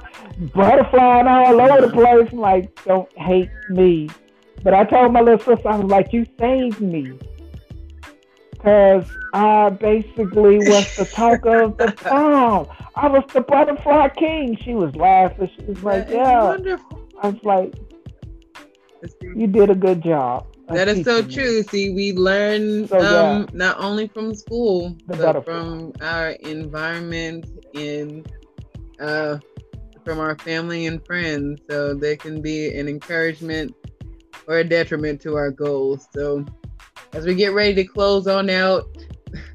butterflying 0.49 1.27
all 1.27 1.59
over 1.59 1.87
the 1.87 1.93
place. 1.93 2.29
I'm 2.31 2.39
like, 2.39 2.83
don't 2.85 3.11
hate 3.17 3.49
me. 3.69 4.09
But 4.63 4.73
I 4.73 4.85
told 4.85 5.11
my 5.11 5.21
little 5.21 5.39
sister, 5.39 5.67
I 5.67 5.77
was 5.77 5.91
like, 5.91 6.13
you 6.13 6.25
saved 6.39 6.79
me. 6.79 7.17
Because 8.51 9.05
I 9.33 9.69
basically 9.71 10.59
was 10.59 10.95
the 10.95 11.05
talk 11.05 11.45
of 11.45 11.77
the 11.77 11.87
town. 11.97 12.67
I 12.95 13.07
was 13.07 13.23
the 13.33 13.41
butterfly 13.41 14.09
king. 14.09 14.57
She 14.63 14.73
was 14.73 14.95
laughing. 14.95 15.49
She 15.57 15.65
was 15.65 15.83
like, 15.83 16.07
yeah. 16.09 16.57
I 17.21 17.29
was 17.29 17.43
like, 17.43 17.73
you 19.21 19.47
did 19.47 19.69
a 19.69 19.75
good 19.75 20.01
job. 20.01 20.47
That 20.73 20.87
is 20.87 21.05
so 21.05 21.21
true. 21.21 21.63
See, 21.63 21.91
we 21.91 22.13
learn 22.13 22.87
so, 22.87 22.97
um, 22.97 23.03
yeah. 23.03 23.45
not 23.53 23.79
only 23.79 24.07
from 24.07 24.33
school, 24.33 24.97
the 25.07 25.17
but 25.17 25.45
from 25.45 25.93
our 26.01 26.31
environment 26.31 27.45
and 27.75 28.27
uh, 28.99 29.39
from 30.03 30.19
our 30.19 30.37
family 30.37 30.85
and 30.85 31.05
friends. 31.05 31.61
So 31.69 31.93
they 31.93 32.15
can 32.15 32.41
be 32.41 32.77
an 32.77 32.87
encouragement 32.87 33.75
or 34.47 34.59
a 34.59 34.63
detriment 34.63 35.21
to 35.21 35.35
our 35.35 35.51
goals. 35.51 36.07
So 36.13 36.45
as 37.13 37.25
we 37.25 37.35
get 37.35 37.53
ready 37.53 37.75
to 37.75 37.83
close 37.83 38.27
on 38.27 38.49
out, 38.49 38.85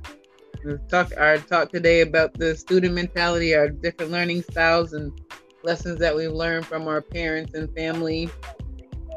talk 0.88 1.12
our 1.16 1.38
talk 1.38 1.70
today 1.70 2.00
about 2.00 2.34
the 2.34 2.56
student 2.56 2.94
mentality, 2.94 3.54
our 3.54 3.68
different 3.68 4.12
learning 4.12 4.42
styles 4.42 4.92
and 4.92 5.12
lessons 5.62 5.98
that 5.98 6.14
we've 6.14 6.32
learned 6.32 6.66
from 6.66 6.86
our 6.88 7.02
parents 7.02 7.54
and 7.54 7.72
family. 7.74 8.30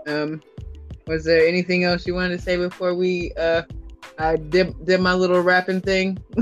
Um, 0.08 0.42
was 1.08 1.24
there 1.26 1.46
anything 1.46 1.84
else 1.84 2.06
you 2.08 2.14
wanted 2.16 2.38
to 2.38 2.44
say 2.44 2.58
before 2.58 2.94
we 2.94 3.32
uh 3.38 3.64
I 4.18 4.36
did 4.36 4.86
did 4.86 5.02
my 5.02 5.14
little 5.14 5.42
rapping 5.42 5.82
thing? 5.82 6.18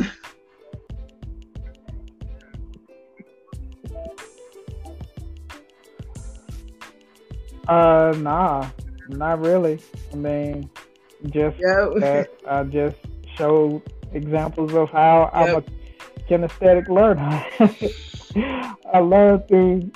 uh 7.68 8.14
nah, 8.18 8.70
not 9.08 9.40
really. 9.40 9.80
I 10.12 10.16
mean 10.16 10.70
just 11.28 11.58
yep. 11.60 11.94
that 11.98 12.30
I 12.48 12.64
just 12.64 12.98
showed 13.36 13.82
examples 14.14 14.74
of 14.74 14.90
how 14.90 15.30
yep. 15.34 15.50
I'm 15.50 15.56
a 15.56 15.64
kinesthetic 16.30 16.88
learner. 16.88 17.46
I 18.94 19.00
learned 19.00 19.48
through 19.48 19.92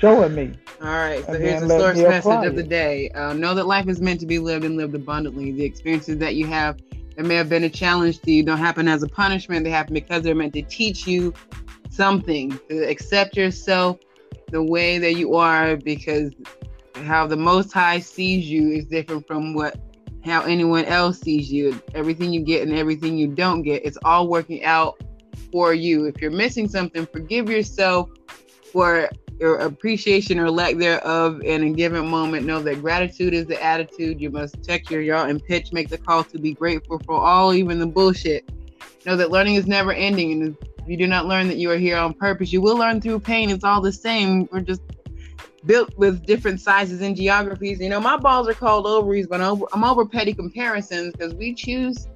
showing 0.00 0.34
me. 0.34 0.52
All 0.82 0.86
right, 0.86 1.22
so 1.26 1.38
here's 1.38 1.60
the 1.60 1.68
source 1.68 1.98
message 1.98 2.46
of 2.46 2.56
the 2.56 2.62
day. 2.62 3.10
Uh, 3.10 3.34
know 3.34 3.54
that 3.54 3.66
life 3.66 3.86
is 3.86 4.00
meant 4.00 4.18
to 4.20 4.26
be 4.26 4.38
lived 4.38 4.64
and 4.64 4.78
lived 4.78 4.94
abundantly. 4.94 5.52
The 5.52 5.62
experiences 5.62 6.16
that 6.18 6.36
you 6.36 6.46
have 6.46 6.78
that 7.16 7.26
may 7.26 7.34
have 7.34 7.50
been 7.50 7.64
a 7.64 7.68
challenge 7.68 8.20
to 8.20 8.32
you 8.32 8.42
don't 8.42 8.56
happen 8.56 8.88
as 8.88 9.02
a 9.02 9.08
punishment. 9.08 9.64
They 9.64 9.70
happen 9.70 9.92
because 9.92 10.22
they're 10.22 10.34
meant 10.34 10.54
to 10.54 10.62
teach 10.62 11.06
you 11.06 11.34
something. 11.90 12.58
To 12.70 12.88
accept 12.88 13.36
yourself 13.36 13.98
the 14.50 14.62
way 14.62 14.96
that 14.96 15.16
you 15.16 15.34
are, 15.34 15.76
because 15.76 16.32
how 17.04 17.26
the 17.26 17.36
Most 17.36 17.72
High 17.72 17.98
sees 17.98 18.48
you 18.48 18.70
is 18.70 18.86
different 18.86 19.26
from 19.26 19.52
what 19.52 19.78
how 20.24 20.44
anyone 20.44 20.86
else 20.86 21.20
sees 21.20 21.52
you. 21.52 21.78
Everything 21.94 22.32
you 22.32 22.40
get 22.40 22.66
and 22.66 22.74
everything 22.74 23.18
you 23.18 23.28
don't 23.28 23.60
get, 23.60 23.84
it's 23.84 23.98
all 24.02 24.28
working 24.28 24.64
out 24.64 24.98
for 25.52 25.74
you. 25.74 26.06
If 26.06 26.22
you're 26.22 26.30
missing 26.30 26.70
something, 26.70 27.04
forgive 27.04 27.50
yourself 27.50 28.08
for 28.72 29.10
your 29.40 29.56
appreciation 29.56 30.38
or 30.38 30.50
lack 30.50 30.76
thereof 30.76 31.40
in 31.42 31.64
a 31.64 31.70
given 31.70 32.06
moment. 32.06 32.44
Know 32.46 32.60
that 32.60 32.82
gratitude 32.82 33.32
is 33.32 33.46
the 33.46 33.60
attitude. 33.62 34.20
You 34.20 34.30
must 34.30 34.62
check 34.62 34.90
your 34.90 35.00
y'all 35.00 35.28
and 35.28 35.42
pitch, 35.42 35.72
make 35.72 35.88
the 35.88 35.96
call 35.96 36.24
to 36.24 36.38
be 36.38 36.52
grateful 36.52 36.98
for 37.00 37.18
all, 37.18 37.54
even 37.54 37.78
the 37.78 37.86
bullshit. 37.86 38.48
Know 39.06 39.16
that 39.16 39.30
learning 39.30 39.54
is 39.54 39.66
never 39.66 39.92
ending. 39.92 40.32
And 40.32 40.56
if 40.78 40.86
you 40.86 40.98
do 40.98 41.06
not 41.06 41.24
learn 41.24 41.48
that 41.48 41.56
you 41.56 41.70
are 41.70 41.78
here 41.78 41.96
on 41.96 42.12
purpose, 42.12 42.52
you 42.52 42.60
will 42.60 42.76
learn 42.76 43.00
through 43.00 43.20
pain. 43.20 43.48
It's 43.48 43.64
all 43.64 43.80
the 43.80 43.92
same. 43.92 44.46
We're 44.52 44.60
just 44.60 44.82
built 45.64 45.96
with 45.96 46.26
different 46.26 46.60
sizes 46.60 47.00
and 47.00 47.16
geographies. 47.16 47.80
You 47.80 47.88
know, 47.88 48.00
my 48.00 48.18
balls 48.18 48.46
are 48.46 48.54
called 48.54 48.86
ovaries, 48.86 49.26
but 49.26 49.40
I'm 49.40 49.52
over, 49.52 49.66
I'm 49.72 49.84
over 49.84 50.04
petty 50.04 50.34
comparisons 50.34 51.12
because 51.12 51.34
we 51.34 51.54
choose 51.54 52.06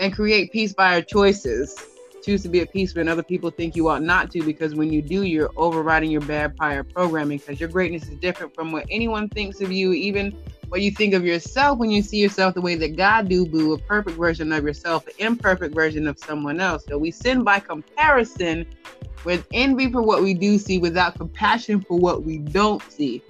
and 0.00 0.12
create 0.12 0.52
peace 0.52 0.72
by 0.72 0.94
our 0.94 1.02
choices 1.02 1.97
choose 2.28 2.42
to 2.42 2.48
be 2.50 2.60
at 2.60 2.70
peace 2.70 2.94
when 2.94 3.08
other 3.08 3.22
people 3.22 3.50
think 3.50 3.74
you 3.74 3.88
ought 3.88 4.02
not 4.02 4.30
to 4.30 4.42
because 4.42 4.74
when 4.74 4.92
you 4.92 5.00
do 5.00 5.22
you're 5.22 5.50
overriding 5.56 6.10
your 6.10 6.20
bad 6.20 6.54
prior 6.58 6.84
programming 6.84 7.38
because 7.38 7.58
your 7.58 7.70
greatness 7.70 8.02
is 8.06 8.18
different 8.18 8.54
from 8.54 8.70
what 8.70 8.84
anyone 8.90 9.30
thinks 9.30 9.62
of 9.62 9.72
you 9.72 9.94
even 9.94 10.36
what 10.68 10.82
you 10.82 10.90
think 10.90 11.14
of 11.14 11.24
yourself 11.24 11.78
when 11.78 11.90
you 11.90 12.02
see 12.02 12.18
yourself 12.18 12.52
the 12.52 12.60
way 12.60 12.74
that 12.74 12.98
god 12.98 13.30
do 13.30 13.46
boo 13.46 13.72
a 13.72 13.78
perfect 13.78 14.18
version 14.18 14.52
of 14.52 14.62
yourself 14.62 15.06
an 15.06 15.14
imperfect 15.18 15.74
version 15.74 16.06
of 16.06 16.18
someone 16.18 16.60
else. 16.60 16.84
So 16.86 16.98
we 16.98 17.10
sin 17.10 17.44
by 17.44 17.60
comparison 17.60 18.66
with 19.24 19.46
envy 19.54 19.90
for 19.90 20.02
what 20.02 20.22
we 20.22 20.34
do 20.34 20.58
see 20.58 20.78
without 20.78 21.16
compassion 21.16 21.80
for 21.80 21.98
what 21.98 22.24
we 22.24 22.36
don't 22.36 22.82
see. 22.92 23.22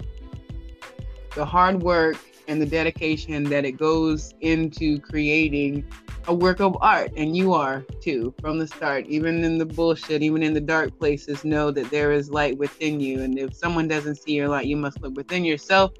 The 1.35 1.45
hard 1.45 1.81
work 1.81 2.17
and 2.49 2.61
the 2.61 2.65
dedication 2.65 3.45
that 3.45 3.63
it 3.63 3.73
goes 3.73 4.33
into 4.41 4.99
creating 4.99 5.87
a 6.29 6.33
work 6.33 6.59
of 6.59 6.77
art 6.79 7.11
and 7.17 7.35
you 7.35 7.53
are 7.53 7.83
too 8.01 8.31
from 8.39 8.59
the 8.59 8.67
start. 8.67 9.07
Even 9.07 9.43
in 9.43 9.57
the 9.57 9.65
bullshit 9.65 10.21
even 10.21 10.43
in 10.43 10.53
the 10.53 10.61
dark 10.61 10.95
places 10.99 11.43
know 11.43 11.71
that 11.71 11.89
there 11.89 12.11
is 12.11 12.29
light 12.29 12.55
within 12.55 12.99
you. 12.99 13.21
And 13.23 13.37
if 13.39 13.55
someone 13.55 13.87
doesn't 13.87 14.15
see 14.15 14.33
your 14.33 14.47
light 14.47 14.67
you 14.67 14.77
must 14.77 15.01
look 15.01 15.17
within 15.17 15.43
yourself 15.43 15.91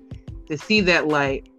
to 0.47 0.55
see 0.55 0.81
that 0.81 1.07
light 1.07 1.49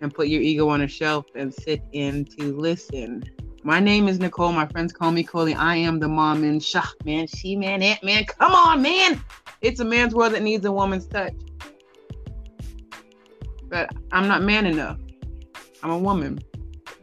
and 0.00 0.14
put 0.14 0.28
your 0.28 0.40
ego 0.40 0.68
on 0.68 0.82
a 0.82 0.86
shelf 0.86 1.26
and 1.34 1.52
sit 1.52 1.82
in 1.90 2.24
to 2.38 2.56
listen. 2.56 3.24
My 3.64 3.80
name 3.80 4.06
is 4.06 4.20
nicole. 4.20 4.52
My 4.52 4.66
friends 4.66 4.92
call 4.92 5.10
me 5.10 5.24
coley. 5.24 5.54
I 5.54 5.74
am 5.74 5.98
the 5.98 6.08
mom 6.08 6.44
and 6.44 6.62
shah 6.62 6.86
man. 7.04 7.26
She 7.26 7.56
man 7.56 7.82
it 7.82 8.00
man. 8.04 8.26
Come 8.26 8.52
on 8.52 8.80
man. 8.80 9.20
It's 9.60 9.80
a 9.80 9.84
man's 9.84 10.14
world 10.14 10.34
that 10.34 10.42
needs 10.44 10.64
a 10.64 10.70
woman's 10.72 11.06
touch. 11.06 11.34
But 13.68 13.90
i'm 14.12 14.28
not 14.28 14.44
man 14.44 14.66
enough. 14.66 14.98
I'm 15.82 15.90
a 15.90 15.98
woman 15.98 16.38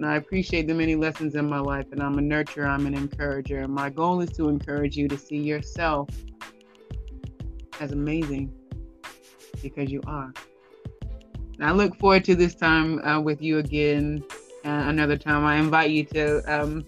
and 0.02 0.10
I 0.10 0.16
appreciate 0.16 0.66
the 0.66 0.74
many 0.74 0.95
lessons 0.95 1.36
in 1.36 1.47
my 1.47 1.60
life. 1.60 1.86
And 1.91 2.02
I'm 2.02 2.18
a 2.18 2.22
nurturer, 2.24 2.68
I'm 2.68 2.88
an 2.88 2.95
encourager. 2.95 3.68
My 3.68 3.91
goal 3.91 4.20
is 4.22 4.32
to 4.32 4.49
encourage 4.49 4.97
you 4.97 5.08
to 5.08 5.16
see 5.16 5.38
yourself 5.38 6.10
as 7.80 7.91
amazing 7.91 8.52
because 9.62 9.91
you 9.91 10.02
are. 10.08 10.34
And 11.60 11.64
I 11.64 11.72
look 11.72 11.95
forward 11.99 12.26
to 12.26 12.34
this 12.34 12.56
time 12.56 12.97
uh, 13.06 13.22
with 13.22 13.43
you 13.43 13.60
again 13.60 14.24
uh, 14.66 14.86
another 14.88 15.18
time. 15.18 15.45
I 15.45 15.58
invite 15.58 15.91
you 15.91 16.04
to 16.06 16.41
um, 16.52 16.84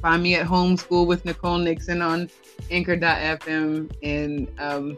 find 0.00 0.22
me 0.22 0.36
at 0.36 0.46
Homeschool 0.46 1.08
with 1.08 1.24
Nicole 1.24 1.58
Nixon 1.58 2.02
on 2.02 2.30
anchor.fm 2.70 3.92
and 4.04 4.48
um, 4.60 4.96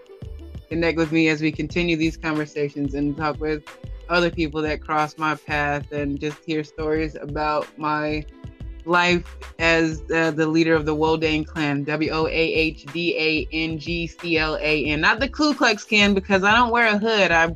connect 0.69 0.99
with 0.99 1.11
me 1.11 1.29
as 1.29 1.41
we 1.41 1.51
continue 1.53 1.97
these 1.97 2.19
conversations 2.19 2.93
and 2.93 3.17
talk 3.17 3.41
with 3.41 3.65
other 4.09 4.31
people 4.31 4.63
that 4.63 4.81
cross 4.81 5.19
my 5.19 5.35
path 5.35 5.93
and 5.93 6.21
just 6.21 6.39
hear 6.45 6.65
stories 6.65 7.17
about 7.21 7.67
my 7.79 8.25
life 8.85 9.37
as 9.59 10.03
uh, 10.15 10.31
the 10.31 10.47
leader 10.47 10.75
of 10.75 10.87
the 10.87 10.95
Woahdang 10.95 11.47
clan, 11.47 11.85
W 11.85 12.11
O 12.11 12.27
A 12.27 12.31
H 12.31 12.87
D 12.87 13.17
A 13.19 13.49
N 13.53 13.79
G 13.79 14.07
C 14.07 14.39
L 14.39 14.57
A 14.57 14.85
N. 14.87 15.01
Not 15.01 15.21
the 15.21 15.29
Ku 15.29 15.55
Klux 15.55 15.85
Klan 15.85 16.15
because 16.15 16.45
I 16.45 16.55
don't 16.55 16.71
wear 16.71 16.87
a 16.87 16.99
hood. 16.99 17.31
I 17.31 17.55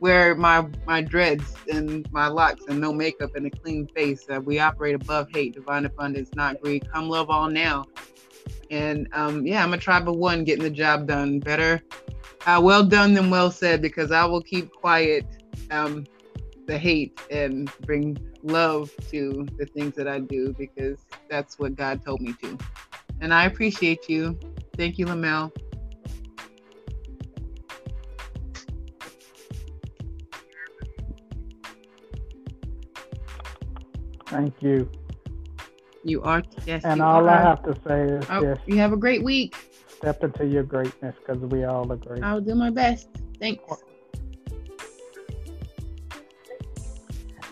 wear 0.00 0.34
my 0.34 0.66
my 0.86 1.02
dreads 1.02 1.54
and 1.70 2.10
my 2.10 2.26
locks 2.26 2.64
and 2.68 2.80
no 2.80 2.92
makeup 2.92 3.36
and 3.36 3.46
a 3.46 3.50
clean 3.50 3.86
face. 3.88 4.26
Uh, 4.28 4.40
we 4.40 4.58
operate 4.58 4.94
above 4.94 5.28
hate, 5.32 5.54
divine 5.54 5.84
abundance, 5.84 6.30
not 6.34 6.60
greed. 6.60 6.90
Come 6.90 7.08
love 7.08 7.30
all 7.30 7.48
now. 7.48 7.84
And 8.70 9.08
um, 9.12 9.46
yeah, 9.46 9.62
I'm 9.62 9.74
a 9.74 9.78
tribe 9.78 10.08
of 10.08 10.16
one 10.16 10.44
getting 10.44 10.64
the 10.64 10.70
job 10.70 11.06
done. 11.06 11.40
Better 11.40 11.82
uh, 12.46 12.60
well 12.62 12.84
done 12.84 13.14
than 13.14 13.30
well 13.30 13.50
said 13.50 13.82
because 13.82 14.12
I 14.12 14.24
will 14.24 14.42
keep 14.42 14.72
quiet 14.72 15.26
um, 15.70 16.04
the 16.66 16.78
hate 16.78 17.20
and 17.30 17.70
bring 17.86 18.16
love 18.42 18.90
to 19.10 19.46
the 19.58 19.66
things 19.66 19.94
that 19.96 20.08
I 20.08 20.20
do 20.20 20.54
because 20.58 21.04
that's 21.28 21.58
what 21.58 21.74
God 21.74 22.04
told 22.04 22.20
me 22.20 22.32
to. 22.42 22.58
And 23.20 23.34
I 23.34 23.44
appreciate 23.44 24.08
you. 24.08 24.38
Thank 24.76 24.98
you, 24.98 25.06
Lamel. 25.06 25.52
Thank 34.26 34.62
you. 34.62 34.88
You 36.04 36.22
are, 36.22 36.42
yes. 36.64 36.84
And 36.84 37.02
all 37.02 37.28
are. 37.28 37.30
I 37.30 37.42
have 37.42 37.62
to 37.64 37.76
say 37.86 38.02
is 38.04 38.24
oh, 38.30 38.42
yes. 38.42 38.58
You 38.66 38.76
have 38.76 38.92
a 38.92 38.96
great 38.96 39.22
week. 39.22 39.56
Step 39.88 40.22
into 40.24 40.46
your 40.46 40.62
greatness 40.62 41.14
because 41.18 41.42
we 41.42 41.64
all 41.64 41.90
agree. 41.92 42.22
I'll 42.22 42.40
do 42.40 42.54
my 42.54 42.70
best. 42.70 43.08
Thanks. 43.38 43.62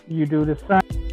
You 0.09 0.25
do 0.25 0.43
the 0.43 0.57
same. 0.67 1.08